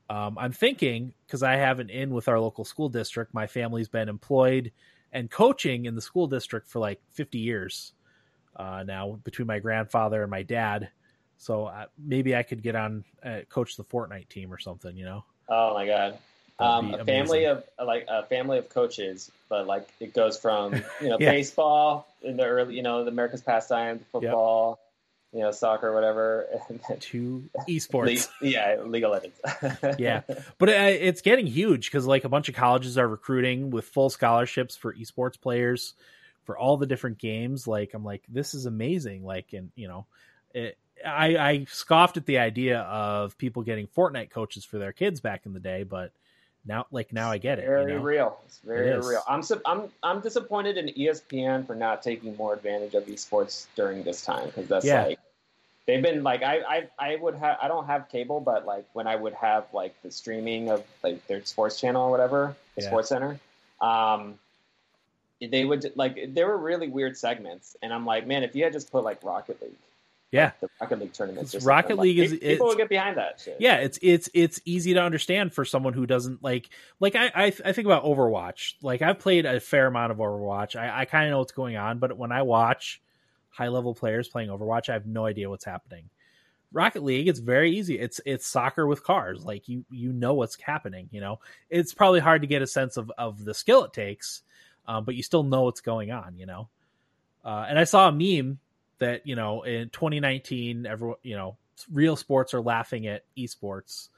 [0.08, 3.34] um, I'm thinking because I have an in with our local school district.
[3.34, 4.72] My family's been employed
[5.12, 7.92] and coaching in the school district for like 50 years
[8.56, 10.90] uh, now between my grandfather and my dad.
[11.38, 14.96] So uh, maybe I could get on uh, coach the Fortnite team or something.
[14.96, 16.18] You know, Oh my god.
[16.58, 17.64] Um, a family amazing.
[17.78, 21.32] of like a family of coaches, but like it goes from you know Yeah.
[21.32, 24.80] baseball in the early, you know, the America's pastime, football,
[25.32, 26.46] you know, soccer, whatever.
[27.00, 28.28] to esports.
[28.40, 29.98] yeah, League of Legends.
[29.98, 30.22] Yeah.
[30.58, 34.08] but uh, it's getting huge because like a bunch of colleges are recruiting with full
[34.08, 35.92] scholarships for esports players
[36.44, 37.66] for all the different games.
[37.66, 39.24] Like I'm like, this is amazing.
[39.24, 40.06] Like, and you know,
[40.54, 45.20] it, I, I scoffed at the idea of people getting Fortnite coaches for their kids
[45.20, 46.12] back in the day, but
[46.64, 47.66] now, like now, I get it.
[47.66, 48.04] very you know?
[48.04, 48.38] real.
[48.46, 49.22] It's very It real.
[49.28, 54.24] I'm I'm I'm disappointed in ESPN for not taking more advantage of esports during this
[54.24, 55.04] time because that's Yeah.
[55.04, 55.18] like
[55.86, 59.06] they've been like I I I would have I don't have cable, but like when
[59.06, 62.88] I would have like the streaming of like their sports channel or whatever, the Yeah.
[62.88, 63.38] Sports Center,
[63.80, 64.38] um,
[65.40, 68.72] they would like there were really weird segments, and I'm like, man, if you had
[68.72, 69.76] just put like Rocket League,
[70.32, 70.52] Yeah.
[70.60, 71.54] the Rocket League tournament.
[71.54, 73.56] or Rocket League like, is- people would get behind that shit.
[73.60, 76.68] yeah it's it's it's easy to understand for someone who doesn't like
[77.00, 78.74] like i i, I think about overwatch.
[78.82, 80.74] Like i've played a fair amount of overwatch.
[80.76, 83.00] I, I kind of know what's going on but when i watch
[83.50, 86.10] high level players playing overwatch i have no idea what's happening.
[86.72, 87.98] Rocket league it's very easy.
[87.98, 89.44] It's it's soccer with cars.
[89.44, 91.38] Like you you know what's happening you know?
[91.70, 94.42] It's probably hard to get a sense of of the skill it takes
[94.88, 96.68] um, but you still know what's going on you know?
[97.44, 98.58] Uh, and i saw a meme
[98.98, 101.56] that you know in 2019 everyone you know
[101.92, 104.08] real sports are laughing at esports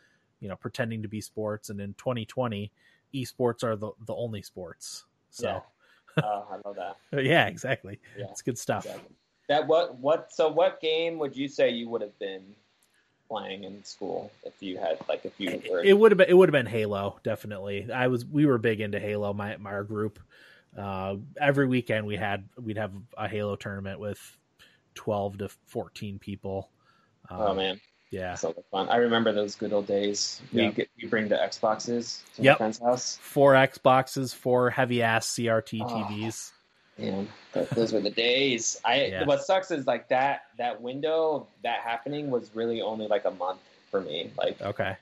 [0.40, 1.70] you know pretending to be sports.
[1.70, 2.70] And in 2020
[3.14, 5.04] esports are the, the only sports.
[5.30, 5.62] So
[6.22, 7.24] oh, I love that.
[7.24, 8.00] yeah, exactly.
[8.16, 8.26] Yeah.
[8.30, 8.86] it's good stuff.
[8.86, 9.14] Exactly.
[9.48, 12.42] That what what so what game would you say you would have been
[13.28, 16.34] playing in school if you had like if you were it would have been it
[16.34, 17.90] would have been halo definitely.
[17.90, 20.18] I was we were big into halo my, my our group.
[20.76, 24.18] Uh every weekend we had we'd have a halo tournament with
[24.98, 26.68] 12 to 14 people
[27.30, 27.80] um, oh man
[28.10, 30.70] yeah so fun I remember those good old days we Yeah.
[30.72, 32.54] get, we bring the Xboxes to Yep.
[32.54, 35.86] my friend's house four xboxes four heavy ass crt Oh.
[35.86, 36.50] tvs
[36.98, 37.28] man
[37.76, 39.24] those were the days I Yeah.
[39.24, 43.60] what sucks is like that that window that happening was really only like a month
[43.92, 44.96] for me like okay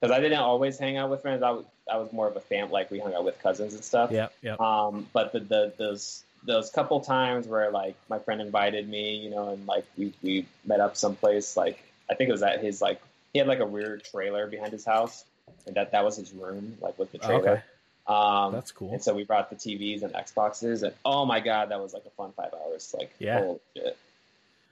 [0.00, 1.42] because I didn't always hang out with friends.
[1.44, 2.70] I was I was more of a fan.
[2.70, 4.10] Like we hung out with cousins and stuff.
[4.10, 4.56] Yeah, yeah.
[4.58, 9.30] Um, but the, the those those couple times where like my friend invited me, you
[9.30, 11.56] know, and like we we met up someplace.
[11.56, 13.00] Like I think it was at his like
[13.32, 15.24] he had like a weird trailer behind his house,
[15.66, 17.38] and that that was his room, like with the trailer.
[17.50, 17.62] Okay,
[18.06, 18.92] Um, that's cool.
[18.92, 22.04] and so we brought the TVs and Xboxes, and oh my god, that was like
[22.06, 22.94] a fun five hours.
[22.98, 23.54] Like, Yeah.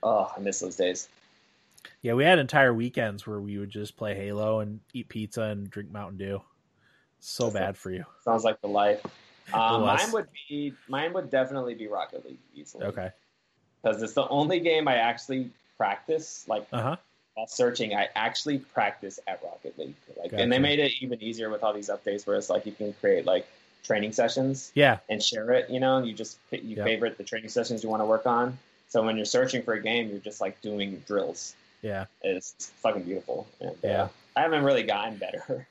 [0.03, 1.07] Oh, I miss those days.
[2.01, 5.69] Yeah, we had entire weekends where we would just play Halo and eat pizza and
[5.69, 6.41] drink Mountain Dew.
[7.19, 8.05] So That's bad for you.
[8.23, 9.01] Sounds like the life.
[9.53, 12.85] Um, mine would be mine would definitely be Rocket League easily.
[12.85, 13.11] Okay.
[13.81, 16.45] because it's the only game I actually practice.
[16.47, 16.95] Like Uh huh.
[17.35, 19.95] while searching, I actually practice at Rocket League.
[20.17, 22.71] Like, and they made it even easier with all these updates, where it's like you
[22.73, 23.47] can create like
[23.83, 24.99] training sessions Yeah.
[25.09, 25.69] and share it.
[25.69, 26.85] You know, and you just you Yep.
[26.85, 28.57] favorite the training sessions you want to work on.
[28.89, 31.55] So when you're searching for a game, you're just like doing drills.
[31.81, 32.05] Yeah.
[32.21, 33.47] It's fucking beautiful.
[33.59, 34.07] And, uh, Yeah.
[34.35, 35.67] I haven't really gotten better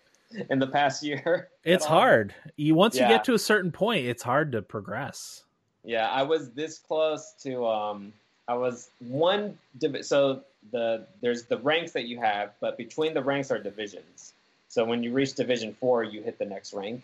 [0.50, 1.48] in the past year.
[1.62, 2.34] It's hard.
[2.56, 5.44] You once you get to a certain point, it's hard to progress.
[5.84, 7.66] Yeah, I was this close to.
[7.66, 8.14] Um,
[8.48, 9.58] I was one.
[9.78, 10.40] Div- so
[10.72, 14.32] the there's the ranks that you have, but between the ranks are divisions.
[14.68, 17.02] So when you reach Division Four, you hit the next rank.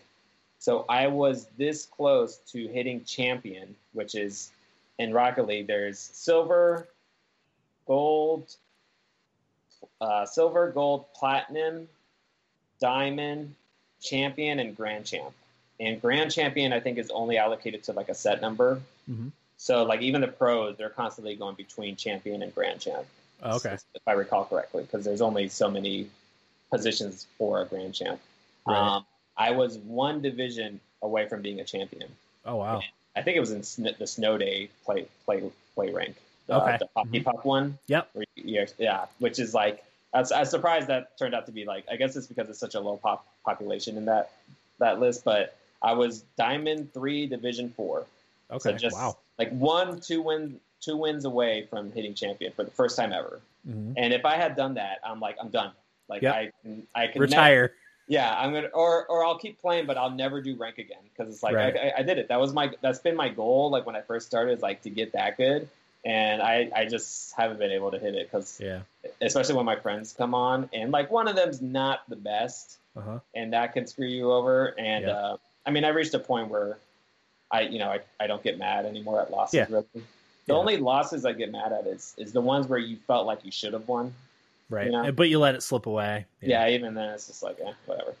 [0.57, 4.51] So I was this close to hitting champion, which is
[4.97, 5.67] in Rocket League.
[5.67, 6.87] There's silver,
[7.85, 8.55] gold,
[10.01, 11.87] uh, silver, gold, platinum,
[12.79, 13.55] diamond,
[14.01, 15.33] champion, and grand champ.
[15.79, 18.81] And grand champion, I think, is only allocated to like a set number.
[19.09, 19.31] Mhm.
[19.57, 23.05] So like even the pros, they're constantly going between champion and grand champ.
[23.43, 23.73] Oh, Okay.
[23.93, 26.09] if I recall correctly, because there's only so many
[26.71, 28.19] positions for a grand champ.
[28.65, 28.77] Right.
[28.77, 29.05] Um,
[29.37, 32.09] I was one division away from being a champion.
[32.45, 32.81] Oh wow.
[33.15, 35.43] I think it was in sn- the snow day play play
[35.75, 36.15] play rank.
[36.47, 36.77] The, Okay.
[36.79, 37.77] the hockey puck one.
[37.87, 38.09] Yep.
[38.35, 39.83] You- yeah, which is like
[40.13, 42.49] I was, I was surprised that turned out to be like I guess it's because
[42.49, 44.31] it's such a low pop population in that
[44.79, 48.05] that list, but I was Diamond three Division four.
[48.51, 48.71] Okay.
[48.71, 49.17] So just wow.
[49.37, 53.41] like one two win two wins away from hitting champion for the first time ever.
[53.67, 53.93] Mhm.
[53.97, 55.71] And if I had done that, I'm like I'm done.
[56.07, 56.35] Like Yep.
[56.35, 57.73] I can I can never- Retire.
[58.07, 61.33] yeah, I'm gonna or or I'll keep playing, but I'll never do rank again because
[61.33, 61.75] it's like Right.
[61.75, 62.29] I, I, I did it.
[62.29, 63.69] That was my that's been my goal.
[63.69, 65.67] Like when I first started, is like to get that good,
[66.07, 68.81] and I I just haven't been able to hit it because Yeah.
[69.21, 73.01] especially when my friends come on and like one of them's not the best, Uh
[73.01, 73.19] huh.
[73.35, 74.67] and that can screw you over.
[74.79, 75.11] And Yeah.
[75.17, 76.77] uh, I mean, I reached a point where
[77.51, 79.53] I you know I, I don't get mad anymore at losses.
[79.57, 79.65] Yeah.
[79.69, 79.85] Really.
[79.93, 80.55] The Yeah.
[80.55, 83.51] only losses I get mad at is is the ones where you felt like you
[83.51, 84.13] should have won.
[84.69, 84.85] Right.
[84.87, 85.11] You know?
[85.11, 86.25] But you let it slip away.
[86.41, 88.15] Yeah, even then it's just like eh, whatever.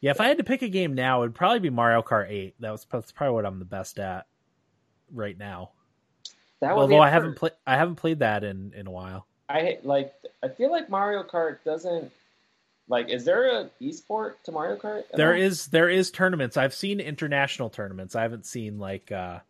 [0.00, 2.54] Yeah, if I had to pick a game now, it'd probably be Mario Kart 8.
[2.60, 4.26] That was that's probably what I'm the best at
[5.12, 5.70] right now.
[6.60, 9.26] That Although I haven't played I haven't played that in in a while.
[9.48, 10.12] I like.
[10.42, 12.10] I feel like Mario Kart doesn't.
[12.88, 15.04] Like, is there a esport to Mario Kart?
[15.12, 15.40] There all?
[15.40, 16.56] is there is tournaments.
[16.56, 18.14] I've seen international tournaments.
[18.14, 19.40] I haven't seen like uh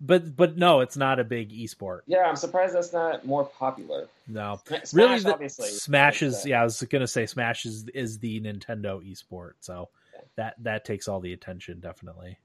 [0.00, 2.00] but but no, it's not a big esport.
[2.06, 4.08] Yeah, I'm surprised that's not more popular.
[4.28, 4.60] No.
[4.66, 5.68] Smash, really the, obviously.
[5.68, 9.88] Smash is yeah, I was gonna say Smash is is the Nintendo esport, so
[10.36, 12.38] that that takes all the attention definitely.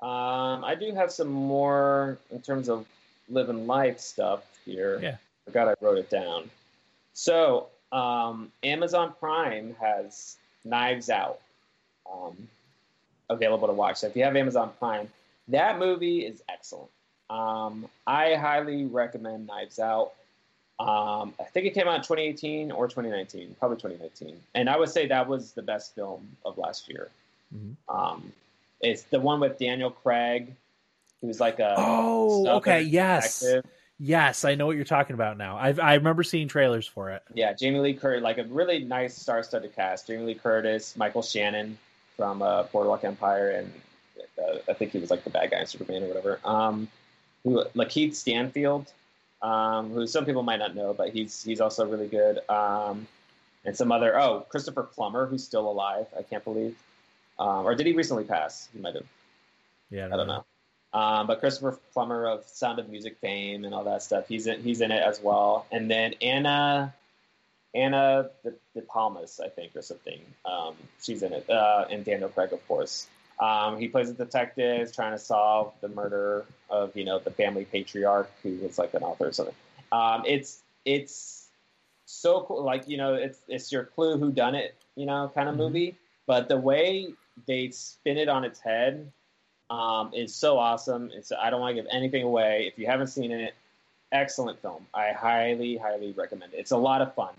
[0.00, 2.86] Um, I do have some more in terms of
[3.28, 4.98] living life stuff here.
[5.02, 5.16] Yeah.
[5.16, 6.50] I forgot I wrote it down.
[7.14, 11.40] So, um, Amazon Prime has Knives Out
[12.10, 12.36] um,
[13.30, 13.98] available to watch.
[13.98, 15.08] So if you have Amazon Prime,
[15.48, 16.90] that movie is excellent.
[17.30, 20.12] Um, I highly recommend Knives Out.
[20.78, 24.90] Um, I think it came out in 2018 or 2019, probably 2019, and I would
[24.90, 27.08] say that was the best film of last year.
[27.54, 27.76] Mhm.
[27.88, 28.32] Um,
[28.80, 30.54] it's the one with Daniel Craig,
[31.20, 33.40] who's like a Oh, okay, yes.
[33.40, 33.70] detective.
[33.98, 35.56] Yes, I know what you're talking about now.
[35.56, 37.22] I I remember seeing trailers for it.
[37.32, 40.06] Yeah, Jamie Lee Curtis, like a really nice star-studded cast.
[40.06, 41.78] Jamie Lee Curtis, Michael Shannon
[42.16, 43.72] from uh, Boardwalk Empire, and
[44.38, 46.40] uh, I think he was like the bad guy in Superman or whatever.
[46.44, 46.88] Um,
[47.42, 48.92] who Lakeith Stanfield,
[49.40, 52.40] um, who some people might not know, but he's he's also really good.
[52.50, 53.06] Um,
[53.64, 56.06] and some other oh Christopher Plummer, who's still alive.
[56.18, 56.76] I can't believe,
[57.38, 58.68] um, or did he recently pass?
[58.72, 59.06] He might have.
[59.90, 60.44] Yeah, I don't know.
[60.92, 64.62] Um, but Christopher Plummer of Sound of Music fame and all that stuff, he's in,
[64.62, 65.66] he's in it as well.
[65.70, 66.94] And then Anna
[67.74, 70.20] Anna De, De Palmas, I think, or something.
[70.44, 73.06] Um, she's in it, uh, and Daniel Craig, of course.
[73.38, 77.66] Um, he plays a detective trying to solve the murder of you know the family
[77.66, 79.54] patriarch who was like an author or something.
[79.92, 81.46] Um, it's it's
[82.06, 85.48] so cool, like you know, it's it's your clue who done it, you know, kind
[85.50, 85.58] of Mhm.
[85.58, 85.96] movie.
[86.26, 87.12] But the way
[87.46, 89.10] they spin it on its head
[89.70, 91.10] um, is so awesome.
[91.12, 92.66] It's I don't want to give anything away.
[92.66, 93.54] If you haven't seen it,
[94.12, 94.86] excellent film.
[94.94, 96.58] I highly, highly recommend it.
[96.58, 97.34] It's a lot of fun.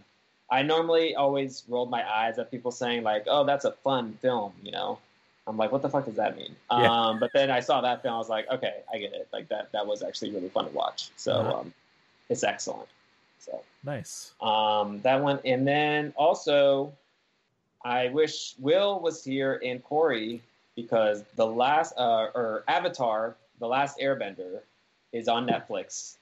[0.50, 4.54] I normally always rolled my eyes at people saying like, "Oh, that's a fun film,"
[4.64, 5.00] you know.
[5.48, 6.54] I'm like, what the fuck does that mean?
[6.70, 6.92] Yeah.
[6.92, 9.30] Um, but then I saw that film, I was like, okay, I get it.
[9.32, 11.10] Like that, that was actually really fun to watch.
[11.16, 11.60] So Uh-huh.
[11.60, 11.74] um,
[12.28, 12.90] it's excellent.
[13.40, 14.34] So Nice.
[14.42, 16.92] um, that one, and then also,
[17.88, 20.42] I wish Will was here and Corey
[20.76, 24.60] because the last uh, or Avatar, the last Airbender,
[25.14, 26.18] is on Netflix.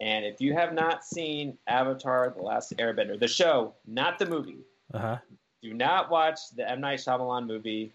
[0.00, 4.58] And if you have not seen Avatar, the last Airbender, the show, not the movie,
[4.92, 5.16] Uh huh.
[5.62, 7.92] do not watch the M Night Shyamalan movie.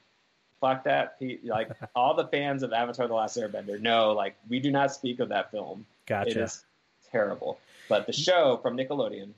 [0.62, 1.18] Fuck that.
[1.44, 5.20] Like all the fans of Avatar: The Last Airbender no, like we do not speak
[5.20, 5.86] of that film.
[6.08, 6.44] It Gotcha.
[6.44, 6.64] is
[7.12, 7.60] terrible.
[7.90, 9.32] But the show from Nickelodeon,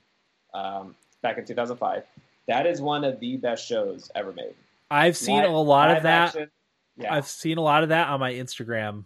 [0.54, 2.04] um, back in 2005,
[2.46, 4.54] that is one of the best shows ever made.
[4.90, 6.28] I've seen Live- a lot of that.
[6.28, 6.50] action-
[6.96, 9.04] yeah, I've seen a lot of that on my Instagram.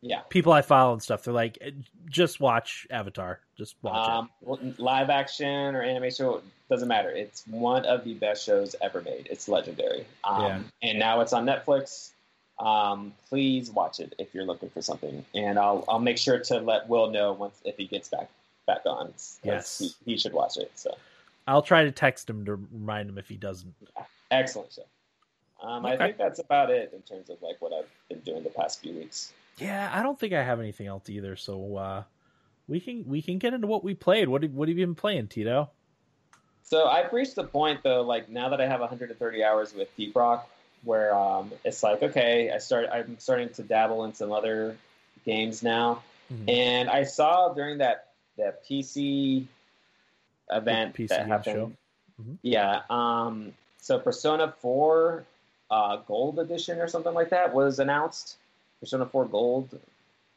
[0.00, 0.20] yeah.
[0.28, 1.24] People I follow and stuff.
[1.24, 1.70] They're like, "Eh,
[2.10, 3.40] just watch Avatar.
[3.56, 7.10] Just watch Um, well, live action or animation doesn't matter.
[7.10, 9.28] It's one of the best shows ever made.
[9.30, 10.06] It's legendary.
[10.24, 10.62] Um, Yeah.
[10.82, 12.10] And now it's on Netflix.
[12.58, 16.58] Um, please watch it if you're looking for something, and I'll I'll make sure to
[16.60, 18.28] let Will know once if he gets back
[18.66, 19.12] back on.
[19.42, 19.78] Yes.
[19.78, 20.70] he, he should watch it.
[20.74, 20.98] So it.
[21.46, 23.74] I'll try to text him to remind him if he doesn't.
[24.30, 24.82] excellent show.
[25.62, 28.50] Um, I think that's about it in terms of like what I've been doing the
[28.50, 29.32] past few weeks.
[29.58, 31.36] Yeah, I don't think I have anything else either.
[31.36, 32.02] So uh,
[32.68, 34.28] we can we can get into what we played.
[34.28, 35.70] What have, what have you been playing, Tito?
[36.64, 40.16] So I've reached the point though, like now that I have 130 hours with Deep
[40.16, 40.48] Rock,
[40.82, 44.76] where um, it's like, okay, I start, I'm starting to dabble in some other
[45.24, 46.02] games now,
[46.32, 46.48] Mhm.
[46.48, 49.46] and I saw during that that PC
[50.50, 51.72] event PC that happened, show?
[52.22, 52.38] Mhm.
[52.42, 52.82] yeah.
[52.90, 55.24] Um, so Persona 4
[55.70, 58.36] uh, Gold Edition or something like that was announced.
[58.80, 59.78] Persona 4 Gold,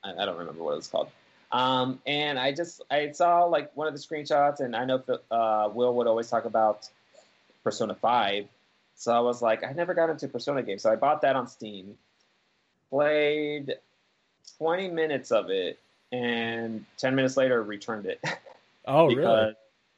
[0.03, 1.09] I, I don't remember what it was called.
[1.51, 5.01] Um, and I just I saw like one of the screenshots, and I know
[5.31, 6.89] uh, Will would always talk about
[7.63, 8.47] Persona Five,
[8.95, 11.47] so I was like, I never got into Persona games, so I bought that on
[11.47, 11.97] Steam,
[12.89, 13.75] played
[14.57, 15.79] twenty minutes of it,
[16.11, 18.19] and ten minutes later returned it.
[18.89, 19.53] Oh, because, really?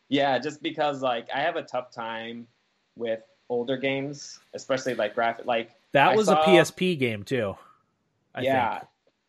[0.10, 2.48] Yeah, just because like I have a tough time
[2.96, 5.46] with older games, especially like graphic.
[5.46, 7.56] Like That I was saw- a PSP game too.
[8.36, 8.82] I yeah,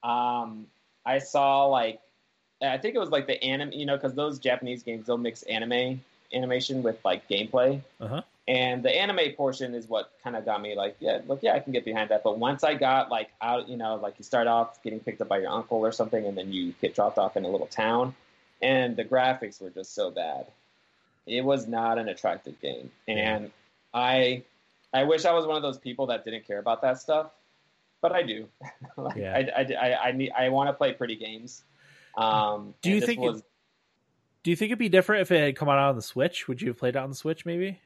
[0.02, 0.66] um,
[1.06, 2.00] I saw like
[2.62, 5.42] I think it was like the anime, you know, because those Japanese games they'll mix
[5.44, 6.02] anime
[6.32, 8.22] animation with like gameplay, Uh-huh.
[8.46, 11.60] and the anime portion is what kind of got me like, yeah, look, yeah, I
[11.60, 12.22] can get behind that.
[12.22, 15.28] But once I got like out, you know, like you start off getting picked up
[15.28, 18.14] by your uncle or something, and then you get dropped off in a little town,
[18.62, 20.46] and the graphics were just so bad.
[21.30, 23.50] It was not an attractive game, and
[23.94, 24.42] I,
[24.92, 27.30] I wish I was one of those people that didn't care about that stuff,
[28.00, 28.48] but I do.
[28.96, 29.36] like, Yeah.
[29.56, 31.62] I, I, I, I need, I want to play pretty games.
[32.16, 33.44] Um, Do you think it-
[34.42, 36.48] Do you think it'd be different if it had come out on the Switch?
[36.48, 37.78] Would you have played it on the Switch maybe?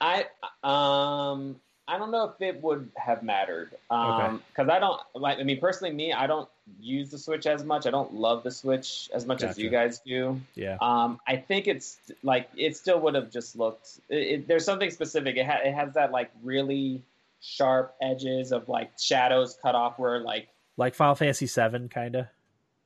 [0.00, 0.26] I
[0.62, 5.42] um I don't know if it would have mattered um because I don't like I
[5.42, 6.48] mean personally me I don't
[6.80, 9.98] use the Switch as much I don't love the Switch as much as you guys
[9.98, 10.78] do Yeah.
[10.80, 14.90] um I think it's like it still would have just looked it, it, there's something
[14.90, 17.02] specific it, ha- it has that like really
[17.40, 20.48] sharp edges of like shadows cut off where like
[20.78, 22.26] Like Final Fantasy Seven kind of.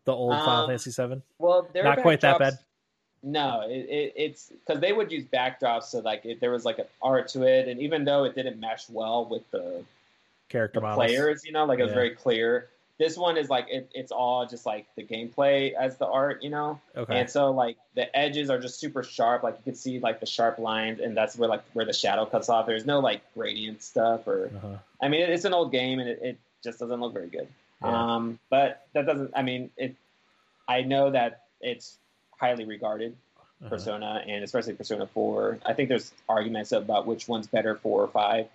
[0.07, 1.23] The old Final Um, Fantasy Seven.
[1.39, 2.59] well they're Not quite that bad.
[3.23, 6.78] No, it, it, it's because they would use backdrops, so like it, there was like
[6.78, 9.85] an art to it, and even though it didn't mesh well with the
[10.49, 11.97] Character the players, you know, like it was Yeah.
[11.97, 12.69] very clear.
[12.99, 16.51] This one is like it, it's all just like the gameplay as the art, you
[16.51, 17.19] know, Okay.
[17.20, 19.43] and so like the edges are just super sharp.
[19.43, 22.24] Like you can see like the sharp lines, and that's where like where the shadow
[22.24, 22.66] cuts off.
[22.66, 24.77] There's no like gradient stuff, or Uh-huh.
[25.03, 27.47] I mean, it's an old game, and it, it just doesn't look very good.
[27.85, 28.15] Yeah.
[28.15, 29.32] Um, but that doesn't.
[29.36, 29.95] I mean, it.
[30.66, 31.99] I know that it's
[32.39, 33.16] highly regarded.
[33.60, 33.70] Uh-huh.
[33.70, 35.59] Persona and especially Persona 4.
[35.66, 38.47] I think there's arguments about which one's better, 4 or 5.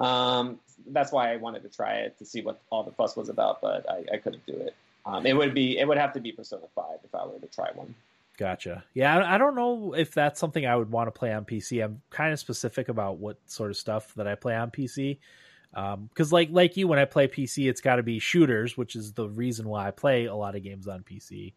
[0.00, 0.58] Um,
[0.88, 3.60] that's why I wanted to try it to see what all the fuss was about,
[3.60, 4.74] but I, I couldn't do it.
[5.06, 7.46] Um, it would be it would have to be Persona 5 if I were to
[7.46, 7.94] try one.
[8.36, 8.84] Gotcha.
[8.94, 11.84] Yeah, I I don't know if that's something I would want to play on PC.
[11.84, 15.18] I'm kind of specific about what sort of stuff that I play on PC.
[15.72, 19.12] Because, like like you, when I play PC, it's got to be shooters, which is
[19.12, 21.52] the reason why I play a lot of games on PC,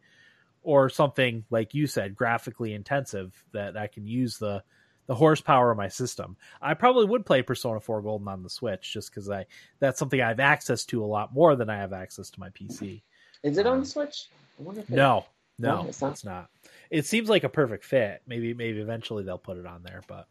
[0.65, 4.63] or something like you said, graphically intensive that I can use the
[5.07, 6.35] the horsepower of my system.
[6.59, 9.45] I probably would play Persona 4 Golden on the Switch just because I
[9.79, 12.49] that's something I have access to a lot more than I have access to my
[12.49, 13.03] PC.
[13.43, 14.27] Is it on Um, the Switch?
[14.59, 15.25] I wonder if it- No,
[15.59, 16.31] no, No, it's it's not.
[16.33, 16.49] not?
[16.89, 18.23] It seems like a perfect fit.
[18.25, 20.01] Maybe, maybe eventually they'll put it on there.
[20.07, 20.27] But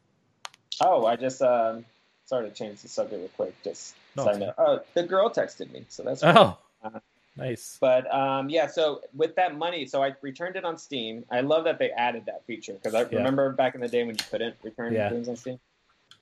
[0.81, 1.85] Oh, I just um,
[2.25, 3.55] sorry to change the subject real quick.
[3.63, 4.53] Just No, so I it's know.
[4.59, 6.59] Oh, the girl texted me, so that's cool.
[6.83, 7.01] oh,
[7.37, 7.79] Nice.
[7.81, 11.25] But um, yeah, so with that money, so I returned it on Steam.
[11.31, 13.17] I love that they added that feature because I Yeah.
[13.19, 15.11] remember back in the day when you couldn't return Yeah.
[15.11, 15.59] games on Steam.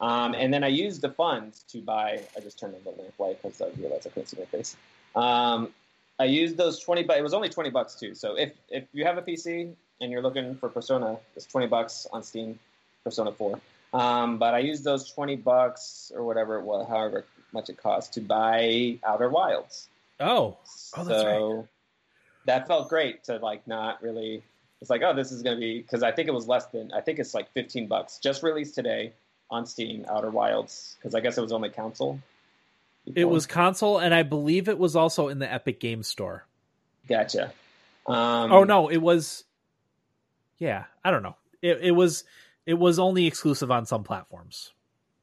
[0.01, 2.21] Um, and then I used the funds to buy.
[2.37, 4.77] I just turned on the lamp light because I realized I couldn't see my face.
[5.15, 5.73] Um,
[6.19, 8.15] I used those twenty, but it was only twenty bucks too.
[8.15, 12.07] So if if you have a PC and you're looking for Persona, it's twenty bucks
[12.13, 12.59] on Steam,
[13.05, 13.61] Persona Four.
[13.93, 18.15] Um, but I used those twenty bucks or whatever it was, however much it cost,
[18.15, 19.89] to buy Outer Wilds.
[20.23, 20.59] Oh,
[20.97, 21.69] Oh, that's so
[22.47, 24.43] that felt great to like not really.
[24.81, 26.93] It's like, oh, this is gonna be because I think it was less than.
[26.93, 28.19] I think it's like fifteen bucks.
[28.19, 29.13] Just released today
[29.51, 32.19] on Steam, Outer Wilds, because I guess it was only console.
[33.15, 36.45] it was console, and I believe it was also in the Epic Game Store.
[37.09, 37.53] gotcha.
[38.07, 39.45] Um, oh no, it was.
[40.59, 41.37] Yeah, I don't know.
[41.61, 42.25] It it was
[42.67, 44.73] it was only exclusive on some platforms.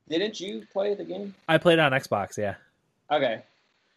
[0.08, 1.36] Didn't you play the game?
[1.48, 2.38] I played it on Xbox.
[2.38, 2.56] Yeah.
[3.12, 3.44] Okay.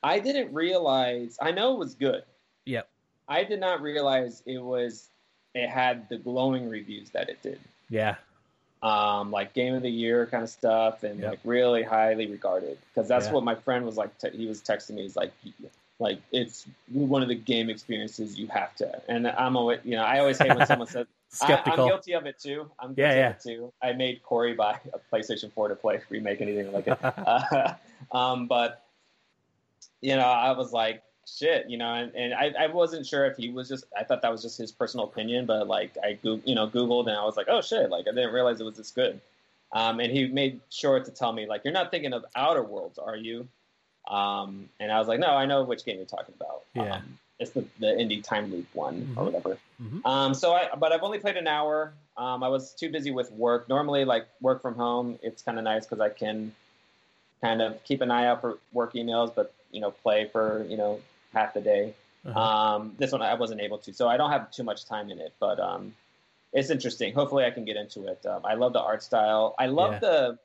[0.02, 1.38] I didn't realize.
[1.40, 2.22] I know it was good.
[2.66, 2.88] Yep.
[3.28, 5.08] I did not realize it was.
[5.54, 7.60] It had the glowing reviews that it did.
[7.90, 8.16] Yeah.
[8.82, 11.30] um, like game of the year kind of stuff, and Yep.
[11.30, 12.78] like really highly regarded.
[12.92, 13.32] Because that's Yeah.
[13.34, 14.16] what my friend was like.
[14.18, 15.02] Te- he was texting me.
[15.02, 15.30] He's like,
[16.00, 19.00] like it's one of the game experiences you have to.
[19.08, 21.06] And I'm always, you know, I always hate when someone says.
[21.42, 22.68] I, I'm guilty of it too.
[22.80, 23.30] I'm guilty Yeah, yeah.
[23.30, 23.72] of it too.
[23.80, 26.98] I made Corey buy a PlayStation 4 to play remake anything like it.
[27.02, 27.74] Uh,
[28.12, 28.82] um, but
[30.02, 33.36] you know, I was like, shit, you know, and, and I, I wasn't sure if
[33.36, 33.84] he was just.
[33.98, 37.16] I thought that was just his personal opinion, but like I, you know, Googled and
[37.16, 39.20] I was like, oh shit, like I didn't realize it was this good.
[39.72, 42.98] Um, and he made sure to tell me like, you're not thinking of Outer Worlds,
[42.98, 43.48] are you?
[44.08, 46.62] Um, and I was like, no, I know which game you're talking about.
[46.74, 46.96] Yeah.
[46.96, 49.26] Um, it's the, the indie time loop one or Mhm.
[49.26, 49.58] whatever.
[49.82, 50.04] Mhm.
[50.04, 51.92] Um, so I, but I've only played an hour.
[52.16, 53.68] Um, I was too busy with work.
[53.68, 56.54] Normally, like work from home, it's kind of nice because I can
[57.40, 60.76] kind of keep an eye out for work emails, but you know, play for you
[60.76, 61.00] know
[61.32, 61.94] half the day.
[62.24, 62.38] Uh-huh.
[62.40, 65.18] Um, this one I wasn't able to, so I don't have too much time in
[65.18, 65.92] it, but um,
[66.52, 67.12] it's interesting.
[67.14, 68.24] Hopefully, I can get into it.
[68.24, 69.54] Um, I love the art style.
[69.58, 69.98] I love Yeah.
[69.98, 70.38] the.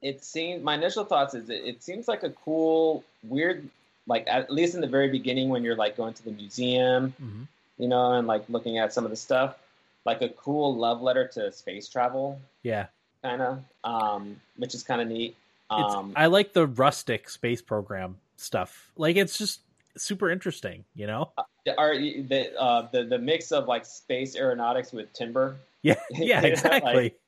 [0.00, 3.68] It seems my initial thoughts is it, it seems like a cool, weird,
[4.06, 7.46] like at least in the very beginning when you're like going to the museum, Mhm.
[7.78, 9.56] you know, and like looking at some of the stuff,
[10.04, 12.86] like a cool love letter to space travel, Yeah.
[13.22, 15.36] kind of, um, which is kind of neat.
[15.70, 18.90] It's, Um, I like the rustic space program stuff.
[18.96, 19.60] Like it's just
[19.96, 21.32] super interesting, you know?
[21.76, 25.56] are the uh, the the mix of like space aeronautics with timber.
[25.82, 26.94] Yeah, yeah, exactly.
[26.94, 27.20] like-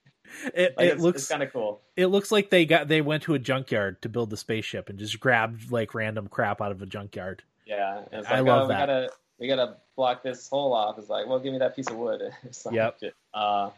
[0.55, 1.81] it Like, it looks kind of cool.
[1.97, 4.97] it looks like they got they went to a junkyard to build the spaceship and
[4.97, 7.43] just grabbed like random crap out of a junkyard.
[7.67, 8.81] Yeah, and it's I love oh, that.
[8.81, 9.11] We gotta
[9.41, 10.99] we gotta block this hole off.
[10.99, 12.23] It's like, well, give me that piece of wood.
[12.71, 13.01] Yep.
[13.35, 13.71] Uh,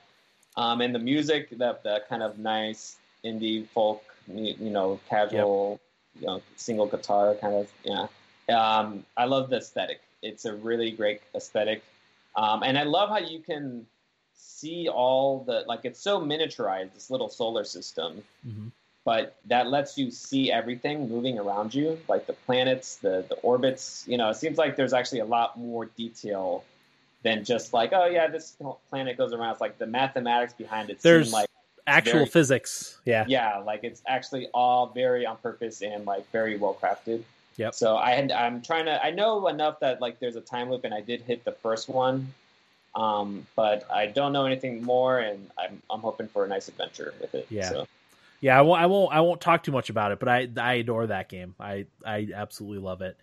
[0.56, 5.81] um, and the music, that that kind of nice indie folk, you you know, casual,
[6.20, 7.70] you know, single guitar kind of.
[7.85, 8.07] Yeah.
[8.49, 10.01] Um, I love the aesthetic.
[10.23, 11.82] It's a really great aesthetic,
[12.36, 13.86] um, and I love how you can
[14.35, 15.81] see all the like.
[15.85, 16.94] It's so miniaturized.
[16.94, 18.69] This little solar system hmm
[19.05, 24.05] but that lets you see everything moving around you, like the planets, the the orbits.
[24.07, 26.62] You know, it seems like there's actually a lot more detail
[27.24, 28.57] than just like, oh yeah, this
[28.90, 29.51] planet goes around.
[29.51, 31.49] It's like the mathematics behind it There's- seem like
[31.87, 33.01] Actual Very- physics.
[33.05, 33.25] Yeah.
[33.29, 37.23] yeah, like it's actually all very on purpose and like very well crafted.
[37.57, 37.75] Yep.
[37.75, 40.85] So I had I'm trying to I know enough that like there's a time loop
[40.85, 42.33] and I did hit the first one.
[42.95, 47.15] Um, but I don't know anything more, and I'm I'm hoping for a nice adventure
[47.21, 47.47] with it.
[47.49, 47.71] Yeah.
[47.71, 47.87] So.
[48.41, 48.83] Yeah, I won't.
[48.83, 49.13] I won't.
[49.15, 51.55] I won't talk too much about it, but I I adore that game.
[51.59, 53.17] I I absolutely love it.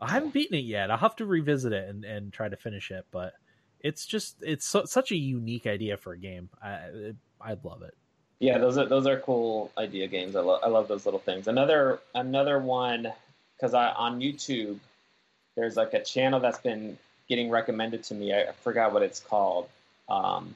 [0.00, 0.90] I haven't beaten it yet.
[0.90, 3.06] I'll have to revisit it and, and try to finish it.
[3.10, 3.32] But
[3.80, 6.50] it's just it's so, such a unique idea for a game.
[6.62, 7.94] I I love it.
[8.40, 10.36] Yeah, those are those are cool idea games.
[10.36, 11.48] I love I love those little things.
[11.48, 13.12] Another another one
[13.56, 14.78] because I on YouTube
[15.56, 16.98] there's like a channel that's been
[17.28, 18.32] getting recommended to me.
[18.34, 19.68] I, I forgot what it's called,
[20.08, 20.54] um,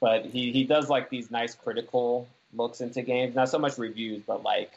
[0.00, 3.34] but he he does like these nice critical looks into games.
[3.34, 4.72] Not so much reviews, but like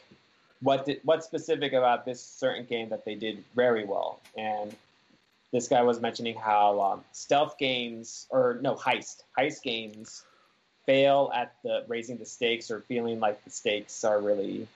[0.62, 4.20] what did, what's specific about this certain game that they did very well.
[4.36, 4.74] And
[5.52, 10.24] this guy was mentioning how um, stealth games or no heist heist games
[10.90, 14.66] fail at the raising the stakes or feeling like the stakes are really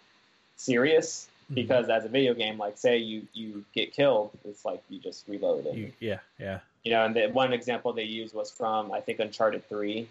[0.57, 1.57] serious Mm-hmm.
[1.57, 5.28] because as a video game like say you you get killed it's like you just
[5.28, 9.01] reload You- yeah, yeah, you know and the one example they used was from i
[9.03, 10.09] think uncharted 3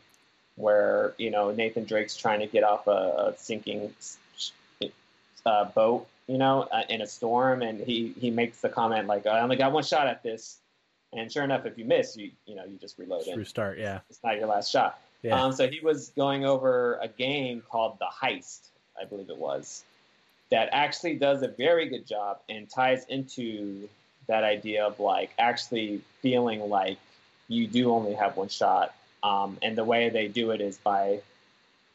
[0.57, 3.95] where you know nathan drake's trying to get off a, a sinking
[5.47, 9.25] uh, boat you know uh, in a storm and he he makes the comment like
[9.25, 10.59] i only got one shot at this
[11.13, 13.79] and sure enough if you miss you you know you just reload Just and restart.
[13.79, 15.41] Yeah, it's not your last shot yeah.
[15.41, 18.59] um, so he was going over a game called The Heist,
[19.01, 19.83] I believe it was,
[20.51, 23.89] that actually does a very good job and ties into
[24.27, 26.97] that idea of like actually feeling like
[27.47, 28.93] you do only have one shot.
[29.23, 31.21] Um, and the way they do it is by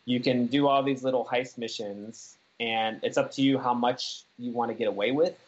[0.06, 4.22] you can do all these little heist missions, and it's up to you how much
[4.38, 5.38] you want to get away with,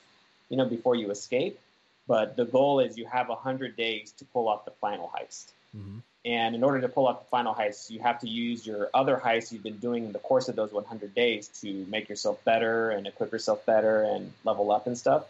[0.51, 1.59] you know, before you escape.
[2.07, 5.52] But the goal is you have 100 days to pull off the final heist.
[5.74, 5.98] Mm-hmm.
[6.24, 9.16] And in order to pull off the final heist, you have to use your other
[9.16, 12.90] heists you've been doing in the course of those 100 days to make yourself better
[12.90, 15.24] and equip yourself better and level up and stuff.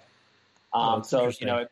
[0.72, 1.68] Oh, Um, so, you know, if,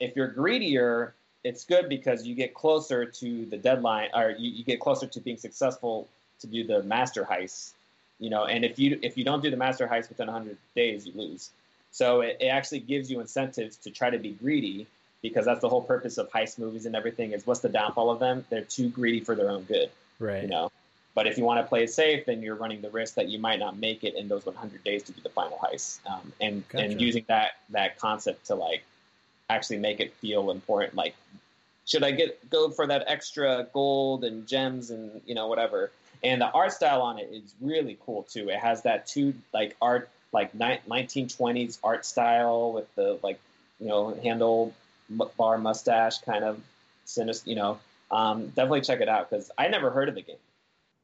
[0.00, 1.14] if you're greedier,
[1.44, 5.20] it's good because you get closer to the deadline or you, you get closer to
[5.20, 6.06] being successful
[6.40, 7.72] to do the master heist.
[8.18, 11.06] You know, and if you if you don't do the master heist within 100 days,
[11.06, 11.50] you lose.
[11.92, 14.88] So it, it actually gives you incentives to try to be greedy
[15.22, 18.20] because that's the whole purpose of heist movies and everything is what's the downfall of
[18.20, 18.44] them?
[18.50, 20.42] They're too greedy for their own good, Right.
[20.42, 20.70] you know.
[21.14, 23.40] But if you want to play it safe, then you're running the risk that you
[23.40, 25.98] might not make it in those 100 days to do the final heist.
[26.08, 26.84] Um, and Gotcha.
[26.84, 28.84] and using that that concept to like
[29.50, 30.94] actually make it feel important.
[30.94, 31.16] Like,
[31.86, 35.90] should I get go for that extra gold and gems and you know whatever?
[36.22, 38.48] And the art style on it is really cool too.
[38.50, 43.40] It has that two like art like ni- 1920s art style with the like
[43.80, 44.72] you know handle
[45.08, 46.60] bar mustache kind of
[47.04, 47.50] sinister.
[47.50, 47.78] You know,
[48.10, 50.36] um, definitely check it out because I never heard of the game.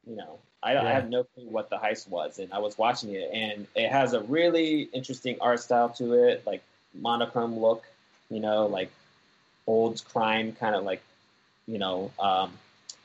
[0.07, 3.15] You know, I, I have no clue what the heist was, and I was watching
[3.15, 6.63] it, and it has a really interesting art style to it, like
[6.95, 7.85] monochrome look.
[8.31, 8.91] You know, like
[9.67, 11.03] old crime kind of like,
[11.67, 12.53] you know, um,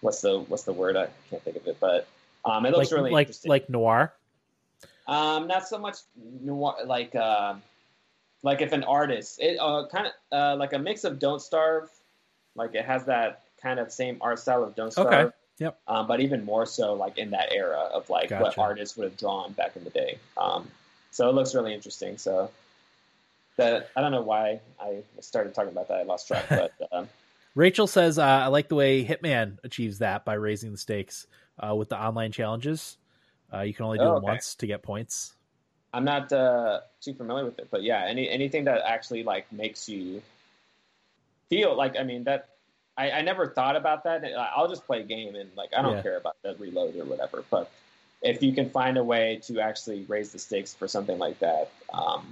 [0.01, 0.95] what's the what's the word?
[0.97, 2.07] I can't think of it, but
[2.45, 3.49] um, it looks Like really like interesting.
[3.49, 4.13] like noir.
[5.07, 5.97] Um, not so much
[6.41, 7.55] noir, like uh,
[8.43, 11.89] like if an artist, it uh, kind of uh, like a mix of Don't Starve,
[12.55, 15.27] like it has that kind of same art style of Don't Starve.
[15.27, 15.35] Okay.
[15.59, 15.77] Yep.
[15.87, 19.17] Um, but even more so, like in that era of like what artists would have
[19.17, 20.17] drawn back in the day.
[20.37, 20.69] Um,
[21.11, 22.17] so it looks really interesting.
[22.17, 22.49] So
[23.57, 25.97] that I don't know why I started talking about that.
[25.99, 27.09] I lost track, but um,
[27.55, 31.27] Rachel says, uh, "I like the way Hitman achieves that by raising the stakes
[31.59, 32.97] uh, with the online challenges.
[33.53, 34.25] Uh, you can only do Oh, them okay.
[34.27, 35.33] once to get points.
[35.93, 39.89] I'm not uh, too familiar with it, but yeah, any anything that actually like makes
[39.89, 40.21] you
[41.49, 42.49] feel like I mean that
[42.97, 44.23] I, I never thought about that.
[44.55, 46.01] I'll just play a game and like I don't Yeah.
[46.01, 47.43] care about the reload or whatever.
[47.49, 47.71] But
[48.21, 51.71] if you can find a way to actually raise the stakes for something like that,
[51.93, 52.25] um,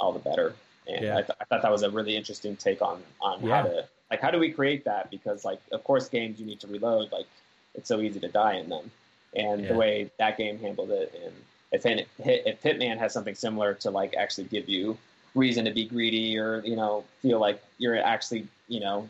[0.00, 0.54] all the better.
[0.86, 1.16] And Yeah.
[1.18, 3.56] I, th- I thought that was a really interesting take on on Yeah.
[3.56, 6.60] how to like how do we create that because like of course games you need
[6.60, 7.26] to reload like
[7.74, 8.90] it's so easy to die in them
[9.34, 11.34] and the way that game handled it and
[11.72, 14.96] if if Hitman has something similar to like actually give you
[15.34, 19.08] reason to be greedy or you know feel like you're actually you know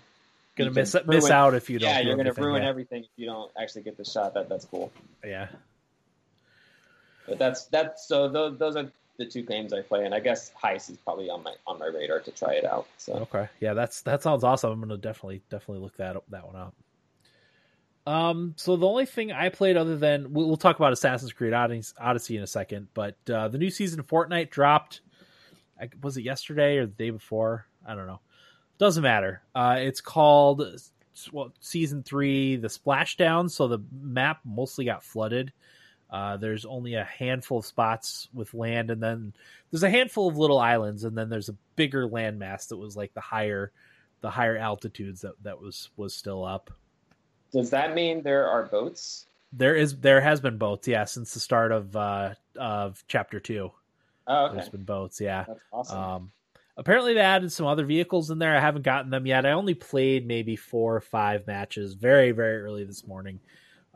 [0.57, 1.89] Gonna you miss can miss out if you don't.
[1.89, 2.69] yeah do you're gonna ruin yeah.
[2.69, 4.91] everything if you don't actually get the shot that that's cool
[5.25, 5.49] Yeah.
[7.29, 10.53] but that's that's so those, those are the two games I play and I guess
[10.61, 13.49] Heist is probably on my on my radar to try it out so Okay.
[13.61, 14.71] Yeah, that's that sounds awesome.
[14.73, 16.75] I'm gonna definitely definitely look that up, that one up.
[18.09, 21.53] Um, so the only thing I played other than we'll, we'll talk about Assassin's Creed
[21.53, 25.03] Odyssey, in a second, but uh, the new season of Fortnite dropped.
[26.03, 27.67] Was it yesterday or the day before?
[27.87, 28.21] I don't know.
[28.79, 29.43] Doesn't matter.
[29.55, 30.63] Uh, it's called
[31.33, 33.51] well, season three, the Splashdown.
[33.51, 35.53] So the map mostly got flooded.
[36.09, 39.35] Uh, there's only a handful of spots with land, and then
[39.71, 43.13] there's a handful of little islands, and then there's a bigger landmass that was like
[43.13, 43.71] the higher,
[44.23, 46.71] the higher altitudes that that was was still up.
[47.53, 51.41] Does that mean there are boats There is there has been boats, yeah, since the
[51.41, 53.71] start of uh of chapter two.
[54.27, 55.45] oh okay There's been boats, yeah.
[55.49, 56.33] that's awesome Um,
[56.77, 58.57] apparently they added some other vehicles in there.
[58.57, 59.47] I haven't gotten them yet.
[59.47, 63.41] I only played maybe four or five matches very very early this morning.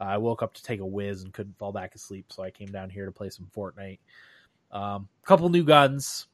[0.01, 2.51] Uh, I woke up to take a whiz and couldn't fall back asleep, so I
[2.51, 3.99] came down here to play some Fortnite.
[4.73, 6.27] Um, couple new guns.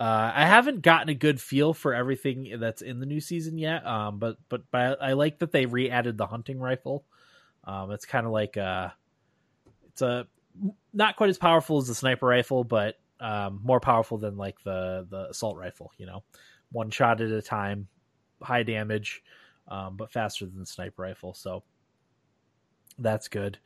[0.00, 3.84] Uh, I haven't gotten a good feel for everything that's in the new season yet,
[3.84, 7.04] um, but but but I like that they re-added the hunting rifle.
[7.64, 8.94] Um, it's kind of like a,
[9.88, 10.28] it's a
[10.92, 15.04] not quite as powerful as the sniper rifle, but um, more powerful than like the
[15.10, 15.90] the assault rifle.
[15.98, 16.22] You know,
[16.70, 17.88] one shot at a time,
[18.40, 19.22] high damage,
[19.66, 21.34] um, but faster than the sniper rifle.
[21.34, 21.64] So
[22.98, 23.58] that's good.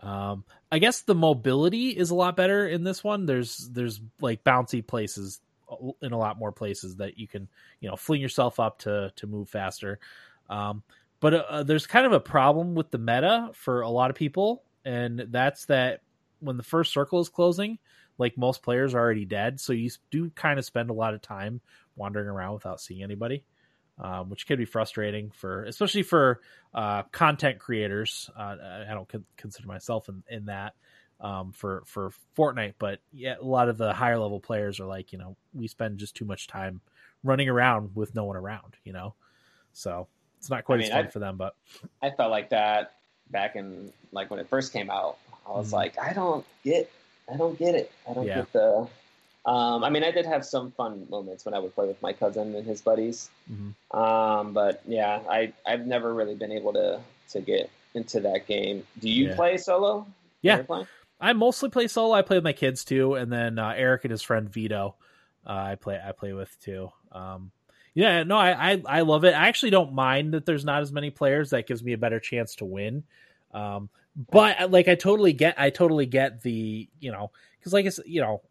[0.00, 3.24] Um, I guess the mobility is a lot better in this one.
[3.26, 5.40] There's there's like bouncy places
[6.02, 7.48] in a lot more places that you can
[7.80, 9.98] you know fling yourself up to to move faster.
[10.48, 10.82] Um,
[11.20, 14.62] but uh, there's kind of a problem with the meta for a lot of people,
[14.84, 16.00] and that's that
[16.40, 17.78] when the first circle is closing,
[18.18, 21.22] like most players are already dead, so you do kind of spend a lot of
[21.22, 21.60] time
[21.96, 23.44] wandering around without seeing anybody,
[23.98, 26.40] um, which can be frustrating for, especially for
[26.74, 28.30] uh, content creators.
[28.38, 28.56] Uh,
[28.88, 30.74] I don't con- consider myself in, in that
[31.20, 35.12] um, for for Fortnite, but yeah, a lot of the higher level players are like,
[35.12, 36.80] you know, we spend just too much time
[37.24, 39.14] running around with no one around, you know.
[39.72, 40.06] So
[40.38, 41.54] it's not quite I as fun I- for them, but
[42.02, 42.92] I felt like that
[43.30, 45.18] back in like when it first came out.
[45.48, 45.72] I was Mhm.
[45.74, 46.90] like, I don't get,
[47.32, 47.90] I don't get it.
[48.08, 48.36] I don't Yeah.
[48.36, 48.88] get the.
[49.44, 52.12] Um, I mean, I did have some fun moments when I would play with my
[52.12, 53.30] cousin and his buddies.
[53.50, 53.74] Mhm.
[53.96, 58.86] Um, but yeah, I I've never really been able to to get into that game.
[58.98, 59.36] Do you Yeah.
[59.36, 60.06] play solo?
[60.42, 60.62] Yeah.
[61.20, 62.14] I mostly play solo.
[62.14, 64.96] I play with my kids too, and then uh, Eric and his friend Vito,
[65.46, 66.90] uh, I play I play with too.
[67.12, 67.50] Um,
[67.94, 69.34] yeah, no, I, I I love it.
[69.34, 71.50] I actually don't mind that there's not as many players.
[71.50, 73.04] That gives me a better chance to win.
[73.54, 73.88] Um,
[74.30, 77.88] but uh, like I totally get, I totally get the you know because like I
[77.90, 78.42] said, you know,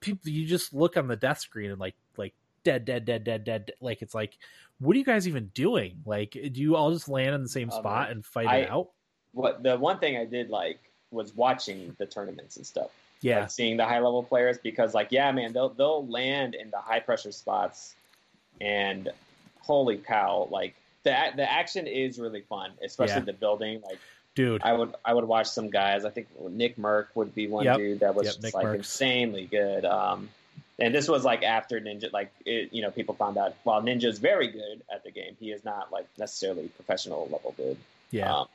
[0.00, 2.34] people you just look on the death screen and like like
[2.64, 3.64] dead dead dead dead dead.
[3.66, 3.74] dead.
[3.80, 4.36] Like it's like,
[4.80, 6.02] what are you guys even doing?
[6.04, 8.70] Like, do you all just land in the same Um, spot and fight I- it
[8.70, 8.90] out?
[9.32, 12.90] What the one thing I did like was watching the tournaments and stuff.
[13.22, 16.70] Yeah, like seeing the high level players because like yeah man they'll they'll land in
[16.70, 17.94] the high pressure spots
[18.60, 19.08] and
[19.60, 23.24] holy cow like the the action is really fun especially Yeah.
[23.26, 23.98] the building like
[24.34, 24.62] dude.
[24.62, 27.76] I would I would watch some guys I think Nick Merck would be one Yep.
[27.76, 28.74] dude that was Yep, just Nick like Mercs.
[28.76, 30.30] insanely good um
[30.78, 34.18] and this was like after Ninja like it, you know people found out while Ninja's
[34.18, 37.76] very good at the game he is not like necessarily professional level good
[38.12, 38.48] yeah, um,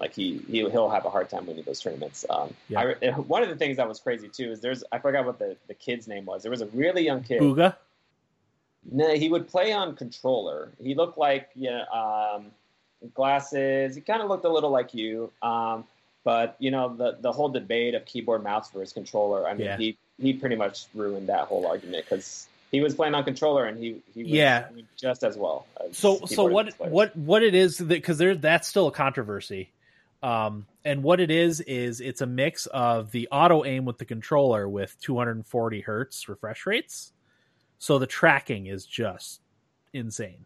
[0.00, 2.24] like he, he he'll have a hard time winning those tournaments.
[2.28, 2.94] Um, Yeah.
[3.02, 5.56] I, one of the things that was crazy too is there's I forgot what the,
[5.68, 6.42] the kid's name was.
[6.42, 7.40] There was a really young kid.
[7.40, 7.76] Bugha.
[8.90, 10.70] No, he would play on controller.
[10.82, 12.46] He looked like yeah, um,
[13.14, 13.94] glasses.
[13.94, 15.30] He kind of looked a little like you.
[15.42, 15.84] Um,
[16.24, 19.46] but you know the the whole debate of keyboard mouse versus controller.
[19.46, 19.76] I mean, Yeah.
[19.76, 23.78] he he pretty much ruined that whole argument because he was playing on controller and
[23.78, 24.68] he he was Yeah.
[24.96, 25.66] just as well.
[25.78, 29.70] As so so what what what it is that because there that's still a controversy
[30.22, 34.04] um and what it is is it's a mix of the auto aim with the
[34.04, 37.12] controller with 240 hertz refresh rates
[37.78, 39.40] so the tracking is just
[39.92, 40.44] insane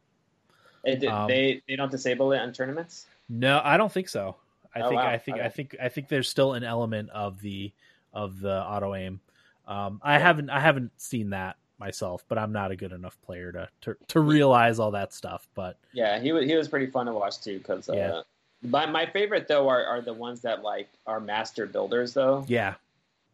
[0.85, 3.07] did- um, they they don't disable it on tournaments?
[3.29, 4.37] no i don't think so
[4.75, 5.09] i Oh, think wow.
[5.09, 7.73] i think i think i think there's still an element of the
[8.13, 9.21] of the auto aim
[9.67, 13.51] um i haven't i haven't seen that myself but i'm not a good enough player
[13.51, 17.07] to to, to realize all that stuff but Yeah, he was he was pretty fun
[17.07, 17.59] to watch too.
[17.59, 18.21] Because uh, Yeah.
[18.65, 22.75] My my favorite though are, are the ones that like are master builders though yeah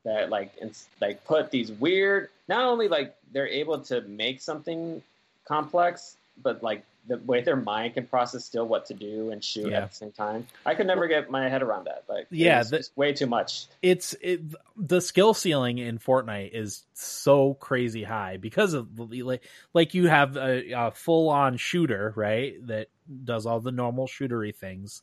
[0.05, 2.28] that like ins- like put these weird.
[2.48, 5.02] Not only like they're able to make something
[5.44, 9.70] complex, but like the way their mind can process still what to do and shoot
[9.70, 9.82] Yeah.
[9.82, 10.47] at the same time.
[10.65, 12.05] I could never get my head around that.
[12.09, 13.66] Like Yeah, the- way too much.
[13.82, 14.40] it's it,
[14.77, 19.43] the skill ceiling in Fortnite is so crazy high because of like
[19.74, 22.89] like you have a, a full on shooter right that
[23.24, 25.03] does all the normal shootery things,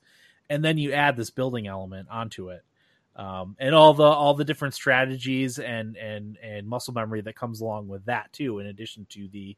[0.50, 2.64] and then you add this building element onto it,
[3.16, 7.62] um, and all the all the different strategies and and and muscle memory that comes
[7.62, 8.60] along with that too.
[8.60, 9.56] In addition to the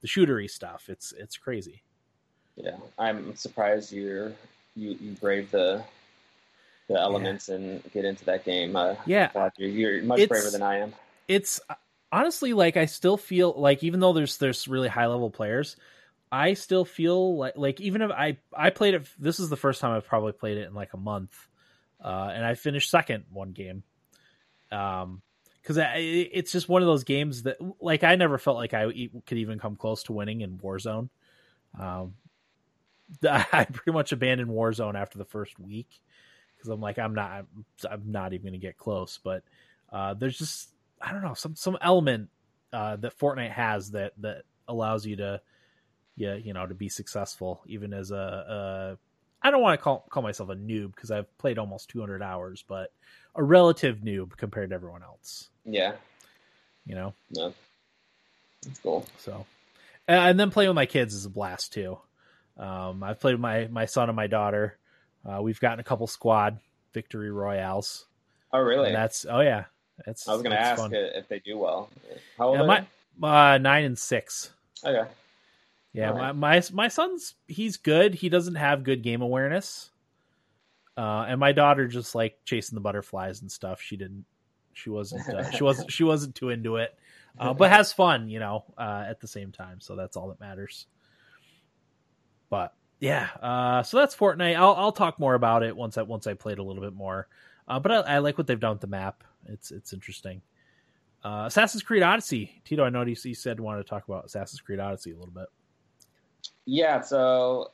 [0.00, 1.82] the shootery stuff, it's it's crazy.
[2.56, 4.32] Yeah, I'm surprised you're
[4.76, 5.82] you you brave the
[6.88, 8.74] the elements and get into that game.
[8.74, 9.30] Uh, Yeah.
[9.56, 10.92] you're, you're much It's- braver than I am.
[11.28, 11.60] it's
[12.10, 15.76] honestly like I still feel like even though there's there's really high level players,
[16.32, 19.80] I still feel like like even if I I played it this is the first
[19.80, 21.34] time I've probably played it in like a month.
[22.02, 23.82] Uh and I finished second one game.
[24.70, 25.22] Um
[25.64, 28.86] cuz it's just one of those games that like I never felt like I
[29.26, 31.08] could even come close to winning in Warzone.
[31.78, 32.14] Um
[33.28, 36.00] I pretty much abandoned Warzone after the first week
[36.58, 37.46] cuz I'm like I'm not
[37.90, 39.42] I'm, not even going to get close, but
[39.90, 40.70] uh there's just
[41.00, 42.30] I don't know some some element
[42.72, 45.40] uh, that Fortnite has that that allows you to
[46.16, 48.98] yeah you know to be successful even as a, a
[49.42, 52.62] I don't want to call call myself a noob because I've played almost 200 hours,
[52.66, 52.92] but
[53.34, 55.48] a relative noob compared to everyone else.
[55.64, 55.94] Yeah,
[56.84, 57.54] You know, no,
[58.62, 59.06] that's cool.
[59.18, 59.46] so
[60.06, 61.98] and and then playing with my kids is a blast too.
[62.58, 64.76] Um, I've played with my my son and my daughter.
[65.24, 66.58] Uh, we've gotten a couple squad
[66.92, 68.06] victory royales.
[68.52, 68.88] Oh, really?
[68.88, 69.64] And that's oh yeah,
[70.04, 70.92] that's I was going to ask fun.
[70.92, 71.88] if they do well.
[72.36, 72.84] How old Yeah, are
[73.20, 74.50] my uh, nine and six.
[74.84, 75.08] Okay.
[75.92, 76.36] Yeah, Alright.
[76.36, 78.14] my, my my son's he's good.
[78.14, 79.90] He doesn't have good game awareness.
[80.96, 83.80] Uh, and my daughter just like chasing the butterflies and stuff.
[83.80, 84.24] She didn't.
[84.72, 85.28] She wasn't.
[85.28, 85.90] Uh, she wasn't.
[85.90, 86.96] She wasn't too into it.
[87.38, 89.80] Uh, but has fun, you know, uh, at the same time.
[89.80, 90.86] So that's all that matters.
[92.50, 94.56] But yeah, uh, so that's Fortnite.
[94.56, 97.28] I'll I'll talk more about it once I once I played a little bit more.
[97.66, 99.24] Uh, but I, I like what they've done with the map.
[99.46, 100.42] It's it's interesting.
[101.24, 102.60] Uh, Assassin's Creed Odyssey.
[102.64, 105.16] Tito, I know you, you said you wanted to talk about Assassin's Creed Odyssey a
[105.16, 105.46] little bit.
[106.70, 107.72] Yeah, so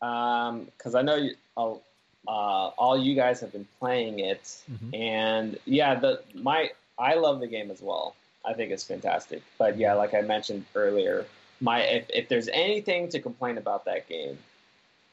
[0.00, 1.82] because I know you, all,
[2.28, 4.94] uh, all you guys have been playing it, Mhm.
[4.94, 8.14] and yeah, the my I love the game as well.
[8.44, 9.42] I think it's fantastic.
[9.56, 11.24] But yeah, like I mentioned earlier,
[11.60, 14.38] my if, if there's anything to complain about that game,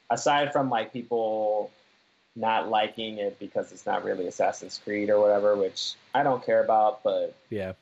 [0.09, 1.71] aside from like people
[2.35, 6.61] not liking it because it's not really Assassin's Creed or whatever, which I don't care
[6.63, 7.73] about, but yeah.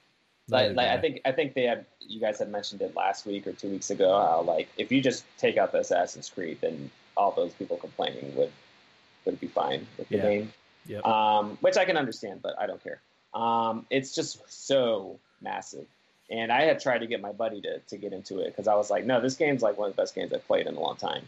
[0.50, 3.48] Like, like I think I think they had you guys had mentioned it last week
[3.48, 6.90] or two weeks ago how like if you just take out the Assassin's Creed, then
[7.18, 8.52] all those people complaining would
[9.26, 10.22] would be fine with the Yeah.
[10.24, 10.54] game.
[10.86, 11.06] Yep.
[11.06, 13.02] Um, which I can understand, but I don't care.
[13.34, 15.86] Um, it's just so massive.
[16.30, 18.76] And I had tried to get my buddy to, to get into it because I
[18.76, 20.80] was like, no, this game's like one of the best games I've played in a
[20.80, 21.24] long time.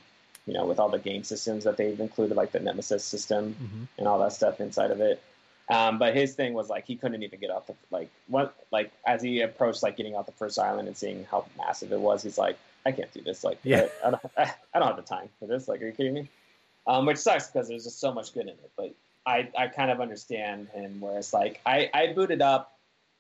[0.46, 3.88] You know, with all the game systems that they've included, like the Nemesis system Mhm.
[3.98, 5.22] and all that stuff inside of it.
[5.70, 8.92] Um, but his thing was like he couldn't even get off the like what like
[9.06, 12.24] as he approached like getting off the first island and seeing how massive it was,
[12.24, 13.44] he's like, I can't do this.
[13.44, 13.88] Like, Yeah.
[14.04, 15.68] I, I don't, I, I don't have the time for this.
[15.68, 16.30] Like, are you kidding me?
[16.88, 18.72] Um, which sucks because there's just so much good in it.
[18.76, 18.94] But
[19.28, 22.76] I, I kind of understand him where it's like I, I booted up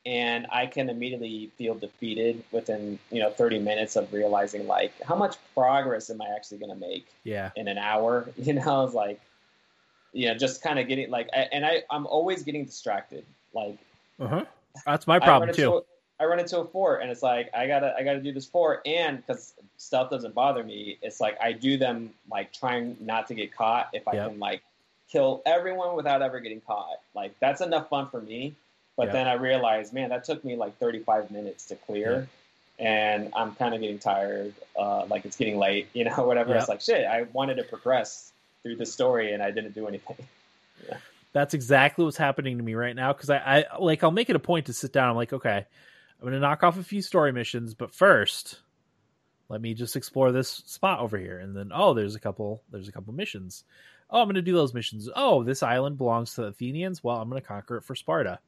[0.05, 5.15] and I can immediately feel defeated within you know 30 minutes of realizing like how
[5.15, 7.51] much progress am I actually going to make Yeah.
[7.55, 8.27] in an hour?
[8.37, 9.19] You know, it's like
[10.13, 13.25] know just kind of getting like I, and I I'm always getting distracted.
[13.53, 13.77] Like
[14.19, 14.45] Uh-huh.
[14.85, 15.77] That's my problem run too.
[15.77, 15.81] a-
[16.21, 18.81] I run into a fort and it's like I gotta I gotta do this fort
[18.85, 23.33] and because stealth doesn't bother me, it's like I do them like trying not to
[23.33, 24.29] get caught if I Yep.
[24.31, 24.61] can like
[25.09, 26.99] kill everyone without ever getting caught.
[27.15, 28.53] Like that's enough fun for me.
[28.97, 29.13] But Yeah.
[29.13, 32.27] then I realized, man, that took me like 35 minutes to clear.
[32.79, 34.53] And I'm kind of getting tired.
[34.77, 36.49] Uh, like it's getting late, you know, whatever.
[36.51, 36.59] Yep.
[36.59, 37.05] It's like shit.
[37.05, 38.31] I wanted to progress
[38.63, 40.17] through the story, and I didn't do anything.
[41.33, 44.35] That's exactly what's happening to me right now because I, I like I'll make it
[44.35, 45.09] a point to sit down.
[45.09, 45.65] I'm like, okay,
[46.19, 48.59] I'm gonna knock off a few story missions, but first,
[49.47, 51.39] let me just explore this spot over here.
[51.39, 53.63] And then, oh, there's a couple, there's a couple missions.
[54.09, 55.07] Oh, I'm gonna do those missions.
[55.15, 57.03] Oh, this island belongs to the Athenians.
[57.03, 58.39] Well, I'm gonna conquer it for Sparta.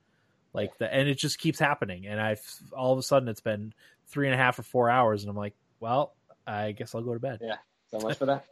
[0.53, 2.07] Like the, and it just keeps happening.
[2.07, 2.43] And I've
[2.75, 3.73] all of a sudden it's been
[4.07, 6.13] three and a half or four hours, and I'm like, well,
[6.45, 7.39] I guess I'll go to bed.
[7.41, 7.57] Yeah.
[7.89, 8.45] So much for that.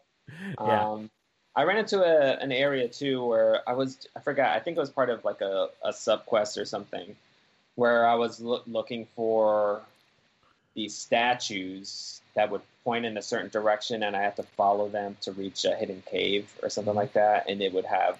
[0.60, 0.90] Yeah.
[0.90, 1.10] Um,
[1.56, 4.80] I ran into a, an area too where I was I forgot I think it
[4.80, 7.16] was part of like a, a sub quest or something
[7.76, 9.82] where I was loo- looking for
[10.76, 15.18] these statues that would point in a certain direction and I had to follow them
[15.22, 18.18] to reach a hidden cave or something like that and it would have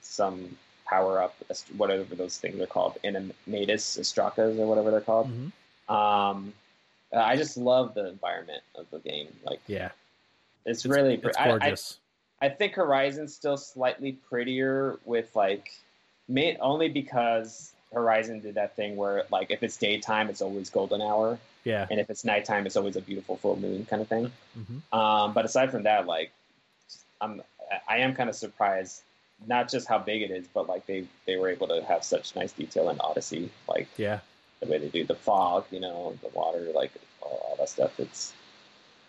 [0.00, 0.56] some
[0.86, 1.34] power up
[1.76, 5.52] whatever those things are called animatus astracas or whatever they're called Mhm.
[5.94, 6.52] um,
[7.12, 9.90] I just love the environment of the game like Yeah,
[10.64, 11.98] it's, it's really it's I- I, gorgeous.
[12.42, 15.72] I think Horizon's still slightly prettier with like,
[16.60, 21.38] only because Horizon did that thing where like if it's daytime it's always golden hour,
[21.64, 21.86] yeah.
[21.90, 24.30] and if it's nighttime it's always a beautiful full moon kind of thing.
[24.54, 26.30] hmm Um, but aside from that, like,
[27.20, 27.42] I'm
[27.88, 29.02] I am kind of surprised,
[29.46, 32.34] not just how big it is, but like they they were able to have such
[32.36, 34.20] nice detail in Odyssey, like Yeah.
[34.60, 37.98] the way they do the fog, you know, the water, like all, all that stuff.
[37.98, 38.32] It's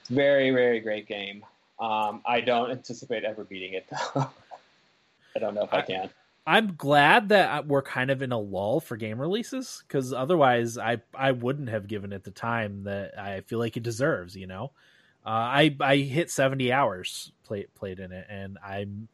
[0.02, 1.46] it's very very great game.
[1.82, 4.30] Um, I don't anticipate ever beating it though.
[5.36, 6.10] I don't know if I, I- can.
[6.48, 11.02] I'm glad that we're kind of in a lull for game releases because otherwise, I
[11.16, 14.36] I wouldn't have given it the time that I feel like it deserves.
[14.36, 14.72] You know,
[15.26, 19.08] uh, I I hit 70 hours play, played in it, and I'm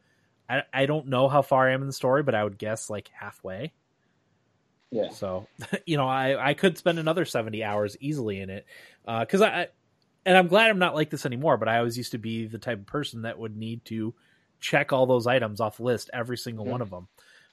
[0.48, 2.90] I I don't know how far I am in the story, but I would guess
[2.90, 3.74] like halfway.
[4.90, 5.48] Yeah, So,
[5.86, 8.66] you know, I I could spend another 70 hours easily in it
[9.04, 9.68] because I
[10.28, 11.56] and I'm glad I'm not like this anymore.
[11.56, 14.14] But I always used to be the type of person that would need to
[14.60, 16.70] check all those items off the list, every single Mhm.
[16.70, 17.08] one of them.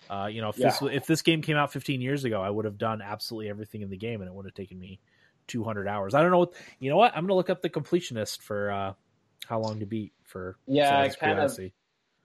[0.10, 0.68] Uh, you know, if Yeah.
[0.68, 3.82] this if this game came out 15 years ago, I would have done absolutely everything
[3.82, 5.00] in the game, and it would have taken me
[5.48, 6.14] 200 hours.
[6.14, 6.40] I don't know.
[6.40, 7.16] What, you know what?
[7.16, 8.94] I'm gonna look up the completionist for uh,
[9.48, 11.60] how long to beat for Yeah, I kind of-.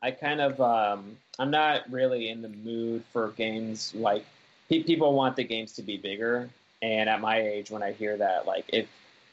[0.02, 4.24] I kind of um, I'm not really in the mood for games like
[4.68, 6.48] pe- people want the games to be bigger,
[6.82, 8.89] and at my age, when I hear that, like if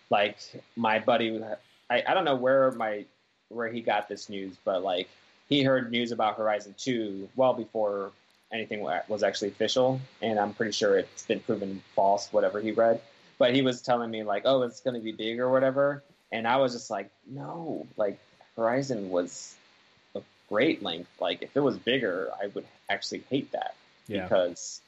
[0.09, 0.37] like
[0.75, 1.41] my buddy,
[1.89, 3.05] I, I don't know where my
[3.49, 5.09] where he got this news, but like
[5.49, 8.11] he heard news about Horizon Two well before
[8.51, 13.01] anything was actually official, and I'm pretty sure it's been proven false, whatever he read.
[13.37, 16.47] But he was telling me like, oh, it's going to be big or whatever, and
[16.47, 18.19] I was just like, no, like
[18.55, 19.55] Horizon was
[20.15, 21.09] a great length.
[21.19, 23.75] Like if it was bigger, I would actually hate that
[24.07, 24.81] Yeah, because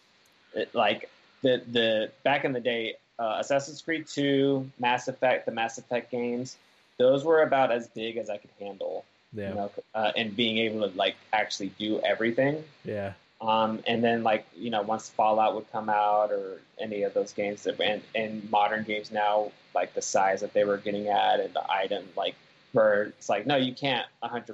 [0.54, 1.10] it, like
[1.42, 6.10] the the back in the day, uh, Assassin's Creed Two, Mass Effect, the Mass Effect
[6.10, 6.58] games,
[6.98, 9.06] those were about as big as I could handle.
[9.34, 12.64] yeah, You know, uh, and being able to like actually do everything.
[12.84, 17.14] yeah, Um, and then like you know once Fallout would come out or any of
[17.14, 21.10] those games that and, and modern games now like the size that they were getting
[21.10, 22.36] at and the item like
[22.72, 24.46] where it's like no you can't 100%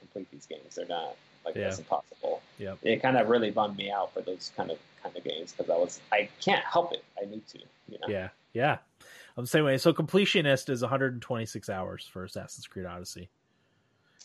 [0.00, 1.64] complete these games they're not like Yeah.
[1.64, 2.78] that's impossible Yep.
[2.82, 5.68] it kind of really bummed me out for those kind of kind of games because
[5.70, 7.58] I was I can't help it I need to
[7.88, 8.78] you know yeah, yeah.
[9.36, 9.78] I'm the same way.
[9.78, 13.30] So completionist is 126 hours for Assassin's Creed Odyssey.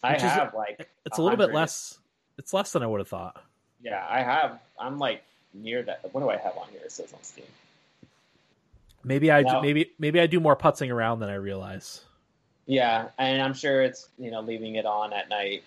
[0.04, 1.98] I Which is- have like It's a little bit less.
[2.38, 3.42] It's less than I would have thought.
[3.82, 4.60] yeah, I have.
[4.78, 5.24] I'm like
[5.54, 6.14] near that.
[6.14, 6.82] What do I have on here?
[6.84, 7.46] It says on Steam.
[9.04, 12.02] Maybe I Now- maybe maybe I do more putzing around than I realize.
[12.66, 15.64] Yeah, and I'm sure it's you know leaving it on at night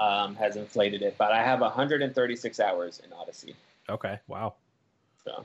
[0.00, 3.54] um, has inflated it, but I have 136 hours in Odyssey,
[3.88, 4.18] Okay.
[4.28, 4.54] Wow.
[5.24, 5.44] so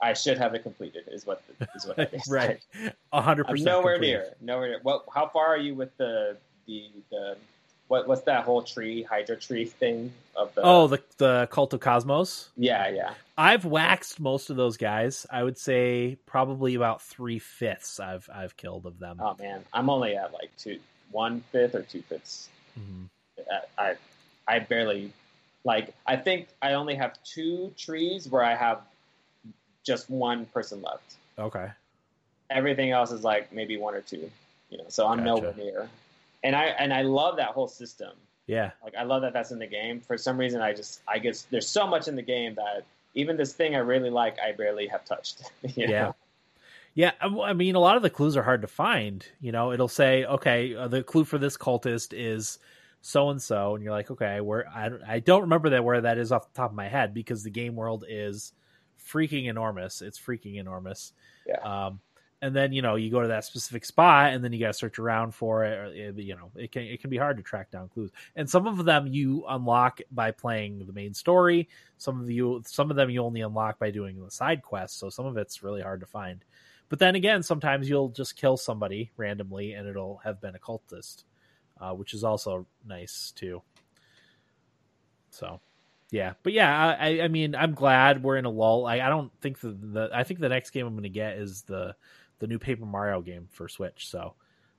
[0.00, 1.04] I should have it completed.
[1.10, 1.42] Is what
[1.74, 2.60] is what I right.
[3.12, 3.44] A 100.
[3.44, 4.08] percent nowhere complete.
[4.10, 4.34] near.
[4.42, 4.80] Nowhere near.
[4.82, 5.04] What?
[5.14, 6.36] How far are you with the
[6.66, 7.36] the the
[7.88, 8.06] what?
[8.06, 10.60] What's that whole tree Hydra tree thing of the?
[10.62, 12.48] Oh, the the Cult of Kosmos.
[12.56, 13.14] yeah, yeah.
[13.38, 15.26] I've waxed most of those guys.
[15.30, 19.16] I would say probably about three fifths I've I've killed of them.
[19.20, 20.78] Oh man, I'm only at like two,
[21.10, 22.50] one fifth or two fifths.
[22.78, 23.08] Mhm.
[23.78, 23.96] I,
[24.48, 25.12] I barely
[25.64, 25.94] like.
[26.06, 28.82] I think I only have two trees where I have
[29.84, 31.14] just one person left.
[31.38, 31.68] Okay.
[32.50, 34.30] Everything else is like maybe one or two.
[34.70, 35.26] You know, so I'm Gotcha.
[35.26, 35.88] nowhere near.
[36.42, 38.12] And I and I love that whole system.
[38.46, 38.70] Yeah.
[38.82, 40.00] Like I love that that's in the game.
[40.00, 43.36] For some reason, I just I guess there's so much in the game that even
[43.36, 45.50] this thing I really like, I barely have touched.
[45.74, 45.86] Yeah.
[45.86, 46.16] know?
[46.94, 49.26] Yeah, I I mean, a lot of the clues are hard to find.
[49.40, 52.58] You know, it'll say, okay, uh, the clue for this cultist is
[53.06, 56.00] so and so, and you're like, okay, where I don't, I don't remember that where
[56.00, 58.52] that is off the top of my head because the game world is
[59.08, 60.02] freaking enormous.
[60.02, 61.12] It's freaking enormous.
[61.46, 61.60] Yeah.
[61.86, 62.00] Um,
[62.42, 64.72] and then you know you go to that specific spot, and then you got to
[64.74, 65.78] search around for it.
[65.78, 68.48] Or, it- you know, it can it can be hard to track down clues, and
[68.50, 71.68] some of them you unlock by playing the main story.
[71.96, 74.98] Some of you, some of them you only unlock by doing the side quests.
[74.98, 76.44] So some of it's really hard to find.
[76.88, 81.24] But then again, sometimes you'll just kill somebody randomly, and it'll have been a cultist,
[81.80, 83.62] uh, which is also nice too.
[85.30, 85.60] So,
[86.10, 88.86] yeah, but yeah, I, I mean, I'm glad we're in a lull.
[88.86, 91.36] I, I don't think the, the I think the next game I'm going to get
[91.36, 91.94] is the
[92.38, 94.08] the new Paper Mario game for Switch.
[94.08, 94.34] So,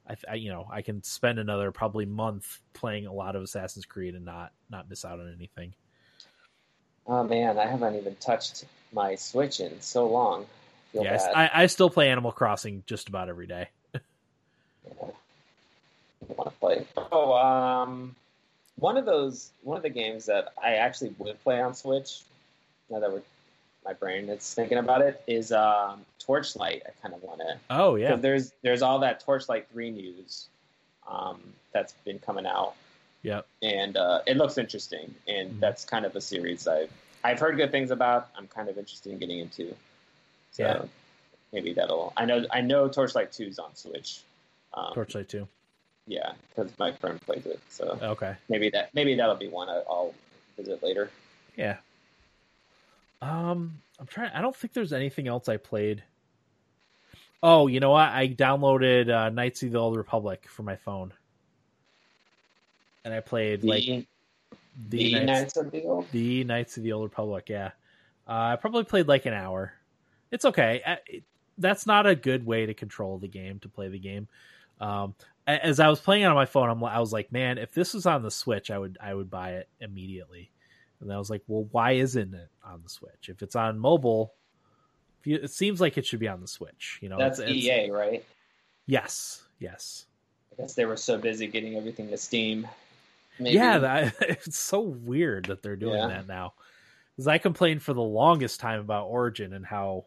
[0.08, 3.86] I, I you know I can spend another probably month playing a lot of Assassin's
[3.86, 5.74] Creed and not not miss out on anything.
[7.06, 10.46] Oh man, I haven't even touched my Switch in so long.
[10.92, 11.26] Feel yes.
[11.36, 13.70] I, I still play Animal Crossing just about every day.
[16.28, 16.86] Want to play.
[17.12, 18.16] Oh, um,
[18.78, 22.22] one of those, one of the games that I actually would play on Switch.
[22.90, 23.22] Now that we're,
[23.86, 26.84] my brain is thinking about it, is um, Torchlight.
[26.86, 27.58] I kind of want to.
[27.70, 30.48] Oh yeah, There's there's all that Torchlight three news
[31.08, 31.40] um,
[31.74, 32.74] that's been coming out,
[33.24, 33.46] yep.
[33.62, 35.14] and uh, it looks interesting.
[35.28, 35.60] And Mhm.
[35.60, 36.92] that's kind of a series I've
[37.24, 38.30] I've heard good things about.
[38.38, 39.74] I'm kind of interested in getting into.
[40.52, 40.86] So Yeah.
[41.54, 42.14] maybe that'll.
[42.18, 44.22] I know I know Torchlight two is on Switch.
[44.74, 45.48] Um, Torchlight two.
[46.08, 47.60] Yeah, because my friend plays it.
[47.70, 48.36] So Okay.
[48.50, 50.14] maybe that maybe that'll be one I- I'll
[50.58, 51.12] visit later.
[51.56, 51.78] Yeah.
[53.22, 54.32] Um, I'm trying.
[54.32, 56.04] I don't think there's anything else I played.
[57.44, 58.10] Oh, you know what?
[58.10, 61.14] I downloaded uh, Knights of the Old Republic for my phone,
[63.04, 64.06] and I played The, like the,
[64.90, 66.12] the Knights, Knights of the Old.
[66.12, 67.46] the Knights of the Old Republic.
[67.50, 67.72] Yeah,
[68.28, 69.74] uh, I probably played like an hour.
[70.32, 70.82] It's okay.
[70.86, 71.24] Uh, it-
[71.60, 74.28] that's not a good way to control the game to play the game.
[74.80, 77.74] Um, as I was playing it on my phone, I'm, I was like, man, if
[77.74, 80.52] this was on the Switch, I would I would buy it immediately.
[81.00, 83.30] And I was like, well, why isn't it on the Switch?
[83.30, 84.34] If it's on mobile,
[85.24, 87.00] you, it seems like it should be on the Switch.
[87.02, 88.26] You know, That's it's, it's- EA, right?
[88.88, 90.06] Yes, yes.
[90.54, 92.68] I guess they were so busy getting everything to Steam.
[93.40, 93.56] Maybe.
[93.56, 96.08] Yeah, that, it's so weird that they're doing Yeah.
[96.08, 96.54] that now.
[97.16, 100.06] Because I complained for the longest time about Origin and how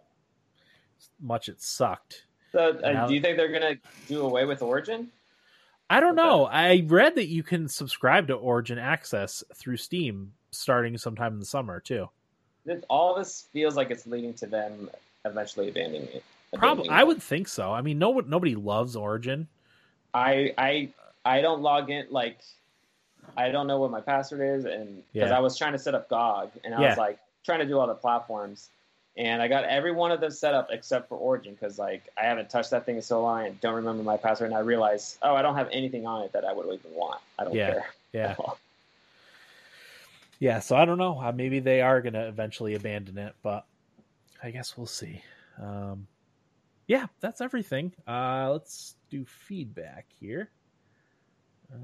[1.20, 2.24] much it sucked.
[2.52, 3.76] So, uh, Now- do you think they're gonna
[4.08, 5.10] do away with Origin?
[5.88, 6.46] I don't know.
[6.46, 11.46] I read that you can subscribe to Origin Access through Steam starting sometime in the
[11.46, 12.08] summer too.
[12.64, 14.90] This, all this feels like it's leading to them
[15.24, 16.24] eventually abandoning it.
[16.54, 17.72] Probably, I would think so.
[17.72, 19.48] I mean, no, nobody loves Origin.
[20.14, 20.88] I I
[21.24, 22.38] I don't log in like
[23.36, 25.36] I don't know what my password is, and because Yeah.
[25.36, 26.88] I was trying to set up GOG, and I Yeah.
[26.90, 28.70] was like trying to do all the platforms,
[29.16, 32.24] and I got every one of them set up except for Origin because like I
[32.24, 35.18] haven't touched that thing in so long, and don't remember my password, and I realized
[35.22, 37.20] oh I don't have anything on it that I would even want.
[37.38, 37.70] I don't Yeah.
[37.72, 37.86] care.
[38.12, 38.36] Yeah,
[40.38, 40.58] yeah.
[40.60, 41.20] So I don't know.
[41.20, 43.66] Uh, Maybe they are going to eventually abandon it, but
[44.42, 45.22] I guess we'll see.
[45.60, 46.06] Um,
[46.86, 47.92] yeah, that's everything.
[48.06, 50.50] Uh, let's do feedback here.
[51.72, 51.76] Uh,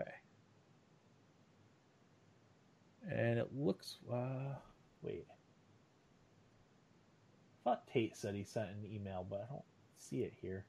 [0.00, 0.10] okay.
[3.10, 3.98] And it looks.
[4.12, 4.54] Uh,
[5.02, 5.26] wait.
[7.64, 9.64] I thought Tate said he sent an email, but I don't
[9.96, 10.64] see it here.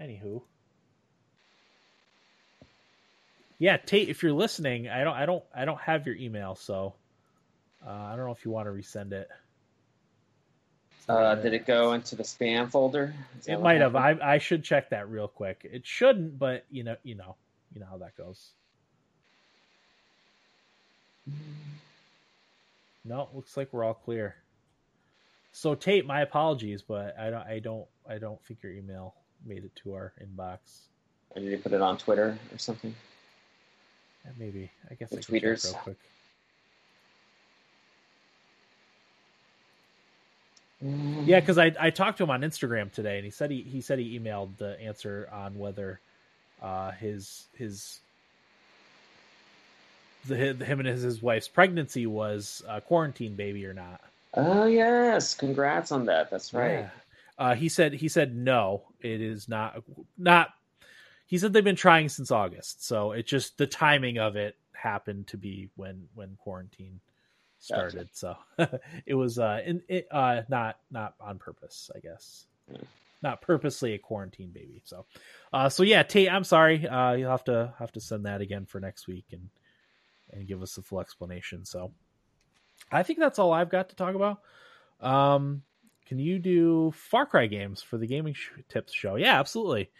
[0.00, 0.42] Anywho.
[3.58, 6.94] Yeah, Tate, if you're listening, I don't I don't I don't have your email, so
[7.86, 9.28] uh, I don't know if you want to resend it.
[11.08, 13.14] Uh, did it go into the spam folder?
[13.46, 13.94] It might have.
[13.94, 15.60] I I should check that real quick.
[15.70, 17.36] It shouldn't, but you know, you know,
[17.72, 18.50] you know how that goes.
[23.04, 24.36] No, looks like we're all clear.
[25.52, 29.14] So Tate, my apologies, but I don't, I don't, I don't think your email
[29.44, 30.58] made it to our inbox.
[31.30, 32.94] Or did you put it on Twitter or something?
[34.24, 34.70] Yeah, maybe.
[34.90, 35.64] I guess The I tweeters.
[35.64, 35.96] real quick.
[41.24, 43.80] Yeah, because I I talked to him on Instagram today, and he said he he
[43.80, 46.00] said he emailed the answer on whether
[46.60, 48.00] uh, his his
[50.26, 54.00] the him and his, his wife's pregnancy was a quarantine baby or not.
[54.34, 56.30] Oh yes, congrats on that.
[56.30, 56.80] That's right.
[56.80, 56.90] Yeah.
[57.38, 59.82] Uh, he said he said no, it is not
[60.16, 60.50] not.
[61.26, 65.28] He said they've been trying since August, so it just the timing of it happened
[65.28, 67.00] to be when when quarantine
[67.58, 68.08] started.
[68.12, 68.36] So
[69.06, 72.46] it was uh in it uh not not on purpose, I guess.
[72.70, 72.78] Yeah.
[73.22, 74.82] Not purposely a quarantine baby.
[74.84, 75.06] So
[75.52, 76.86] uh so yeah, Tate, I'm sorry.
[76.86, 79.48] Uh you'll have to have to send that again for next week and
[80.32, 81.64] and give us a full explanation.
[81.64, 81.92] So
[82.90, 84.40] I think that's all I've got to talk about.
[85.00, 85.62] Um
[86.06, 89.16] can you do Far Cry games for the gaming sh- tips show?
[89.16, 89.90] Yeah, absolutely.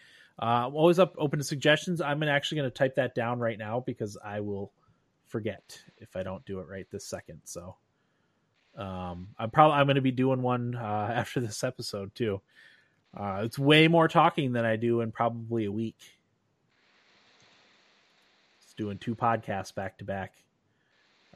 [0.41, 2.01] Uh, I'm always up open to suggestions.
[2.01, 4.73] I'm actually going to type that down right now because I will
[5.29, 7.41] forget if I don't do it right this second.
[7.45, 7.77] So
[8.77, 12.41] um, I'm probably I'm going to be doing one uh, after this episode too.
[13.17, 15.99] Uh, it's way more talking than I do in probably a week.
[18.73, 20.33] Doing two podcasts back to back.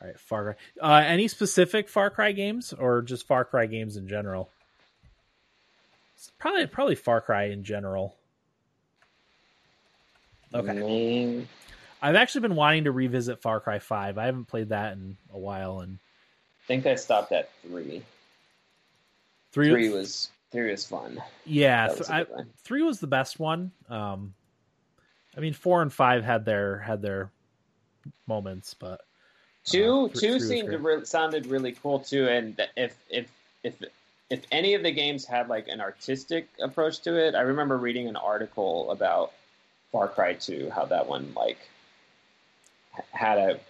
[0.01, 0.55] All right, Far Cry.
[0.81, 4.51] Uh, any specific Far Cry games or just Far Cry games in general?
[6.17, 8.15] It's probably probably Far Cry in general.
[10.55, 10.73] Okay.
[10.73, 11.49] Name-
[12.03, 14.19] I've actually been wanting to revisit Far Cry 5.
[14.19, 15.99] I haven't played that in a while and
[16.63, 18.03] I think I stopped at three.
[19.53, 21.21] 3 Three was three was fun.
[21.45, 22.27] Yeah, th- was a I.
[22.65, 23.73] 3 was the best one.
[23.89, 24.35] Um
[25.37, 27.31] I mean 4 and 5 had their had their
[28.27, 29.01] moments, but
[29.67, 33.29] Two Uh, th- two seemed re- sounded really cool too, and if if
[33.65, 33.75] if
[34.31, 38.09] if any of the games had like an artistic approach to it, I remember reading
[38.09, 39.33] an article about
[39.91, 41.59] Far Cry Two, how that one like
[43.11, 43.61] had a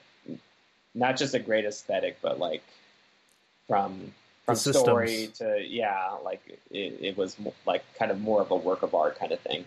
[0.95, 2.63] not just a great aesthetic, but like
[3.67, 4.13] from
[4.45, 7.37] from story to yeah, like it, it was
[7.67, 9.65] like kind of more of a work of art kind of thing.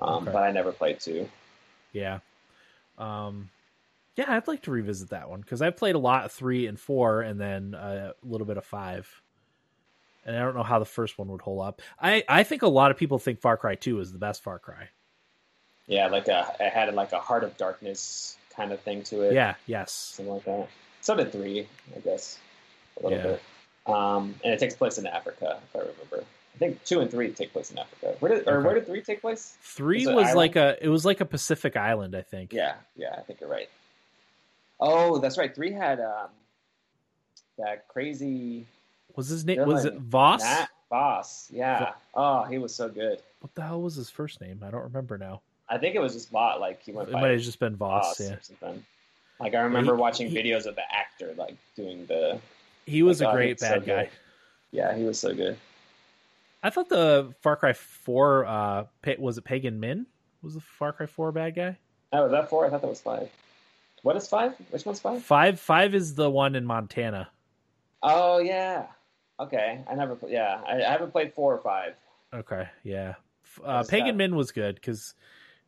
[0.00, 0.32] Um, Okay.
[0.32, 1.28] But I never played two.
[1.92, 2.18] yeah.
[2.98, 3.50] Um
[4.16, 6.78] yeah, I'd like to revisit that one because I played a lot of 3 and
[6.78, 9.22] 4 and then uh, a little bit of 5.
[10.24, 11.82] And I don't know how the first one would hold up.
[12.00, 14.60] I, I think a lot of people think Far Cry 2 is the best Far
[14.60, 14.88] Cry.
[15.88, 19.32] Yeah, like a it had like a Heart of Darkness kind of thing to it.
[19.34, 19.90] Yeah, yes.
[19.92, 20.68] something like that.
[21.00, 21.66] So did three,
[21.96, 22.38] I guess,
[23.00, 23.24] a little Yeah.
[23.24, 23.42] bit.
[23.92, 26.24] Um, and it takes place in Africa, if I remember.
[26.54, 28.14] I think two and three take place in Africa.
[28.20, 28.66] Where did or Okay.
[28.66, 29.56] where did three take place?
[29.62, 32.52] Three it was like a it was like a Pacific island, I think.
[32.52, 33.68] Yeah, yeah, I think you're right.
[34.80, 35.52] Oh, that's right.
[35.54, 36.28] Three had um,
[37.58, 38.66] that crazy
[39.16, 39.94] Was his name was it.
[39.98, 40.42] Vaas?
[40.90, 41.48] Boss.
[41.52, 41.92] Yeah.
[42.14, 43.20] Oh, he was so good.
[43.40, 44.62] What the hell was his first name?
[44.64, 45.40] I don't remember now.
[45.68, 46.60] I think it was just bot.
[46.60, 48.18] Like he went It might have just been Vaas.
[48.18, 48.84] Boss Yeah, something.
[49.40, 52.38] Like I remember He- watching he- videos of the actor like doing the.
[52.86, 54.02] he was Oh my a great he was so bad guy.
[54.04, 54.10] good.
[54.70, 55.56] Yeah, he was so good.
[56.64, 58.86] I thought the Far Cry Four uh,
[59.18, 60.06] was it Pagan Min
[60.42, 61.78] was the Far Cry Four bad guy.
[62.12, 62.64] Oh, was that four?
[62.64, 63.28] I thought that was five.
[64.02, 64.54] What is five?
[64.70, 65.22] Which one's five?
[65.22, 67.28] Five five is the one in Montana.
[68.02, 68.86] Oh yeah.
[69.38, 70.16] Okay, I never.
[70.26, 71.94] Yeah, I, I haven't played four or five.
[72.32, 73.14] Okay, yeah.
[73.62, 74.16] Uh, Pagan that?
[74.16, 75.14] Min was good because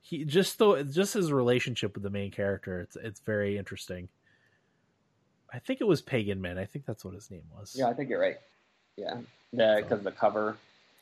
[0.01, 2.81] he just though just his relationship with the main character.
[2.81, 4.09] It's it's very interesting.
[5.53, 6.57] I think it was Pagan Min.
[6.57, 7.75] I think that's what his name was.
[7.79, 8.37] Yeah, I think you're right.
[8.97, 9.19] Yeah,
[9.53, 10.57] because the cover,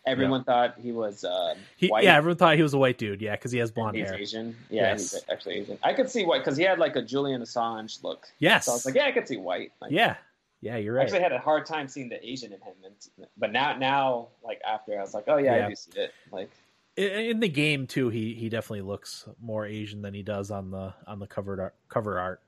[0.06, 2.05] everyone thought he was uh, He, white.
[2.05, 3.20] yeah, everyone thought he was a white dude.
[3.20, 4.18] Yeah, because he has blonde he's hair.
[4.18, 4.56] Asian.
[4.70, 5.12] Yeah, Yes.
[5.12, 5.78] he's actually Asian.
[5.82, 8.26] I could see white because he had like a Julian Assange look.
[8.39, 8.66] Yes.
[8.66, 9.72] So I was like, yeah, I could see white.
[9.81, 10.16] Like, yeah,
[10.60, 11.01] yeah, you're right.
[11.02, 14.28] I actually had a hard time seeing the Asian in him, and, but now, now,
[14.43, 15.66] like after, I was like, oh yeah, Yeah.
[15.66, 16.12] I do see it.
[16.32, 16.51] Like,
[16.97, 20.70] in, in the game too, he he definitely looks more Asian than he does on
[20.70, 22.40] the on the cover art, cover art.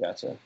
[0.00, 0.36] gotcha.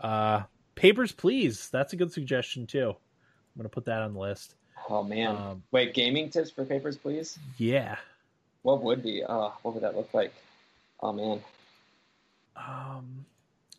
[0.00, 0.42] Uh,
[0.74, 1.68] Papers, please.
[1.70, 2.90] That's a good suggestion too.
[2.90, 4.54] I'm gonna put that on the list.
[4.88, 5.36] Oh man.
[5.36, 7.38] Um, Wait, gaming tips for papers, please.
[7.58, 7.96] yeah.
[8.62, 9.24] What would be?
[9.28, 10.32] Oh, what would that look like?
[11.00, 11.40] Oh man.
[12.56, 13.24] Um,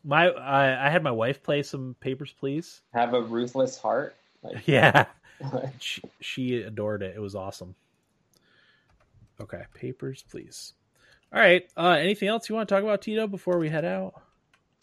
[0.04, 2.82] my I, I had my wife play some Papers, please.
[2.94, 4.16] Have a ruthless heart.
[4.42, 5.06] Like, Yeah,
[5.80, 7.16] she she adored it.
[7.16, 7.76] It was awesome.
[9.40, 10.74] Okay, Papers, please.
[11.34, 11.68] All right.
[11.76, 14.22] Uh, anything else you want to talk about, Tito, before we head out?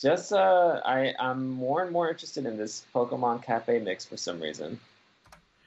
[0.01, 4.41] just uh, I I'm more and more interested in this Pokemon Cafe mix for some
[4.41, 4.81] reason.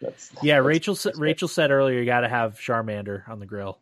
[0.03, 1.17] That's, Yeah, that's- Rachel that's.
[1.17, 3.77] Rachel said earlier you got to have Charmander on the grill.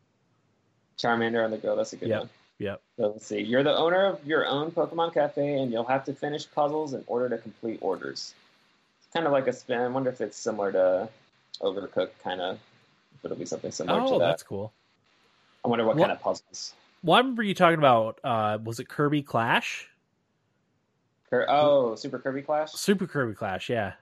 [0.97, 1.75] Charmander on the grill.
[1.75, 2.19] That's a good Yep.
[2.19, 2.29] one.
[2.59, 2.81] Yep.
[2.97, 3.41] So let's see.
[3.41, 7.03] You're the owner of your own Pokemon Cafe, and you'll have to finish puzzles in
[7.07, 8.35] order to complete orders.
[8.99, 9.79] It's kind of like a spin.
[9.81, 11.09] I wonder if it's similar to
[11.59, 12.59] Overcooked, kind of.
[13.15, 14.25] If it'll be something similar Oh, to that.
[14.25, 14.71] that's cool.
[15.65, 16.73] I wonder what, What- kind of puzzles.
[17.03, 19.87] Well, I remember you talking about uh was it Kirby Clash?
[21.31, 22.73] Cur- Oh, Super Kirby Clash.
[22.73, 23.93] Super Kirby Clash, yeah.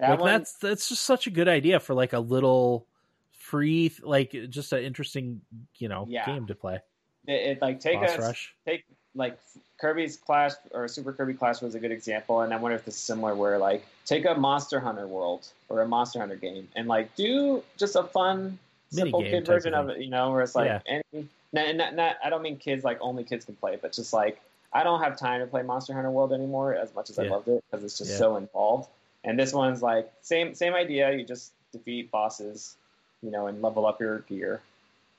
[0.00, 2.86] That like one, that's that's just such a good idea for like a little
[3.32, 5.40] free like just an interesting,
[5.78, 6.26] you know, Yeah.
[6.26, 6.80] game to play.
[7.26, 8.54] it, it like take Boss a Rush.
[8.66, 9.38] take like
[9.80, 12.94] Kirby's Clash or Super Kirby Clash was a good example, and I wonder if this
[12.94, 13.34] is similar.
[13.34, 17.62] Where like take a Monster Hunter world or a Monster Hunter game, and like do
[17.76, 18.58] just a fun,
[18.90, 20.02] simple kid version of of it.
[20.02, 20.80] You know, where it's like Yeah.
[21.12, 21.28] any.
[21.52, 24.40] Not, not, not, I don't mean kids like only kids can play, but just like
[24.72, 27.48] I don't have time to play Monster Hunter World anymore as much as I loved
[27.48, 28.18] it because it's just Yeah.
[28.18, 28.88] so involved.
[29.22, 31.12] And this one's like same same idea.
[31.12, 32.76] You just defeat bosses,
[33.22, 34.60] you know, and level up your gear,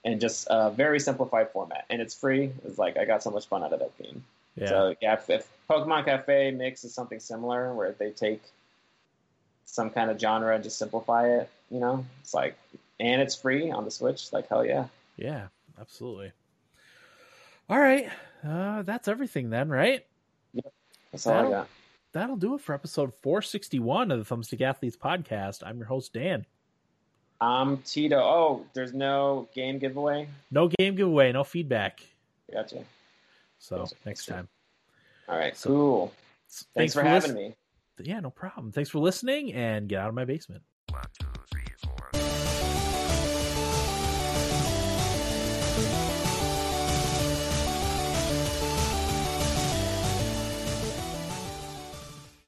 [0.03, 1.85] and just a very simplified format.
[1.89, 2.51] And it's free.
[2.65, 4.23] It's like I got so much fun out of that game.
[4.55, 4.67] Yeah.
[4.67, 8.41] So yeah, if, if Pokemon Cafe Mix is something similar where they take
[9.65, 12.57] some kind of genre and just simplify it, you know, it's like,
[12.99, 14.33] and it's free on the Switch.
[14.33, 14.87] Like hell yeah.
[15.15, 15.47] yeah,
[15.79, 16.31] absolutely.
[17.69, 18.09] All right.
[18.43, 20.05] Uh that's everything then, right?
[21.11, 21.67] That's all I got.
[22.13, 25.63] That'll do it for episode 461 of the Thumbstick Athletes podcast.
[25.65, 26.45] I'm your host Dan.
[27.39, 28.17] I'm Tito.
[28.19, 30.27] Oh, there's no game giveaway.
[30.51, 32.01] No game giveaway, no feedback.
[32.51, 32.83] Gotcha.
[33.59, 33.95] So Gotcha.
[34.05, 34.47] next time.
[35.29, 36.13] All right, So- cool.
[36.75, 37.55] Thanks, for, having listen- me.
[38.03, 38.71] Yeah, no problem.
[38.73, 40.63] Thanks for listening and get out of my basement.
[40.89, 41.60] One, two, three.